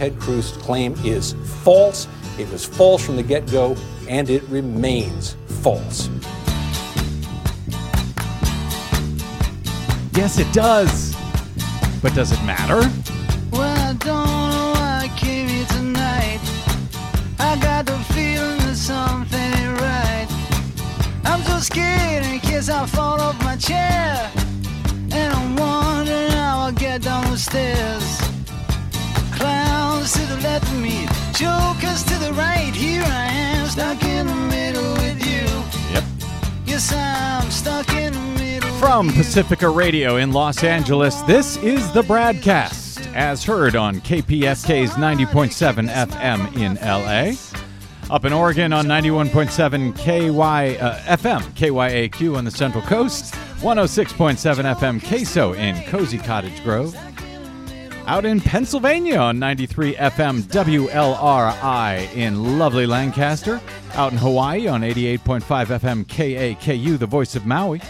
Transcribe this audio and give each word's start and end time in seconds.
Ted 0.00 0.18
Cruz 0.18 0.52
claim 0.52 0.94
is 1.04 1.34
false. 1.62 2.08
It 2.38 2.50
was 2.50 2.64
false 2.64 3.04
from 3.04 3.16
the 3.16 3.22
get 3.22 3.50
go, 3.50 3.76
and 4.08 4.30
it 4.30 4.42
remains 4.44 5.36
false. 5.60 6.08
Yes, 10.14 10.38
it 10.38 10.50
does. 10.54 11.14
But 12.00 12.14
does 12.14 12.32
it 12.32 12.42
matter? 12.46 12.80
Well, 13.52 13.88
I 13.88 13.92
don't 13.92 14.26
know 14.26 14.72
why 14.72 15.02
I 15.04 15.18
came 15.18 15.48
here 15.48 15.66
tonight. 15.66 16.40
I 17.38 17.58
got 17.60 17.84
the 17.84 17.98
feeling 18.14 18.56
that 18.56 18.76
something 18.76 19.38
ain't 19.38 19.80
right. 19.82 20.28
I'm 21.26 21.42
so 21.42 21.58
scared 21.58 22.24
in 22.24 22.40
case 22.40 22.70
I 22.70 22.86
fall 22.86 23.20
off 23.20 23.38
my 23.44 23.56
chair. 23.56 24.32
And 25.12 25.30
I'm 25.34 25.56
wondering 25.56 26.30
how 26.30 26.60
I'll 26.60 26.72
get 26.72 27.02
down 27.02 27.30
the 27.30 27.36
stairs. 27.36 28.29
Clowns 30.10 30.28
to 30.28 30.34
the 30.34 30.42
left 30.42 30.66
of 30.66 30.80
me, 30.80 31.06
jokers 31.34 32.02
to 32.04 32.18
the 32.18 32.32
right. 32.32 32.74
Here 32.74 33.02
I 33.02 33.26
am, 33.26 33.66
stuck 33.68 34.02
in 34.02 34.26
the 34.26 34.34
middle 34.34 34.92
with 34.94 35.24
you. 35.24 35.46
Yep. 35.92 36.04
Yes, 36.66 36.92
I'm 36.92 37.50
stuck 37.50 37.88
in 37.94 38.12
the 38.12 38.20
middle. 38.38 38.70
From. 38.78 39.12
Pacifica 39.12 39.68
Radio 39.68 40.16
in 40.16 40.32
Los 40.32 40.64
Angeles, 40.64 41.20
this 41.22 41.56
is 41.58 41.92
the 41.92 42.02
Bradcast, 42.02 43.14
as 43.14 43.44
heard 43.44 43.76
on 43.76 44.00
KPFK's 44.00 44.92
90.7 44.92 45.88
FM 45.88 46.56
in 46.56 46.74
LA. 46.76 47.36
Up 48.12 48.24
in 48.24 48.32
Oregon 48.32 48.72
on 48.72 48.86
91.7 48.86 49.96
KY, 49.96 50.78
uh, 50.78 50.98
FM, 51.16 51.40
KYAQ 51.52 52.36
on 52.36 52.44
the 52.44 52.50
Central 52.50 52.82
Coast, 52.82 53.34
106.7 53.60 54.74
FM 54.74 55.06
Queso 55.06 55.52
in 55.52 55.80
Cozy 55.84 56.18
Cottage 56.18 56.64
Grove. 56.64 56.96
Out 58.10 58.24
in 58.24 58.40
Pennsylvania 58.40 59.18
on 59.18 59.38
93 59.38 59.94
FM 59.94 60.42
WLRI 60.42 62.12
in 62.16 62.58
lovely 62.58 62.84
Lancaster. 62.84 63.60
Out 63.94 64.10
in 64.10 64.18
Hawaii 64.18 64.66
on 64.66 64.80
88.5 64.80 65.40
FM 65.42 66.04
KAKU, 66.06 66.98
the 66.98 67.06
voice 67.06 67.36
of 67.36 67.46
Maui. 67.46 67.80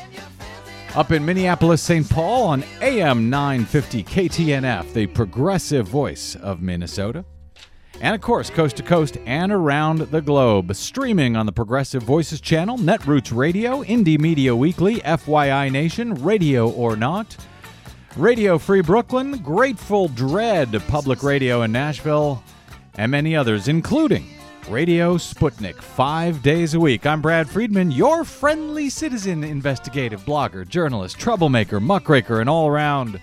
Up 0.94 1.10
in 1.10 1.24
Minneapolis, 1.24 1.80
St. 1.80 2.06
Paul 2.06 2.48
on 2.48 2.62
AM 2.82 3.30
950 3.30 4.04
KTNF, 4.04 4.92
the 4.92 5.06
progressive 5.06 5.88
voice 5.88 6.36
of 6.36 6.60
Minnesota. 6.60 7.24
And 8.02 8.14
of 8.14 8.20
course, 8.20 8.50
coast 8.50 8.76
to 8.76 8.82
coast 8.82 9.16
and 9.24 9.50
around 9.50 10.00
the 10.00 10.20
globe, 10.20 10.74
streaming 10.76 11.34
on 11.34 11.46
the 11.46 11.52
Progressive 11.52 12.02
Voices 12.02 12.42
channel, 12.42 12.76
Netroots 12.76 13.34
Radio, 13.34 13.82
Indie 13.84 14.20
Media 14.20 14.54
Weekly, 14.54 14.96
FYI 14.96 15.72
Nation, 15.72 16.12
Radio 16.12 16.68
or 16.68 16.94
Not, 16.94 17.38
Radio 18.16 18.58
Free 18.58 18.80
Brooklyn, 18.80 19.38
Grateful 19.38 20.08
Dread 20.08 20.82
Public 20.88 21.22
Radio 21.22 21.62
in 21.62 21.70
Nashville, 21.70 22.42
and 22.96 23.10
many 23.12 23.36
others, 23.36 23.68
including 23.68 24.26
Radio 24.68 25.16
Sputnik, 25.16 25.76
five 25.76 26.42
days 26.42 26.74
a 26.74 26.80
week. 26.80 27.06
I'm 27.06 27.22
Brad 27.22 27.48
Friedman, 27.48 27.92
your 27.92 28.24
friendly 28.24 28.90
citizen 28.90 29.44
investigative 29.44 30.24
blogger, 30.24 30.66
journalist, 30.66 31.18
troublemaker, 31.20 31.78
muckraker, 31.78 32.40
and 32.40 32.50
all 32.50 32.66
around 32.66 33.20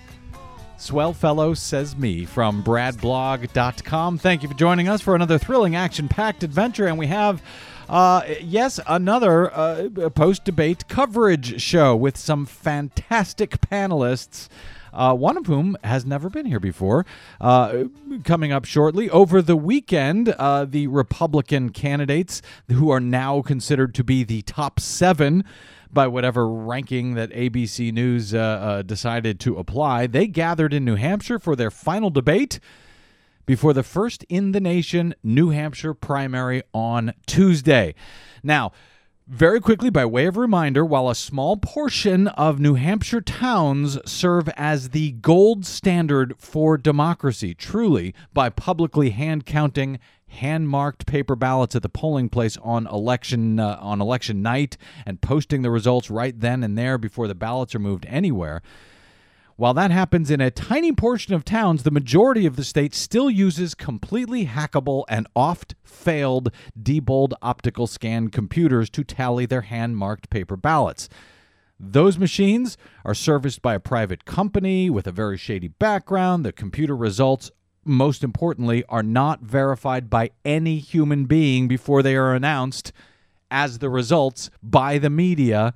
swell 0.78 1.12
fellow, 1.12 1.52
says 1.52 1.94
me, 1.94 2.24
from 2.24 2.64
bradblog.com. 2.64 4.16
Thank 4.16 4.42
you 4.42 4.48
for 4.48 4.54
joining 4.54 4.88
us 4.88 5.02
for 5.02 5.14
another 5.14 5.36
thrilling, 5.36 5.76
action 5.76 6.08
packed 6.08 6.42
adventure. 6.42 6.86
And 6.86 6.98
we 6.98 7.08
have. 7.08 7.42
Uh, 7.88 8.22
yes, 8.42 8.78
another 8.86 9.50
uh, 9.50 9.88
post 10.10 10.44
debate 10.44 10.86
coverage 10.88 11.58
show 11.58 11.96
with 11.96 12.18
some 12.18 12.44
fantastic 12.44 13.58
panelists 13.62 14.50
uh, 14.92 15.14
one 15.14 15.36
of 15.36 15.46
whom 15.46 15.76
has 15.84 16.04
never 16.04 16.28
been 16.28 16.46
here 16.46 16.60
before. 16.60 17.06
Uh, 17.40 17.84
coming 18.24 18.52
up 18.52 18.64
shortly. 18.64 19.08
Over 19.10 19.42
the 19.42 19.56
weekend, 19.56 20.30
uh, 20.30 20.64
the 20.64 20.86
Republican 20.86 21.70
candidates 21.70 22.42
who 22.68 22.90
are 22.90 23.00
now 23.00 23.42
considered 23.42 23.94
to 23.94 24.04
be 24.04 24.24
the 24.24 24.42
top 24.42 24.80
seven 24.80 25.44
by 25.92 26.06
whatever 26.06 26.48
ranking 26.48 27.14
that 27.14 27.30
ABC 27.30 27.92
News 27.92 28.34
uh, 28.34 28.38
uh, 28.38 28.82
decided 28.82 29.40
to 29.40 29.56
apply, 29.56 30.06
they 30.06 30.26
gathered 30.26 30.74
in 30.74 30.84
New 30.84 30.96
Hampshire 30.96 31.38
for 31.38 31.56
their 31.56 31.70
final 31.70 32.10
debate 32.10 32.60
before 33.46 33.72
the 33.72 33.82
first 33.82 34.24
in 34.28 34.52
the 34.52 34.60
nation 34.60 35.14
New 35.22 35.50
Hampshire 35.50 35.94
primary 35.94 36.62
on 36.74 37.14
Tuesday. 37.26 37.94
Now, 38.42 38.72
very 39.28 39.60
quickly, 39.60 39.90
by 39.90 40.06
way 40.06 40.24
of 40.24 40.38
reminder, 40.38 40.84
while 40.84 41.10
a 41.10 41.14
small 41.14 41.58
portion 41.58 42.28
of 42.28 42.58
New 42.58 42.74
Hampshire 42.74 43.20
towns 43.20 43.98
serve 44.10 44.48
as 44.56 44.90
the 44.90 45.12
gold 45.12 45.66
standard 45.66 46.34
for 46.38 46.78
democracy, 46.78 47.52
truly, 47.52 48.14
by 48.32 48.48
publicly 48.48 49.10
hand 49.10 49.44
counting 49.44 49.98
hand 50.28 50.68
marked 50.68 51.06
paper 51.06 51.36
ballots 51.36 51.76
at 51.76 51.82
the 51.82 51.88
polling 51.88 52.28
place 52.28 52.56
on 52.62 52.86
election 52.86 53.60
uh, 53.60 53.78
on 53.80 54.00
election 54.00 54.42
night 54.42 54.76
and 55.06 55.20
posting 55.20 55.62
the 55.62 55.70
results 55.70 56.10
right 56.10 56.40
then 56.40 56.62
and 56.62 56.76
there 56.76 56.98
before 56.98 57.28
the 57.28 57.34
ballots 57.34 57.74
are 57.74 57.78
moved 57.80 58.06
anywhere. 58.08 58.62
While 59.58 59.74
that 59.74 59.90
happens 59.90 60.30
in 60.30 60.40
a 60.40 60.52
tiny 60.52 60.92
portion 60.92 61.34
of 61.34 61.44
towns, 61.44 61.82
the 61.82 61.90
majority 61.90 62.46
of 62.46 62.54
the 62.54 62.62
state 62.62 62.94
still 62.94 63.28
uses 63.28 63.74
completely 63.74 64.46
hackable 64.46 65.02
and 65.08 65.26
oft 65.34 65.74
failed 65.82 66.52
Diebold 66.80 67.32
optical 67.42 67.88
scan 67.88 68.28
computers 68.28 68.88
to 68.90 69.02
tally 69.02 69.46
their 69.46 69.62
hand 69.62 69.96
marked 69.96 70.30
paper 70.30 70.56
ballots. 70.56 71.08
Those 71.80 72.18
machines 72.18 72.78
are 73.04 73.14
serviced 73.14 73.60
by 73.60 73.74
a 73.74 73.80
private 73.80 74.24
company 74.24 74.88
with 74.90 75.08
a 75.08 75.12
very 75.12 75.36
shady 75.36 75.66
background. 75.66 76.44
The 76.44 76.52
computer 76.52 76.94
results, 76.94 77.50
most 77.84 78.22
importantly, 78.22 78.84
are 78.88 79.02
not 79.02 79.40
verified 79.40 80.08
by 80.08 80.30
any 80.44 80.78
human 80.78 81.24
being 81.24 81.66
before 81.66 82.04
they 82.04 82.14
are 82.14 82.32
announced 82.32 82.92
as 83.50 83.80
the 83.80 83.90
results 83.90 84.50
by 84.62 84.98
the 84.98 85.10
media 85.10 85.74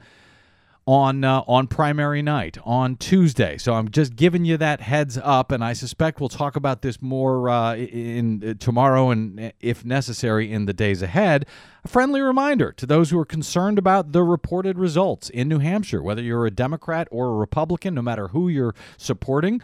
on 0.86 1.22
uh, 1.22 1.42
on 1.46 1.66
primary 1.68 2.22
night 2.22 2.58
on 2.64 2.96
Tuesday. 2.96 3.56
So 3.56 3.74
I'm 3.74 3.90
just 3.90 4.16
giving 4.16 4.44
you 4.44 4.56
that 4.56 4.80
heads 4.80 5.18
up, 5.22 5.52
and 5.52 5.62
I 5.62 5.72
suspect 5.72 6.20
we'll 6.20 6.28
talk 6.28 6.56
about 6.56 6.82
this 6.82 7.00
more 7.00 7.48
uh, 7.48 7.76
in, 7.76 8.42
in 8.42 8.58
tomorrow 8.58 9.10
and 9.10 9.38
uh, 9.38 9.50
if 9.60 9.84
necessary 9.84 10.52
in 10.52 10.66
the 10.66 10.72
days 10.72 11.02
ahead. 11.02 11.46
A 11.84 11.88
friendly 11.88 12.20
reminder 12.20 12.72
to 12.72 12.86
those 12.86 13.10
who 13.10 13.18
are 13.18 13.24
concerned 13.24 13.78
about 13.78 14.12
the 14.12 14.22
reported 14.22 14.78
results 14.78 15.30
in 15.30 15.48
New 15.48 15.58
Hampshire, 15.58 16.02
whether 16.02 16.22
you're 16.22 16.46
a 16.46 16.50
Democrat 16.50 17.08
or 17.10 17.28
a 17.28 17.34
Republican, 17.34 17.94
no 17.94 18.02
matter 18.02 18.28
who 18.28 18.48
you're 18.48 18.74
supporting. 18.96 19.60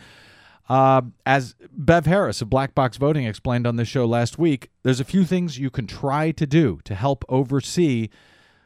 Uh, 0.69 1.01
as 1.25 1.55
Bev 1.73 2.05
Harris 2.05 2.43
of 2.43 2.51
Black 2.51 2.75
Box 2.75 2.99
Voting 2.99 3.25
explained 3.25 3.67
on 3.67 3.77
this 3.77 3.89
show 3.89 4.05
last 4.05 4.39
week, 4.39 4.71
there's 4.83 5.01
a 5.01 5.05
few 5.05 5.25
things 5.25 5.59
you 5.59 5.71
can 5.71 5.87
try 5.87 6.31
to 6.33 6.47
do 6.47 6.81
to 6.85 6.95
help 6.95 7.25
oversee 7.29 8.11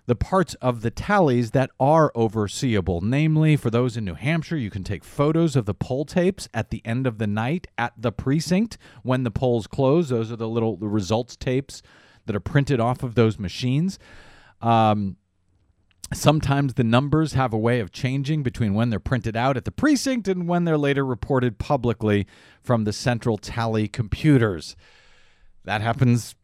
the 0.06 0.16
parts 0.16 0.54
of 0.54 0.82
the 0.82 0.90
tallies 0.90 1.52
that 1.52 1.70
are 1.78 2.12
overseeable. 2.14 3.02
Namely, 3.02 3.56
for 3.56 3.70
those 3.70 3.96
in 3.96 4.04
New 4.04 4.14
Hampshire, 4.14 4.56
you 4.56 4.70
can 4.70 4.84
take 4.84 5.04
photos 5.04 5.54
of 5.54 5.64
the 5.64 5.74
poll 5.74 6.04
tapes 6.04 6.48
at 6.52 6.70
the 6.70 6.82
end 6.84 7.06
of 7.06 7.18
the 7.18 7.26
night 7.26 7.68
at 7.78 7.92
the 7.96 8.12
precinct 8.12 8.78
when 9.02 9.22
the 9.22 9.30
polls 9.30 9.66
close. 9.66 10.08
Those 10.08 10.32
are 10.32 10.36
the 10.36 10.48
little 10.48 10.76
the 10.76 10.88
results 10.88 11.36
tapes 11.36 11.82
that 12.26 12.36
are 12.36 12.40
printed 12.40 12.80
off 12.80 13.02
of 13.02 13.14
those 13.14 13.38
machines. 13.38 13.98
Um, 14.60 15.16
Sometimes 16.12 16.74
the 16.74 16.84
numbers 16.84 17.32
have 17.32 17.54
a 17.54 17.58
way 17.58 17.80
of 17.80 17.90
changing 17.90 18.42
between 18.42 18.74
when 18.74 18.90
they're 18.90 19.00
printed 19.00 19.36
out 19.36 19.56
at 19.56 19.64
the 19.64 19.70
precinct 19.70 20.28
and 20.28 20.46
when 20.46 20.64
they're 20.64 20.76
later 20.76 21.06
reported 21.06 21.58
publicly 21.58 22.26
from 22.60 22.84
the 22.84 22.92
central 22.92 23.38
tally 23.38 23.88
computers. 23.88 24.76
That 25.64 25.80
happens 25.80 26.34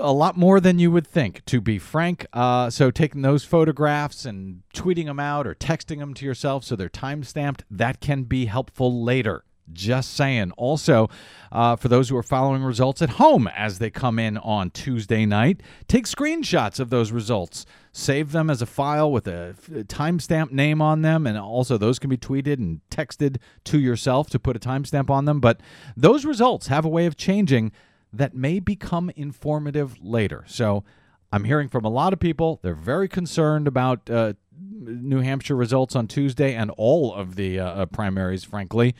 a 0.00 0.12
lot 0.12 0.36
more 0.36 0.58
than 0.58 0.78
you 0.78 0.90
would 0.90 1.06
think, 1.06 1.44
to 1.46 1.60
be 1.60 1.78
frank. 1.78 2.26
Uh, 2.32 2.70
so, 2.70 2.90
taking 2.90 3.22
those 3.22 3.44
photographs 3.44 4.24
and 4.24 4.62
tweeting 4.74 5.06
them 5.06 5.20
out 5.20 5.46
or 5.46 5.54
texting 5.54 5.98
them 5.98 6.14
to 6.14 6.24
yourself 6.24 6.64
so 6.64 6.74
they're 6.74 6.88
time 6.88 7.22
stamped, 7.22 7.64
that 7.70 8.00
can 8.00 8.24
be 8.24 8.46
helpful 8.46 9.02
later. 9.02 9.44
Just 9.72 10.14
saying. 10.14 10.50
Also, 10.52 11.08
uh, 11.52 11.76
for 11.76 11.88
those 11.88 12.08
who 12.08 12.16
are 12.16 12.22
following 12.22 12.62
results 12.62 13.00
at 13.00 13.10
home 13.10 13.46
as 13.46 13.78
they 13.78 13.90
come 13.90 14.18
in 14.18 14.36
on 14.38 14.70
Tuesday 14.70 15.24
night, 15.24 15.62
take 15.86 16.06
screenshots 16.06 16.80
of 16.80 16.90
those 16.90 17.12
results. 17.12 17.64
Save 17.92 18.32
them 18.32 18.50
as 18.50 18.60
a 18.60 18.66
file 18.66 19.10
with 19.10 19.28
a 19.28 19.54
timestamp 19.88 20.50
name 20.50 20.82
on 20.82 21.02
them, 21.02 21.26
and 21.26 21.38
also 21.38 21.78
those 21.78 21.98
can 21.98 22.10
be 22.10 22.16
tweeted 22.16 22.54
and 22.54 22.80
texted 22.90 23.36
to 23.64 23.78
yourself 23.78 24.28
to 24.30 24.38
put 24.38 24.56
a 24.56 24.60
timestamp 24.60 25.10
on 25.10 25.26
them. 25.26 25.40
But 25.40 25.60
those 25.96 26.24
results 26.24 26.66
have 26.66 26.84
a 26.84 26.90
way 26.90 27.06
of 27.06 27.16
changing 27.16 27.70
that 28.12 28.34
may 28.34 28.60
become 28.60 29.10
informative 29.16 29.96
later. 30.02 30.44
So 30.46 30.84
I'm 31.32 31.44
hearing 31.44 31.68
from 31.68 31.84
a 31.84 31.88
lot 31.88 32.12
of 32.12 32.20
people. 32.20 32.60
They're 32.62 32.74
very 32.74 33.08
concerned 33.08 33.66
about 33.66 34.10
uh, 34.10 34.34
New 34.60 35.20
Hampshire 35.20 35.56
results 35.56 35.96
on 35.96 36.06
Tuesday 36.06 36.54
and 36.54 36.70
all 36.76 37.14
of 37.14 37.36
the 37.36 37.58
uh, 37.58 37.66
uh, 37.66 37.86
primaries, 37.86 38.44
frankly. 38.44 38.94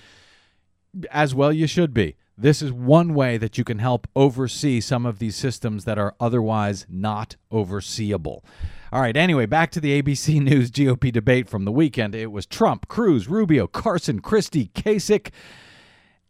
As 1.11 1.35
well, 1.35 1.53
you 1.53 1.67
should 1.67 1.93
be. 1.93 2.17
This 2.37 2.63
is 2.63 2.73
one 2.73 3.15
way 3.15 3.37
that 3.37 3.59
you 3.59 3.65
can 3.65 3.79
help 3.79 4.09
oversee 4.17 4.81
some 4.81 5.05
of 5.05 5.19
these 5.19 5.37
systems 5.37 5.85
that 5.85 5.99
are 5.99 6.15
otherwise 6.19 6.87
not 6.89 7.37
overseeable. 7.53 8.43
All 8.91 9.01
right, 9.01 9.17
anyway, 9.17 9.47
back 9.47 9.71
to 9.73 9.81
the 9.81 10.03
ABC 10.03 10.41
News 10.43 10.71
GOP 10.71 11.13
debate 11.13 11.49
from 11.49 11.65
the 11.65 11.73
weekend. 11.73 12.15
It 12.15 12.33
was 12.33 12.47
Trump, 12.47 12.89
Cruz, 12.89 13.29
Rubio, 13.29 13.67
Carson, 13.67 14.21
Christie, 14.21 14.71
Kasich 14.75 15.31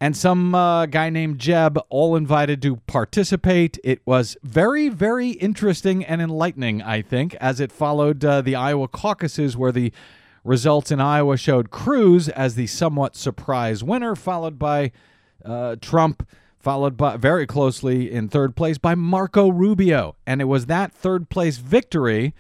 and 0.03 0.17
some 0.17 0.53
uh, 0.53 0.87
guy 0.87 1.11
named 1.11 1.39
Jeb, 1.39 1.79
all 1.89 2.17
invited 2.17 2.61
to 2.63 2.75
participate. 2.89 3.79
It 3.85 4.03
was 4.05 4.37
very, 4.43 4.89
very 4.89 5.31
interesting 5.31 6.05
and 6.05 6.21
enlightening, 6.21 6.83
I 6.83 7.03
think, 7.03 7.37
as 7.37 7.61
it 7.61 7.71
followed 7.71 8.25
uh, 8.25 8.41
the 8.41 8.57
Iowa 8.57 8.89
caucuses, 8.89 9.57
where 9.57 9.71
the 9.71 9.93
results 10.43 10.91
in 10.91 11.01
Iowa 11.01 11.37
showed 11.37 11.71
Cruz 11.71 12.29
as 12.29 12.57
the 12.57 12.67
somewhat 12.67 13.15
surprise 13.15 13.85
winner, 13.85 14.17
followed 14.17 14.59
by 14.59 14.91
uh, 15.45 15.77
Trump, 15.81 16.29
followed 16.59 16.97
by 16.97 17.17
very 17.17 17.47
closely 17.47 18.11
in 18.11 18.29
third 18.29 18.57
place 18.57 18.79
by 18.79 18.97
Marco 18.97 19.51
Rubio. 19.51 20.17
And 20.27 20.41
it 20.41 20.47
was 20.47 20.67
that 20.67 20.93
third 20.93 21.31
place 21.31 21.59
victory 21.59 22.35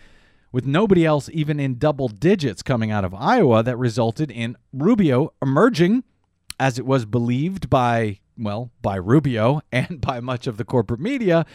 with 0.50 0.66
nobody 0.66 1.06
else 1.06 1.30
even 1.32 1.60
in 1.60 1.78
double 1.78 2.08
digits 2.08 2.60
coming 2.60 2.90
out 2.90 3.04
of 3.04 3.14
Iowa 3.14 3.62
that 3.62 3.76
resulted 3.76 4.32
in 4.32 4.56
Rubio 4.72 5.32
emerging 5.40 6.02
as 6.58 6.78
it 6.78 6.86
was 6.86 7.04
believed 7.04 7.68
by, 7.70 8.18
well, 8.38 8.70
by 8.80 8.96
Rubio 8.96 9.60
and 9.72 10.00
by 10.00 10.20
much 10.20 10.46
of 10.46 10.56
the 10.56 10.64
corporate 10.64 11.00
media, 11.00 11.46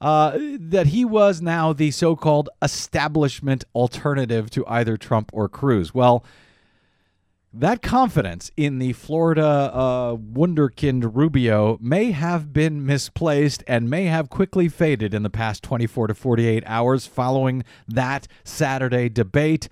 uh, 0.00 0.36
that 0.58 0.88
he 0.88 1.04
was 1.04 1.40
now 1.40 1.72
the 1.72 1.90
so 1.90 2.16
called 2.16 2.48
establishment 2.60 3.64
alternative 3.74 4.50
to 4.50 4.66
either 4.66 4.96
Trump 4.96 5.30
or 5.32 5.48
Cruz. 5.48 5.94
Well, 5.94 6.24
that 7.58 7.80
confidence 7.80 8.50
in 8.58 8.78
the 8.78 8.92
Florida 8.92 9.70
uh, 9.72 10.16
wunderkind 10.16 11.16
Rubio 11.16 11.78
may 11.80 12.10
have 12.10 12.52
been 12.52 12.84
misplaced 12.84 13.64
and 13.66 13.88
may 13.88 14.04
have 14.04 14.28
quickly 14.28 14.68
faded 14.68 15.14
in 15.14 15.22
the 15.22 15.30
past 15.30 15.62
24 15.62 16.08
to 16.08 16.14
48 16.14 16.62
hours 16.66 17.06
following 17.06 17.64
that 17.88 18.28
Saturday 18.44 19.08
debate 19.08 19.70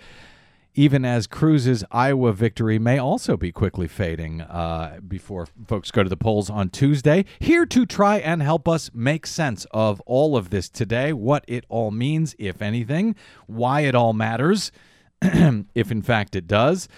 even 0.75 1.05
as 1.05 1.27
Cruz's 1.27 1.85
Iowa 1.91 2.33
victory 2.33 2.79
may 2.79 2.99
also 2.99 3.37
be 3.37 3.53
quickly 3.53 3.87
fading 3.87 4.41
uh, 4.41 4.99
before 5.07 5.47
folks 5.67 5.91
go 5.91 6.03
to 6.03 6.09
the 6.09 6.17
polls 6.17 6.51
on 6.51 6.69
Tuesday. 6.71 7.25
Here 7.39 7.65
to 7.67 7.87
try 7.87 8.19
and 8.19 8.43
help 8.43 8.69
us 8.69 8.91
make 8.93 9.27
sense 9.27 9.67
of 9.71 10.01
all 10.01 10.37
of 10.37 10.51
this 10.51 10.69
today, 10.69 11.13
what 11.13 11.45
it 11.47 11.65
all 11.69 11.91
means, 11.91 12.35
if 12.39 12.61
anything, 12.61 13.15
why 13.47 13.83
it 13.83 13.95
all 13.95 14.13
matters, 14.13 14.73
if 15.23 15.91
in 15.91 16.03
fact 16.03 16.35
it 16.35 16.47
does. 16.47 16.89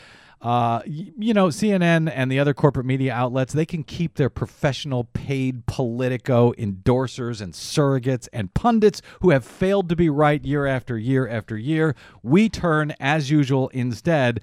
Uh, 0.42 0.82
you 0.86 1.32
know, 1.32 1.48
CNN 1.48 2.12
and 2.14 2.30
the 2.30 2.38
other 2.38 2.52
corporate 2.52 2.86
media 2.86 3.12
outlets, 3.12 3.52
they 3.52 3.64
can 3.64 3.82
keep 3.82 4.14
their 4.14 4.28
professional 4.28 5.04
paid 5.04 5.66
Politico 5.66 6.52
endorsers 6.52 7.40
and 7.40 7.54
surrogates 7.54 8.28
and 8.32 8.52
pundits 8.52 9.00
who 9.22 9.30
have 9.30 9.44
failed 9.44 9.88
to 9.88 9.96
be 9.96 10.10
right 10.10 10.44
year 10.44 10.66
after 10.66 10.98
year 10.98 11.26
after 11.26 11.56
year. 11.56 11.94
We 12.22 12.48
turn, 12.48 12.94
as 13.00 13.30
usual, 13.30 13.68
instead 13.70 14.40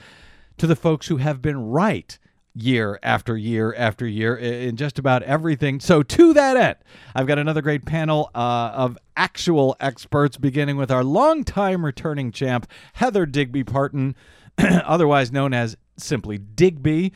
to 0.57 0.67
the 0.67 0.75
folks 0.75 1.07
who 1.07 1.17
have 1.17 1.41
been 1.41 1.57
right 1.57 2.17
year 2.55 2.99
after 3.01 3.35
year 3.37 3.73
after 3.75 4.05
year 4.07 4.35
in 4.35 4.75
just 4.75 4.99
about 4.99 5.23
everything. 5.23 5.79
So, 5.79 6.03
to 6.03 6.33
that 6.33 6.57
end, 6.57 6.75
I've 7.15 7.27
got 7.27 7.39
another 7.39 7.61
great 7.61 7.85
panel 7.85 8.29
uh, 8.35 8.71
of 8.73 8.97
actual 9.15 9.75
experts, 9.79 10.37
beginning 10.37 10.77
with 10.77 10.91
our 10.91 11.03
longtime 11.03 11.85
returning 11.85 12.31
champ, 12.31 12.67
Heather 12.93 13.25
Digby 13.25 13.63
Parton, 13.63 14.15
otherwise 14.57 15.31
known 15.31 15.53
as 15.53 15.77
simply 15.97 16.37
Digby 16.37 17.13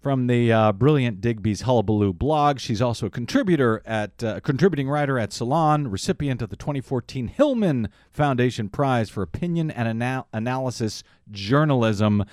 from 0.00 0.28
the 0.28 0.50
uh, 0.50 0.72
brilliant 0.72 1.20
Digby's 1.20 1.62
Hullabaloo 1.62 2.12
blog. 2.14 2.58
She's 2.58 2.80
also 2.80 3.06
a 3.06 3.10
contributor 3.10 3.82
at 3.84 4.24
uh, 4.24 4.40
contributing 4.40 4.88
writer 4.88 5.18
at 5.18 5.32
Salon, 5.32 5.88
recipient 5.88 6.40
of 6.40 6.48
the 6.48 6.56
2014 6.56 7.28
Hillman 7.28 7.90
Foundation 8.10 8.70
Prize 8.70 9.10
for 9.10 9.22
Opinion 9.22 9.70
and 9.70 9.86
Anal- 9.86 10.26
Analysis 10.32 11.02
Journalism. 11.30 12.24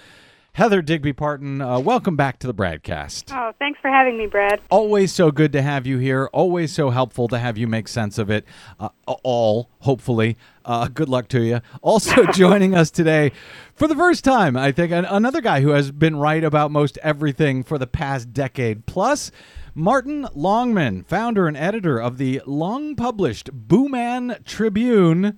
Heather 0.58 0.82
Digby 0.82 1.14
Parton, 1.14 1.62
uh, 1.62 1.78
welcome 1.78 2.16
back 2.16 2.40
to 2.40 2.48
the 2.48 2.54
Bradcast. 2.54 3.32
Oh, 3.32 3.54
thanks 3.60 3.80
for 3.80 3.92
having 3.92 4.18
me, 4.18 4.26
Brad. 4.26 4.60
Always 4.72 5.14
so 5.14 5.30
good 5.30 5.52
to 5.52 5.62
have 5.62 5.86
you 5.86 6.00
here. 6.00 6.32
Always 6.34 6.74
so 6.74 6.90
helpful 6.90 7.28
to 7.28 7.38
have 7.38 7.60
you 7.60 7.68
make 7.68 7.88
sense 7.88 8.18
of 8.18 8.32
it 8.32 8.44
uh, 8.80 8.90
all, 9.06 9.70
hopefully. 9.82 10.36
Uh, 10.66 10.88
good 10.88 11.10
luck 11.10 11.28
to 11.28 11.44
you. 11.44 11.62
Also 11.84 12.26
joining 12.34 12.74
us 12.74 12.90
today 12.90 13.34
for 13.76 13.88
the 13.88 13.94
first 13.94 14.24
time, 14.24 14.58
I 14.58 14.72
think, 14.72 14.92
an- 14.92 15.06
another 15.06 15.42
guy 15.42 15.62
who 15.62 15.70
has 15.70 15.92
been 15.92 16.16
right 16.16 16.44
about 16.44 16.72
most 16.72 16.98
everything 17.04 17.64
for 17.64 17.78
the 17.78 17.86
past 17.86 18.34
decade 18.34 18.88
plus. 18.88 19.30
Martin 19.76 20.28
Longman, 20.34 21.04
founder 21.04 21.48
and 21.48 21.56
editor 21.56 22.02
of 22.02 22.18
the 22.18 22.42
long 22.48 22.96
published 22.96 23.52
Booman 23.54 24.38
Tribune. 24.44 25.38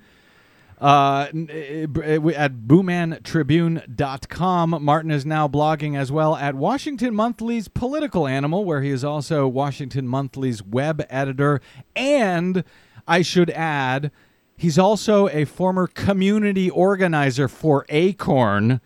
Uh, 0.79 1.27
eh, 1.49 1.85
eh, 1.85 1.87
eh, 2.03 2.19
at 2.35 2.61
boomantribune.com. 2.61 4.77
Martin 4.81 5.11
is 5.11 5.25
now 5.25 5.45
blogging 5.47 5.97
as 5.97 6.09
well 6.09 6.37
at 6.37 6.55
Washington 6.55 7.13
Monthly's 7.13 7.67
Political 7.67 8.27
Animal, 8.27 8.63
where 8.63 8.81
he 8.81 8.89
is 8.89 9.03
also 9.03 9.45
Washington 9.45 10.07
Monthly's 10.07 10.63
web 10.63 11.05
editor. 11.09 11.59
And 11.97 12.63
I 13.05 13.23
should 13.23 13.49
add, 13.49 14.09
he's 14.55 14.79
also 14.79 15.27
a 15.29 15.43
former 15.43 15.87
community 15.87 16.69
organizer 16.69 17.49
for 17.49 17.85
Acorn 17.89 18.79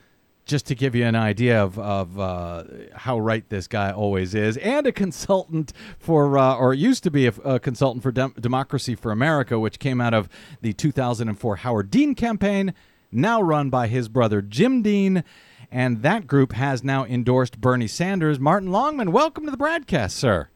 just 0.46 0.66
to 0.68 0.76
give 0.76 0.96
you 0.96 1.06
an 1.06 1.16
idea 1.16 1.62
of, 1.62 1.80
of 1.80 2.20
uh, 2.20 2.64
how 2.96 3.20
right 3.20 3.48
this 3.50 3.68
guy 3.68 3.92
always 3.92 4.36
is, 4.36 4.58
and 4.58 4.86
a 4.86 4.92
consultant 4.92 5.74
for, 5.98 6.38
uh, 6.38 6.56
or 6.56 6.74
used 6.74 7.04
to 7.04 7.12
be 7.12 7.28
a, 7.28 7.34
a 7.44 7.60
consultant 7.60 8.04
for 8.04 8.12
Dem- 8.12 8.36
Democracy 8.40 8.96
for 8.96 9.12
America, 9.12 9.60
which 9.60 9.80
came 9.80 10.02
out 10.02 10.14
of 10.14 10.30
the 10.62 10.74
2004 10.74 11.58
Howard 11.58 11.90
Dean 11.90 12.16
campaign, 12.16 12.74
now 13.12 13.42
run 13.42 13.70
by 13.70 13.88
his 13.88 14.10
brother 14.10 14.42
Jim 14.42 14.82
Dean. 14.82 15.24
And 15.72 16.04
that 16.04 16.28
group 16.28 16.54
has 16.54 16.84
now 16.84 17.04
endorsed 17.04 17.60
Bernie 17.60 17.88
Sanders. 17.88 18.40
Martin 18.40 18.72
Longman, 18.72 19.12
welcome 19.12 19.46
to 19.46 19.52
the 19.52 19.58
Bradcast, 19.58 20.12
sir. 20.12 20.50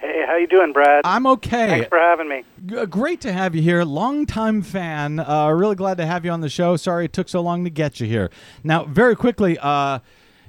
Hey, 0.00 0.24
how 0.26 0.36
you 0.36 0.46
doing, 0.46 0.72
Brad? 0.72 1.02
I'm 1.04 1.26
okay. 1.26 1.68
Thanks 1.68 1.88
for 1.88 1.98
having 1.98 2.26
me. 2.26 2.42
G- 2.64 2.86
great 2.86 3.20
to 3.20 3.32
have 3.32 3.54
you 3.54 3.60
here. 3.60 3.84
Longtime 3.84 4.62
fan. 4.62 5.20
Uh, 5.20 5.50
really 5.50 5.74
glad 5.74 5.98
to 5.98 6.06
have 6.06 6.24
you 6.24 6.30
on 6.30 6.40
the 6.40 6.48
show. 6.48 6.76
Sorry 6.76 7.04
it 7.04 7.12
took 7.12 7.28
so 7.28 7.42
long 7.42 7.64
to 7.64 7.70
get 7.70 8.00
you 8.00 8.06
here. 8.06 8.30
Now, 8.64 8.84
very 8.84 9.14
quickly, 9.14 9.58
uh, 9.60 9.98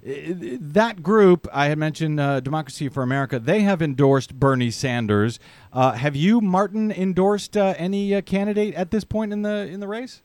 that 0.03 1.03
group 1.03 1.48
I 1.51 1.68
had 1.68 1.77
mentioned, 1.77 2.19
uh, 2.19 2.39
Democracy 2.39 2.88
for 2.88 3.03
America, 3.03 3.39
they 3.39 3.62
have 3.62 3.81
endorsed 3.81 4.39
Bernie 4.39 4.71
Sanders. 4.71 5.38
Uh, 5.74 5.92
have 5.92 6.15
you, 6.15 6.39
Martin, 6.39 6.89
endorsed 6.92 7.57
uh, 7.57 7.74
any 7.77 8.15
uh, 8.15 8.21
candidate 8.21 8.74
at 8.75 8.92
this 8.92 9.03
point 9.03 9.33
in 9.33 9.42
the 9.42 9.68
in 9.68 9.80
the 9.81 9.88
race? 9.88 10.21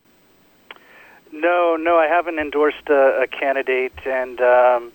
No, 1.33 1.77
no, 1.77 1.99
I 1.99 2.07
haven't 2.07 2.39
endorsed 2.39 2.89
a, 2.89 3.23
a 3.23 3.27
candidate, 3.27 3.93
and 4.07 4.41
um, 4.41 4.93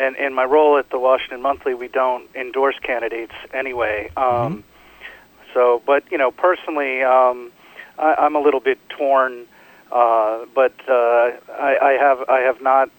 and 0.00 0.16
in 0.16 0.34
my 0.34 0.44
role 0.44 0.78
at 0.78 0.90
the 0.90 0.98
Washington 0.98 1.42
Monthly, 1.42 1.74
we 1.74 1.88
don't 1.88 2.24
endorse 2.34 2.76
candidates 2.82 3.34
anyway. 3.52 4.10
Um, 4.16 4.24
mm-hmm. 4.24 4.60
So, 5.52 5.82
but 5.84 6.10
you 6.10 6.18
know, 6.18 6.30
personally, 6.30 7.02
um, 7.02 7.52
I, 7.98 8.14
I'm 8.18 8.34
a 8.34 8.40
little 8.40 8.60
bit 8.60 8.78
torn, 8.88 9.46
uh, 9.92 10.46
but 10.54 10.74
uh, 10.88 10.92
I, 10.92 11.76
I 11.82 11.96
have 12.00 12.28
I 12.28 12.40
have 12.40 12.62
not 12.62 12.90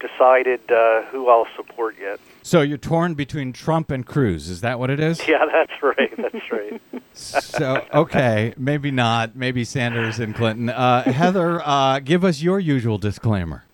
decided 0.00 0.60
uh, 0.70 1.02
who 1.10 1.28
I'll 1.28 1.46
support 1.56 1.96
yet. 2.00 2.18
So 2.42 2.62
you're 2.62 2.78
torn 2.78 3.14
between 3.14 3.52
Trump 3.52 3.90
and 3.90 4.06
Cruz. 4.06 4.48
Is 4.48 4.62
that 4.62 4.78
what 4.78 4.88
it 4.88 4.98
is? 4.98 5.20
Yeah, 5.28 5.44
that's 5.52 5.82
right. 5.82 6.16
That's 6.16 6.50
right. 6.50 6.80
so 7.12 7.84
okay, 7.92 8.54
maybe 8.56 8.90
not. 8.90 9.36
Maybe 9.36 9.64
Sanders 9.64 10.18
and 10.18 10.34
Clinton. 10.34 10.70
Uh, 10.70 11.02
Heather, 11.02 11.60
uh, 11.62 11.98
give 11.98 12.24
us 12.24 12.40
your 12.40 12.58
usual 12.58 12.96
disclaimer. 12.96 13.64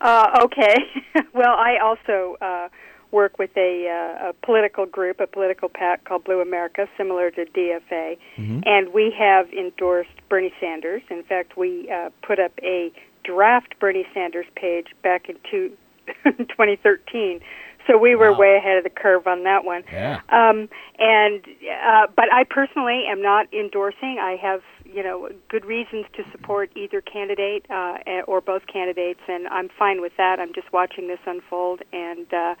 Uh, 0.00 0.40
okay. 0.44 0.76
well, 1.34 1.54
I 1.56 1.78
also 1.82 2.36
uh, 2.40 2.68
work 3.10 3.38
with 3.38 3.50
a, 3.56 3.88
uh, 3.88 4.30
a 4.30 4.32
political 4.44 4.86
group, 4.86 5.20
a 5.20 5.26
political 5.26 5.68
PAC 5.68 6.04
called 6.04 6.24
Blue 6.24 6.40
America, 6.40 6.86
similar 6.96 7.30
to 7.30 7.44
DFA, 7.46 8.18
mm-hmm. 8.36 8.60
and 8.64 8.92
we 8.92 9.14
have 9.18 9.48
endorsed 9.52 10.10
Bernie 10.28 10.52
Sanders. 10.60 11.02
In 11.10 11.22
fact, 11.22 11.56
we 11.56 11.90
uh, 11.90 12.10
put 12.26 12.38
up 12.38 12.52
a 12.62 12.92
draft 13.24 13.78
Bernie 13.80 14.06
Sanders 14.14 14.46
page 14.56 14.88
back 15.02 15.28
in 15.28 15.36
two, 15.50 15.72
2013. 16.24 17.40
So 17.86 17.96
we 17.96 18.14
were 18.14 18.32
wow. 18.32 18.38
way 18.38 18.56
ahead 18.56 18.76
of 18.76 18.84
the 18.84 18.90
curve 18.90 19.26
on 19.26 19.44
that 19.44 19.64
one. 19.64 19.82
Yeah. 19.90 20.20
Um, 20.28 20.68
and 20.98 21.42
uh, 21.86 22.06
but 22.14 22.26
I 22.32 22.44
personally 22.44 23.04
am 23.08 23.22
not 23.22 23.52
endorsing. 23.52 24.18
I 24.20 24.36
have 24.42 24.60
you 24.92 25.02
know 25.02 25.28
good 25.48 25.64
reasons 25.64 26.06
to 26.14 26.24
support 26.32 26.70
either 26.76 27.00
candidate 27.00 27.66
uh, 27.70 27.98
or 28.26 28.40
both 28.40 28.66
candidates, 28.66 29.20
and 29.28 29.46
I'm 29.48 29.68
fine 29.78 30.00
with 30.00 30.12
that. 30.16 30.40
I'm 30.40 30.52
just 30.54 30.72
watching 30.72 31.08
this 31.08 31.20
unfold, 31.26 31.82
and 31.92 32.32
uh, 32.32 32.54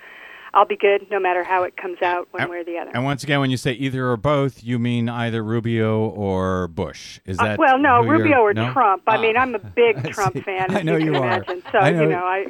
I'll 0.54 0.66
be 0.66 0.76
good 0.76 1.10
no 1.10 1.20
matter 1.20 1.44
how 1.44 1.62
it 1.64 1.76
comes 1.76 2.00
out, 2.02 2.28
one 2.30 2.42
and, 2.42 2.50
way 2.50 2.58
or 2.58 2.64
the 2.64 2.78
other. 2.78 2.90
And 2.94 3.04
once 3.04 3.22
again, 3.22 3.40
when 3.40 3.50
you 3.50 3.56
say 3.56 3.72
either 3.72 4.08
or 4.08 4.16
both, 4.16 4.62
you 4.62 4.78
mean 4.78 5.08
either 5.08 5.42
Rubio 5.42 6.08
or 6.08 6.68
Bush? 6.68 7.20
Is 7.24 7.36
that 7.38 7.52
uh, 7.52 7.56
well, 7.58 7.78
no, 7.78 8.02
Rubio 8.02 8.38
or 8.38 8.54
no? 8.54 8.72
Trump? 8.72 9.02
I 9.06 9.16
ah. 9.16 9.20
mean, 9.20 9.36
I'm 9.36 9.54
a 9.54 9.58
big 9.58 10.02
Trump 10.12 10.42
fan. 10.44 10.74
I 10.74 10.82
know 10.82 10.96
you, 10.96 11.12
you 11.12 11.14
are. 11.16 11.42
Imagine. 11.42 11.62
So 11.72 11.78
I 11.78 11.90
know, 11.90 12.02
you 12.02 12.08
know, 12.08 12.24
I. 12.24 12.46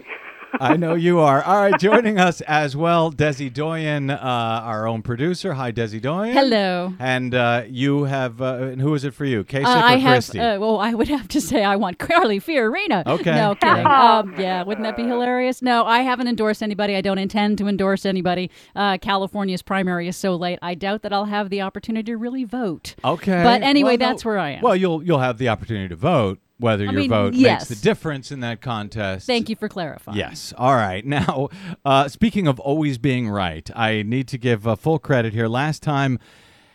I 0.60 0.76
know 0.76 0.94
you 0.94 1.18
are. 1.20 1.42
All 1.42 1.60
right, 1.60 1.78
joining 1.78 2.18
us 2.18 2.40
as 2.42 2.74
well, 2.76 3.12
Desi 3.12 3.52
Doyen, 3.52 4.10
uh, 4.10 4.16
our 4.18 4.86
own 4.86 5.02
producer. 5.02 5.52
Hi, 5.54 5.72
Desi 5.72 6.00
Doyen. 6.00 6.32
Hello. 6.34 6.94
And 6.98 7.34
uh, 7.34 7.64
you 7.68 8.04
have, 8.04 8.40
uh, 8.40 8.54
and 8.72 8.80
who 8.80 8.94
is 8.94 9.04
it 9.04 9.14
for 9.14 9.24
you? 9.24 9.44
Kasich 9.44 9.64
Uh, 9.66 9.78
or 9.78 9.82
I 9.84 9.96
have. 9.96 10.12
Christie? 10.14 10.40
Uh, 10.40 10.58
well, 10.58 10.78
I 10.78 10.94
would 10.94 11.08
have 11.16 11.28
to 11.28 11.40
say 11.40 11.64
I 11.64 11.76
want 11.76 11.98
Carly 11.98 12.40
Fiorina. 12.40 13.06
Okay. 13.06 13.34
No 13.34 13.54
kidding. 13.60 13.86
um, 13.86 14.34
yeah, 14.38 14.62
wouldn't 14.62 14.84
that 14.84 14.96
be 14.96 15.04
hilarious? 15.04 15.60
No, 15.62 15.84
I 15.84 16.00
haven't 16.00 16.28
endorsed 16.28 16.62
anybody. 16.62 16.96
I 16.96 17.00
don't 17.00 17.18
intend 17.18 17.58
to 17.58 17.68
endorse 17.68 18.06
anybody. 18.06 18.50
Uh, 18.74 18.98
California's 18.98 19.62
primary 19.62 20.08
is 20.08 20.16
so 20.16 20.34
late. 20.36 20.58
I 20.62 20.74
doubt 20.74 21.02
that 21.02 21.12
I'll 21.12 21.26
have 21.26 21.50
the 21.50 21.60
opportunity 21.60 22.10
to 22.12 22.16
really 22.16 22.44
vote. 22.44 22.94
Okay. 23.04 23.42
But 23.42 23.62
anyway, 23.62 23.90
Well, 23.90 23.98
no- 23.98 24.06
that's 24.06 24.24
where 24.24 24.38
I 24.38 24.50
am. 24.50 24.62
Well, 24.62 24.76
you'll 24.76 25.02
you'll 25.02 25.18
have 25.20 25.38
the 25.38 25.48
opportunity 25.50 25.88
to 25.88 25.96
vote. 25.96 26.38
Whether 26.58 26.84
your 26.84 26.92
mean, 26.94 27.10
vote 27.10 27.34
yes. 27.34 27.70
makes 27.70 27.80
the 27.80 27.84
difference 27.84 28.32
in 28.32 28.40
that 28.40 28.60
contest. 28.60 29.26
Thank 29.26 29.48
you 29.48 29.56
for 29.56 29.68
clarifying. 29.68 30.18
Yes. 30.18 30.52
All 30.56 30.74
right. 30.74 31.04
Now, 31.06 31.48
uh, 31.84 32.08
speaking 32.08 32.46
of 32.46 32.60
always 32.60 32.98
being 32.98 33.28
right, 33.28 33.68
I 33.74 34.02
need 34.02 34.28
to 34.28 34.38
give 34.38 34.66
uh, 34.66 34.76
full 34.76 34.98
credit 34.98 35.32
here. 35.32 35.48
Last 35.48 35.82
time 35.82 36.18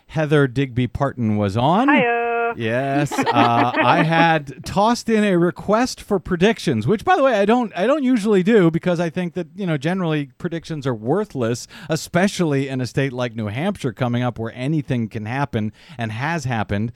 Heather 0.08 0.46
Digby 0.46 0.86
Parton 0.86 1.36
was 1.36 1.56
on. 1.56 1.88
Hiya. 1.88 2.24
Yes, 2.56 3.12
uh, 3.12 3.72
I 3.74 4.02
had 4.02 4.64
tossed 4.64 5.08
in 5.08 5.24
a 5.24 5.36
request 5.36 6.00
for 6.00 6.18
predictions, 6.18 6.86
which, 6.86 7.04
by 7.04 7.16
the 7.16 7.22
way, 7.22 7.34
I 7.34 7.44
don't 7.44 7.72
I 7.76 7.86
don't 7.86 8.04
usually 8.04 8.42
do 8.42 8.70
because 8.70 9.00
I 9.00 9.10
think 9.10 9.34
that 9.34 9.48
you 9.54 9.66
know 9.66 9.76
generally 9.76 10.30
predictions 10.38 10.86
are 10.86 10.94
worthless, 10.94 11.66
especially 11.88 12.68
in 12.68 12.80
a 12.80 12.86
state 12.86 13.12
like 13.12 13.34
New 13.34 13.46
Hampshire 13.46 13.92
coming 13.92 14.22
up 14.22 14.38
where 14.38 14.52
anything 14.54 15.08
can 15.08 15.26
happen 15.26 15.72
and 15.98 16.12
has 16.12 16.44
happened 16.44 16.92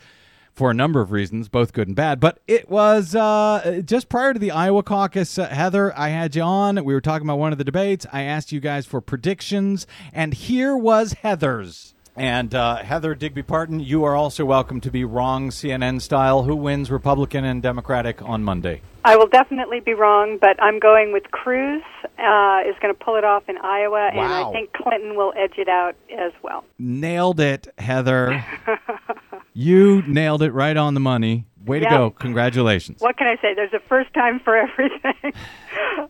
for 0.59 0.73
a 0.73 0.75
number 0.75 1.01
of 1.01 1.13
reasons, 1.13 1.49
both 1.49 1.73
good 1.73 1.87
and 1.87 1.97
bad. 1.97 2.19
But 2.19 2.41
it 2.49 2.69
was 2.69 3.15
uh, 3.15 3.81
just 3.85 4.09
prior 4.09 4.33
to 4.33 4.41
the 4.41 4.51
Iowa 4.51 4.83
caucus, 4.83 5.39
uh, 5.39 5.47
Heather. 5.47 5.97
I 5.97 6.09
had 6.09 6.35
you 6.35 6.43
on. 6.43 6.85
We 6.85 6.93
were 6.93 7.01
talking 7.01 7.27
about 7.27 7.39
one 7.39 7.53
of 7.53 7.59
the 7.59 7.65
debates. 7.65 8.07
I 8.13 8.23
asked 8.23 8.51
you 8.51 8.59
guys 8.59 8.85
for 8.85 9.01
predictions, 9.01 9.87
and 10.13 10.35
here 10.35 10.77
was 10.77 11.13
Heather's. 11.23 11.95
And 12.17 12.53
uh, 12.53 12.79
Heather 12.79 13.15
Digby 13.15 13.45
Parton, 13.45 13.79
you 13.79 14.03
are 14.03 14.17
also 14.17 14.45
welcome 14.45 14.81
to 14.81 14.91
be 14.91 15.05
wrong 15.05 15.51
CNN 15.51 16.03
style. 16.03 16.43
Who 16.43 16.57
wins 16.57 16.91
Republican 16.91 17.45
and 17.45 17.63
Democratic 17.63 18.21
on 18.21 18.43
Monday? 18.43 18.83
I 19.05 19.17
will 19.17 19.29
definitely 19.29 19.79
be 19.79 19.95
wrong, 19.95 20.39
but 20.41 20.61
I'm 20.61 20.81
going 20.81 21.13
with 21.13 21.31
Cruz 21.31 21.83
uh, 22.19 22.63
is 22.69 22.75
going 22.83 22.93
to 22.93 22.99
pull 23.01 23.15
it 23.15 23.25
off 23.25 23.49
in 23.49 23.57
Iowa, 23.59 24.11
and 24.13 24.21
I 24.21 24.51
think 24.51 24.73
Clinton 24.73 25.15
will 25.15 25.33
edge 25.37 25.55
it 25.57 25.69
out 25.69 25.95
as 26.13 26.33
well. 26.43 26.65
Nailed 26.81 27.39
it, 27.39 27.69
Heather. 27.79 28.45
you 29.59 30.03
nailed 30.07 30.41
it 30.43 30.53
right 30.53 30.77
on 30.77 30.95
the 30.95 31.01
money. 31.01 31.45
Way 31.67 31.81
to 31.81 31.87
go. 31.87 32.11
Congratulations. 32.11 33.01
What 33.01 33.19
can 33.19 33.27
I 33.27 33.35
say? 33.43 33.55
There's 33.55 33.73
a 33.73 33.81
first 33.89 34.15
time 34.15 34.39
for 34.39 34.57
everything. 34.69 35.33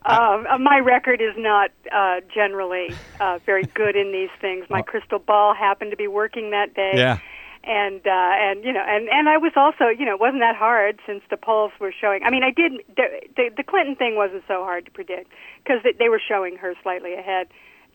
um, 0.05 0.47
uh, 0.47 0.59
my 0.59 0.78
record 0.81 1.23
is 1.23 1.33
not 1.38 1.71
uh, 1.90 2.21
generally 2.33 2.95
uh, 3.21 3.38
very 3.47 3.64
good 3.64 3.97
in 3.97 4.12
these 4.12 4.28
things. 4.38 4.67
My 4.69 4.83
crystal 4.90 5.19
ball 5.19 5.55
happened 5.55 5.93
to 5.93 5.97
be 5.97 6.09
working 6.09 6.50
that 6.50 6.75
day. 6.75 6.93
Yeah. 6.95 7.19
And 7.64 8.07
uh, 8.07 8.11
and 8.11 8.64
you 8.64 8.73
know 8.73 8.85
and 8.87 9.09
and 9.09 9.28
I 9.28 9.38
was 9.38 9.52
also 9.57 9.88
you 9.88 10.05
know 10.05 10.12
it 10.14 10.21
wasn't 10.21 10.40
that 10.40 10.55
hard 10.55 11.00
since 11.07 11.23
the 11.31 11.37
polls 11.38 11.73
were 11.81 11.93
showing. 11.99 12.23
I 12.25 12.31
mean 12.31 12.43
I 12.45 12.50
did 12.50 12.73
the 12.97 13.05
the, 13.35 13.50
the 13.57 13.62
Clinton 13.64 13.97
thing 13.97 14.14
wasn't 14.14 14.45
so 14.47 14.62
hard 14.62 14.85
to 14.85 14.90
predict 14.90 15.33
because 15.64 15.83
they 15.99 16.09
were 16.09 16.21
showing 16.21 16.57
her 16.57 16.75
slightly 16.83 17.14
ahead. 17.14 17.49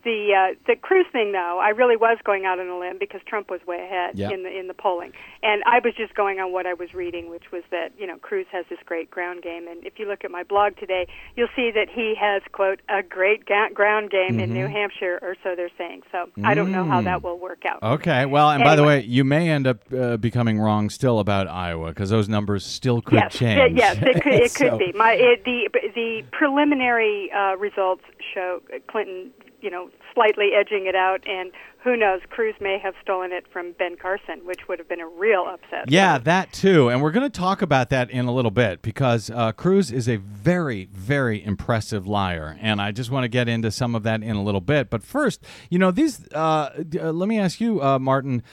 The 0.04 0.34
uh, 0.36 0.56
the 0.68 0.76
Cruz 0.76 1.06
thing 1.14 1.32
though 1.32 1.60
I 1.62 1.70
really 1.70 1.96
was 1.96 2.18
going 2.26 2.44
out 2.46 2.60
on 2.60 2.68
a 2.68 2.78
limb 2.78 2.98
because 3.00 3.22
Trump 3.26 3.50
was 3.50 3.62
way 3.66 3.78
ahead 3.84 4.18
Yeah. 4.18 4.32
in 4.32 4.44
the 4.44 4.50
in 4.60 4.68
the 4.68 4.74
polling 4.74 5.14
and 5.42 5.64
I 5.66 5.80
was 5.84 5.94
just 5.96 6.14
going 6.14 6.40
on 6.40 6.52
what 6.52 6.66
I 6.66 6.74
was 6.74 6.94
reading 6.94 7.30
which 7.30 7.52
was 7.54 7.64
that 7.72 7.90
you 7.98 8.06
know 8.06 8.18
Cruz 8.18 8.46
has 8.52 8.66
this 8.70 8.80
great 8.86 9.10
ground 9.10 9.44
game 9.44 9.66
and 9.68 9.86
if 9.86 10.00
you 10.00 10.06
look 10.08 10.26
at 10.26 10.32
my 10.32 10.44
blog 10.44 10.76
today 10.78 11.08
you'll 11.38 11.48
see 11.56 11.72
that 11.72 11.88
he 11.90 12.16
has 12.20 12.42
quote 12.52 12.82
a 12.90 13.02
great 13.02 13.46
ga- 13.46 13.70
ground 13.74 14.10
game 14.12 14.40
in 14.40 14.50
Mm-hmm. 14.50 14.54
New 14.54 14.68
Hampshire 14.68 15.20
or 15.22 15.36
so 15.42 15.56
they're 15.56 15.70
saying 15.78 16.02
so 16.12 16.28
I 16.44 16.54
don't 16.54 16.72
know 16.74 16.84
how 16.84 17.00
Mm. 17.00 17.06
that 17.06 17.24
will 17.24 17.40
work 17.40 17.64
out. 17.66 17.82
Okay. 17.82 18.26
Well, 18.26 18.50
and 18.50 18.64
by 18.64 18.76
the 18.76 18.84
way, 18.84 19.02
you 19.04 19.24
may 19.24 19.50
end 19.50 19.68
up 19.68 19.80
uh, 19.94 20.18
becoming 20.18 20.60
wrong 20.60 20.90
still 20.90 21.20
about 21.20 21.48
Iowa 21.48 21.90
because 21.90 22.10
those 22.10 22.28
numbers 22.30 22.66
still 22.66 23.02
could 23.02 23.16
yes, 23.20 23.34
change. 23.34 23.78
Yes, 23.78 23.98
it 24.02 24.22
could, 24.22 24.34
it 24.34 24.52
So- 24.58 24.70
could 24.72 24.80
be. 24.80 24.92
My 24.94 25.14
it, 25.14 25.44
the 25.46 25.70
the 25.96 26.24
preliminary 26.32 27.32
uh, 27.32 27.56
results 27.58 28.04
show 28.34 28.62
Clinton, 28.88 29.32
you 29.64 29.72
know, 29.72 29.90
slightly 30.14 30.52
edging 30.54 30.86
it 30.88 30.96
out, 30.96 31.26
and 31.26 31.52
who 31.84 31.98
knows, 31.98 32.22
Cruz 32.30 32.56
may 32.62 32.78
have 32.80 32.94
stolen 33.02 33.32
it 33.32 33.46
from 33.52 33.74
Ben 33.74 33.96
Carson, 33.96 34.42
which 34.46 34.68
would 34.68 34.78
have 34.78 34.88
been 34.88 35.02
a 35.02 35.08
real 35.08 35.46
upset. 35.48 35.90
Yeah, 35.90 36.18
that 36.18 36.54
too. 36.54 36.90
And 36.90 37.02
we're 37.02 37.12
going 37.12 37.30
to 37.30 37.40
talk 37.40 37.62
about 37.62 37.90
that 37.90 38.10
in 38.10 38.26
a 38.26 38.34
little 38.34 38.52
bit 38.52 38.82
because 38.82 39.30
uh, 39.30 39.52
Cruz 39.54 39.92
is 39.92 40.08
a 40.08 40.18
very, 40.18 40.86
very 40.92 41.44
impressive 41.44 42.08
liar. 42.08 42.58
And 42.62 42.82
I 42.82 42.92
just 42.92 43.12
want 43.12 43.24
to 43.24 43.28
get 43.28 43.50
into 43.50 43.72
some 43.72 43.96
of 43.96 44.04
that 44.04 44.22
in 44.22 44.36
a 44.36 44.44
little 44.44 44.62
bit. 44.62 44.90
But 44.90 45.04
first, 45.04 45.44
you 45.70 45.80
know, 45.80 45.92
these, 45.92 46.26
uh, 46.34 46.70
uh, 47.02 47.12
let 47.12 47.28
me 47.28 47.40
ask 47.40 47.60
you, 47.60 47.82
uh, 47.82 48.00
Martin. 48.00 48.44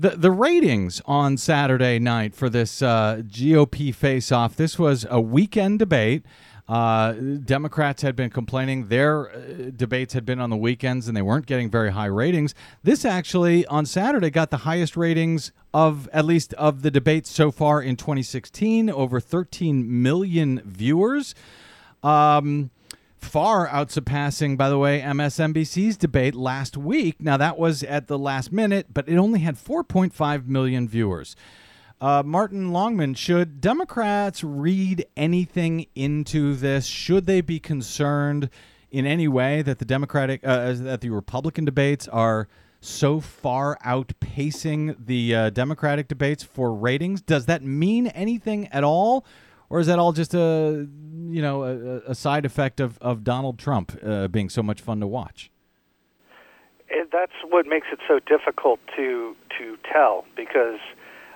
The, 0.00 0.10
the 0.10 0.30
ratings 0.30 1.02
on 1.06 1.36
Saturday 1.36 1.98
night 1.98 2.32
for 2.32 2.48
this 2.48 2.82
uh, 2.82 3.22
GOP 3.26 3.92
face 3.92 4.30
off, 4.30 4.54
this 4.54 4.78
was 4.78 5.04
a 5.10 5.20
weekend 5.20 5.80
debate. 5.80 6.24
Uh, 6.68 7.12
Democrats 7.12 8.02
had 8.02 8.14
been 8.14 8.28
complaining 8.28 8.88
their 8.88 9.30
uh, 9.30 9.70
debates 9.74 10.12
had 10.12 10.26
been 10.26 10.38
on 10.38 10.50
the 10.50 10.56
weekends 10.56 11.08
and 11.08 11.16
they 11.16 11.22
weren't 11.22 11.46
getting 11.46 11.70
very 11.70 11.92
high 11.92 12.06
ratings. 12.06 12.54
This 12.82 13.06
actually 13.06 13.64
on 13.66 13.86
Saturday 13.86 14.28
got 14.28 14.50
the 14.50 14.58
highest 14.58 14.94
ratings 14.94 15.50
of 15.72 16.08
at 16.12 16.26
least 16.26 16.52
of 16.54 16.82
the 16.82 16.90
debates 16.90 17.30
so 17.30 17.50
far 17.50 17.80
in 17.80 17.96
2016, 17.96 18.90
over 18.90 19.18
13 19.18 20.02
million 20.02 20.60
viewers. 20.62 21.34
Um, 22.02 22.70
far 23.16 23.66
out 23.68 23.90
surpassing, 23.90 24.56
by 24.56 24.68
the 24.68 24.78
way, 24.78 25.00
MSNBC's 25.00 25.96
debate 25.96 26.34
last 26.34 26.76
week. 26.76 27.16
Now, 27.20 27.36
that 27.38 27.58
was 27.58 27.82
at 27.82 28.08
the 28.08 28.18
last 28.18 28.52
minute, 28.52 28.88
but 28.92 29.08
it 29.08 29.16
only 29.16 29.40
had 29.40 29.56
4.5 29.56 30.46
million 30.46 30.86
viewers. 30.86 31.34
Uh, 32.00 32.22
Martin 32.24 32.72
Longman, 32.72 33.14
should 33.14 33.60
Democrats 33.60 34.44
read 34.44 35.04
anything 35.16 35.86
into 35.96 36.54
this? 36.54 36.86
Should 36.86 37.26
they 37.26 37.40
be 37.40 37.58
concerned 37.58 38.50
in 38.90 39.04
any 39.04 39.26
way 39.26 39.62
that 39.62 39.80
the 39.80 39.84
Democratic, 39.84 40.46
uh, 40.46 40.74
that 40.74 41.00
the 41.00 41.10
Republican 41.10 41.64
debates 41.64 42.06
are 42.06 42.46
so 42.80 43.18
far 43.18 43.76
outpacing 43.84 45.06
the 45.06 45.34
uh, 45.34 45.50
Democratic 45.50 46.06
debates 46.06 46.44
for 46.44 46.72
ratings? 46.72 47.20
Does 47.20 47.46
that 47.46 47.64
mean 47.64 48.06
anything 48.08 48.68
at 48.68 48.84
all? 48.84 49.24
Or 49.68 49.80
is 49.80 49.88
that 49.88 49.98
all 49.98 50.12
just 50.12 50.34
a 50.34 50.88
you 51.30 51.42
know 51.42 51.64
a, 51.64 52.10
a 52.10 52.14
side 52.14 52.46
effect 52.46 52.80
of, 52.80 52.96
of 53.00 53.24
Donald 53.24 53.58
Trump 53.58 53.98
uh, 54.02 54.28
being 54.28 54.48
so 54.48 54.62
much 54.62 54.80
fun 54.80 55.00
to 55.00 55.06
watch? 55.06 55.50
it, 56.90 57.08
that's 57.12 57.32
what 57.48 57.66
makes 57.66 57.88
it 57.92 57.98
so 58.06 58.18
difficult 58.18 58.80
to 58.96 59.36
to 59.58 59.76
tell 59.90 60.24
because 60.36 60.78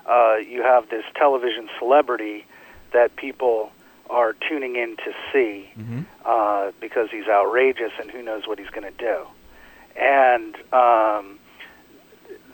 uh, 0.09 0.37
you 0.37 0.63
have 0.63 0.89
this 0.89 1.05
television 1.15 1.69
celebrity 1.79 2.45
that 2.93 3.17
people 3.17 3.71
are 4.11 4.35
tuning 4.49 4.77
in 4.77 4.97
to 4.97 5.13
see 5.33 5.71
uh, 6.25 6.71
because 6.81 7.09
he's 7.11 7.27
outrageous 7.29 7.93
and 8.01 8.11
who 8.11 8.23
knows 8.23 8.47
what 8.47 8.59
he's 8.59 8.69
going 8.71 8.91
to 8.91 8.99
do, 8.99 9.27
and 9.97 10.55
um, 10.73 11.39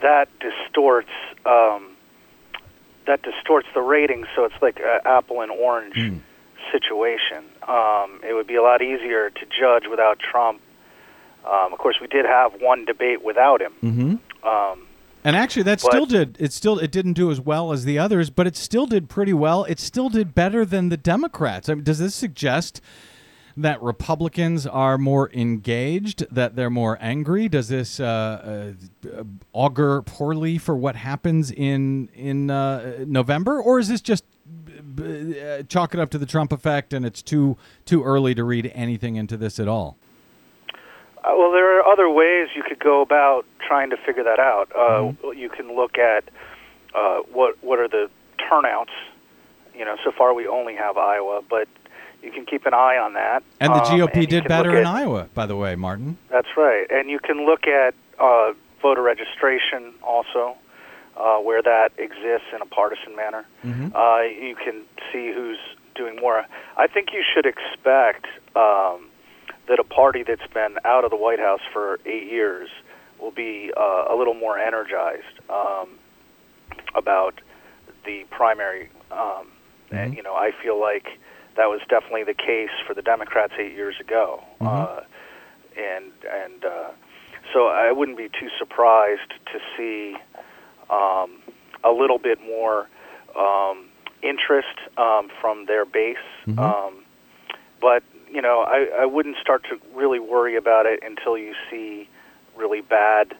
that 0.02 0.28
distorts 0.40 1.10
um, 1.44 1.96
that 3.06 3.22
distorts 3.22 3.66
the 3.74 3.80
ratings. 3.80 4.26
So 4.36 4.44
it's 4.44 4.60
like 4.62 4.78
an 4.78 5.00
apple 5.04 5.40
and 5.40 5.50
orange 5.50 5.96
situation. 6.70 7.44
Um, 7.66 8.20
it 8.22 8.34
would 8.34 8.46
be 8.46 8.56
a 8.56 8.62
lot 8.62 8.82
easier 8.82 9.30
to 9.30 9.46
judge 9.46 9.84
without 9.90 10.18
Trump. 10.18 10.60
Um, 11.44 11.72
of 11.72 11.78
course, 11.78 11.96
we 12.00 12.06
did 12.06 12.26
have 12.26 12.60
one 12.60 12.84
debate 12.84 13.24
without 13.24 13.62
him. 13.62 13.72
Mm-hmm. 13.82 14.48
Um, 14.48 14.86
And 15.24 15.36
actually, 15.36 15.64
that 15.64 15.80
But- 15.82 15.90
still 15.92 16.06
did. 16.06 16.36
It 16.38 16.52
still 16.52 16.78
it 16.78 16.90
didn't 16.90 17.14
do 17.14 17.30
as 17.30 17.40
well 17.40 17.72
as 17.72 17.84
the 17.84 17.98
others, 17.98 18.30
but 18.30 18.46
it 18.46 18.56
still 18.56 18.86
did 18.86 19.08
pretty 19.08 19.32
well. 19.34 19.64
It 19.64 19.78
still 19.80 20.08
did 20.08 20.34
better 20.34 20.64
than 20.64 20.88
the 20.88 20.96
Democrats. 20.96 21.68
I 21.68 21.74
mean, 21.74 21.84
does 21.84 21.98
this 21.98 22.14
suggest 22.14 22.80
that 23.56 23.82
Republicans 23.82 24.64
are 24.66 24.96
more 24.96 25.28
engaged? 25.34 26.24
That 26.30 26.54
they're 26.54 26.70
more 26.70 26.96
angry? 27.00 27.48
Does 27.48 27.68
this 27.68 27.98
uh, 27.98 28.74
uh, 29.04 29.24
augur 29.52 30.02
poorly 30.02 30.56
for 30.56 30.76
what 30.76 30.94
happens 30.96 31.50
in 31.50 32.08
in 32.14 32.50
uh, 32.50 33.04
November, 33.06 33.60
or 33.60 33.80
is 33.80 33.88
this 33.88 34.00
just 34.00 34.22
b- 34.94 35.38
uh, 35.40 35.62
chalk 35.64 35.92
it 35.94 36.00
up 36.00 36.10
to 36.10 36.18
the 36.18 36.26
Trump 36.26 36.52
effect, 36.52 36.92
and 36.92 37.04
it's 37.04 37.22
too 37.22 37.56
too 37.84 38.04
early 38.04 38.34
to 38.36 38.44
read 38.44 38.70
anything 38.74 39.16
into 39.16 39.36
this 39.36 39.58
at 39.58 39.66
all? 39.66 39.98
Uh, 41.28 41.34
well, 41.36 41.52
there 41.52 41.78
are 41.78 41.86
other 41.86 42.08
ways 42.08 42.48
you 42.56 42.62
could 42.62 42.78
go 42.78 43.02
about 43.02 43.44
trying 43.66 43.90
to 43.90 43.96
figure 43.98 44.24
that 44.24 44.38
out. 44.38 44.70
Uh, 44.74 45.12
You 45.32 45.50
can 45.50 45.76
look 45.76 45.98
at 45.98 46.24
uh, 46.94 47.18
what 47.32 47.56
what 47.62 47.78
are 47.78 47.88
the 47.88 48.08
turnouts. 48.48 48.92
You 49.74 49.84
know, 49.84 49.96
so 50.04 50.10
far 50.10 50.32
we 50.34 50.46
only 50.48 50.74
have 50.74 50.96
Iowa, 50.96 51.42
but 51.48 51.68
you 52.22 52.32
can 52.32 52.44
keep 52.46 52.66
an 52.66 52.74
eye 52.74 52.96
on 52.98 53.12
that. 53.12 53.42
And 53.60 53.72
the 53.74 53.82
Um, 53.82 54.00
GOP 54.00 54.26
did 54.26 54.48
better 54.48 54.70
look 54.70 54.80
in 54.80 54.86
Iowa, 54.86 55.28
by 55.34 55.46
the 55.46 55.54
way, 55.54 55.76
Martin. 55.76 56.16
That's 56.30 56.56
right, 56.56 56.86
and 56.90 57.08
you 57.10 57.20
can 57.20 57.44
look 57.46 57.66
at 57.68 57.94
uh, 58.18 58.54
voter 58.82 59.02
registration 59.02 59.94
also, 60.02 60.56
uh, 61.16 61.36
where 61.38 61.62
that 61.62 61.92
exists 61.98 62.48
in 62.54 62.60
a 62.60 62.66
partisan 62.66 63.14
manner. 63.14 63.44
Mhm. 63.64 63.92
Uh, 63.94 64.22
you 64.46 64.56
can 64.56 64.82
see 65.12 65.30
who's 65.30 65.60
doing 65.94 66.16
more. 66.16 66.44
I 66.76 66.86
think 66.88 67.12
you 67.12 67.22
should 67.32 67.46
expect 67.46 68.26
um, 68.56 69.08
that 69.68 69.78
a 69.78 69.84
party 69.84 70.22
that's 70.22 70.46
been 70.52 70.76
out 70.84 71.04
of 71.04 71.10
the 71.10 71.16
White 71.16 71.38
House 71.38 71.60
for 71.72 71.98
eight 72.06 72.30
years 72.30 72.68
will 73.20 73.30
be 73.30 73.70
uh, 73.76 74.04
a 74.10 74.16
little 74.16 74.34
more 74.34 74.58
energized 74.58 75.38
um, 75.50 75.88
about 76.94 77.40
the 78.04 78.24
primary. 78.30 78.90
Um, 79.10 79.48
And 79.90 80.14
you 80.16 80.22
know, 80.22 80.34
I 80.34 80.50
feel 80.62 80.78
like 80.80 81.06
that 81.56 81.66
was 81.66 81.80
definitely 81.88 82.24
the 82.24 82.34
case 82.34 82.70
for 82.86 82.94
the 82.94 83.02
Democrats 83.02 83.52
eight 83.58 83.72
years 83.72 83.96
ago, 84.00 84.42
uh, 84.60 85.00
and 85.76 86.12
and 86.44 86.64
uh, 86.64 86.90
so 87.52 87.68
I 87.68 87.90
wouldn't 87.92 88.18
be 88.18 88.28
too 88.28 88.48
surprised 88.58 89.30
to 89.52 89.58
see 89.76 90.16
um, 90.90 91.42
a 91.84 91.90
little 91.90 92.18
bit 92.18 92.38
more 92.42 92.88
um, 93.36 93.86
interest 94.22 94.76
um, 94.98 95.30
from 95.40 95.66
their 95.66 95.84
base. 95.84 96.16
Um, 96.58 97.04
but 97.80 98.02
you 98.32 98.42
know, 98.42 98.60
I, 98.60 99.02
I 99.02 99.06
wouldn't 99.06 99.36
start 99.40 99.64
to 99.64 99.78
really 99.94 100.20
worry 100.20 100.56
about 100.56 100.86
it 100.86 101.00
until 101.02 101.36
you 101.38 101.54
see 101.70 102.08
really 102.56 102.80
bad 102.80 103.34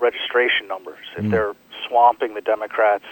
registration 0.00 0.66
numbers. 0.66 1.04
If 1.16 1.30
they're 1.30 1.54
swamping 1.88 2.34
the 2.34 2.40
Democrats 2.40 3.04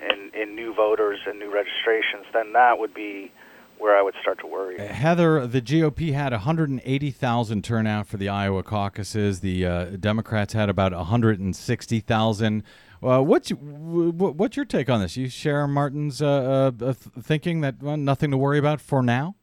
in, 0.00 0.30
in 0.40 0.54
new 0.54 0.72
voters 0.74 1.20
and 1.26 1.38
new 1.38 1.52
registrations, 1.52 2.26
then 2.32 2.52
that 2.52 2.78
would 2.78 2.94
be 2.94 3.32
where 3.78 3.98
I 3.98 4.02
would 4.02 4.14
start 4.22 4.38
to 4.40 4.46
worry. 4.46 4.78
Heather, 4.78 5.46
the 5.46 5.60
GOP 5.60 6.12
had 6.12 6.32
180,000 6.32 7.64
turnout 7.64 8.06
for 8.06 8.16
the 8.16 8.28
Iowa 8.28 8.62
caucuses. 8.62 9.40
The 9.40 9.66
uh, 9.66 9.84
Democrats 9.98 10.52
had 10.52 10.68
about 10.68 10.92
160,000. 10.92 12.62
Uh, 13.02 13.20
what's 13.20 13.50
what's 13.50 14.56
your 14.56 14.64
take 14.64 14.88
on 14.88 15.00
this? 15.00 15.16
You 15.16 15.28
share 15.28 15.66
Martin's 15.66 16.22
uh, 16.22 16.70
uh, 16.80 16.92
thinking 16.92 17.60
that 17.62 17.82
well, 17.82 17.96
nothing 17.96 18.30
to 18.30 18.36
worry 18.36 18.58
about 18.58 18.80
for 18.80 19.02
now. 19.02 19.34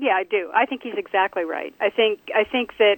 Yeah, 0.00 0.14
I 0.14 0.24
do. 0.24 0.50
I 0.54 0.64
think 0.64 0.82
he's 0.82 0.96
exactly 0.96 1.44
right. 1.44 1.74
I 1.80 1.90
think 1.90 2.20
I 2.34 2.44
think 2.44 2.78
that 2.78 2.96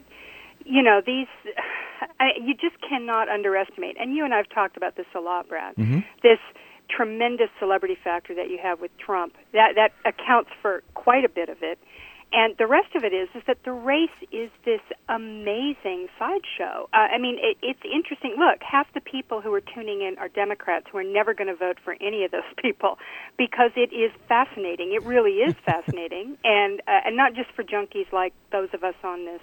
you 0.65 0.83
know 0.83 1.03
these 1.05 1.27
I, 2.21 2.31
you 2.41 2.55
just 2.55 2.81
cannot 2.89 3.29
underestimate. 3.29 3.97
And 4.01 4.15
you 4.15 4.25
and 4.25 4.33
I've 4.33 4.49
talked 4.49 4.77
about 4.77 4.97
this 4.97 5.07
a 5.15 5.21
lot, 5.21 5.49
Brad. 5.49 5.77
Mm-hmm. 5.77 6.01
This 6.23 6.39
tremendous 6.89 7.49
celebrity 7.59 7.97
factor 8.03 8.35
that 8.35 8.51
you 8.51 8.59
have 8.63 8.81
with 8.81 8.91
Trump 8.99 9.35
that 9.53 9.75
that 9.75 9.93
accounts 10.05 10.51
for 10.61 10.83
quite 10.95 11.25
a 11.25 11.29
bit 11.29 11.49
of 11.49 11.59
it. 11.63 11.79
And 12.33 12.57
the 12.59 12.67
rest 12.67 12.95
of 12.95 13.05
it 13.05 13.13
is 13.13 13.29
is 13.35 13.43
that 13.47 13.59
the 13.65 13.73
race 13.73 14.09
is 14.33 14.51
this 14.65 14.81
amazing 15.09 16.09
sideshow. 16.19 16.89
Uh, 16.93 17.09
I 17.13 17.19
mean, 17.19 17.39
it, 17.41 17.59
it's 17.63 17.83
interesting. 17.85 18.37
Look, 18.39 18.63
half 18.63 18.87
the 18.95 19.01
people 19.01 19.41
who 19.43 19.53
are 19.53 19.61
tuning 19.61 20.01
in 20.01 20.17
are 20.19 20.29
Democrats 20.29 20.87
who 20.91 20.99
are 20.99 21.05
never 21.05 21.35
going 21.35 21.49
to 21.49 21.55
vote 21.55 21.79
for 21.85 21.97
any 22.01 22.25
of 22.25 22.31
those 22.31 22.49
people 22.63 22.99
because 23.37 23.71
it 23.77 23.93
is 23.93 24.11
fascinating. 24.29 24.93
It 24.93 25.05
really 25.05 25.43
is 25.45 25.55
fascinating, 25.67 26.39
and 26.45 26.81
uh, 26.89 27.01
and 27.05 27.17
not 27.17 27.35
just 27.35 27.51
for 27.53 27.63
junkies 27.63 28.11
like 28.13 28.33
those 28.51 28.69
of 28.73 28.83
us 28.83 28.95
on 29.05 29.27
this 29.27 29.43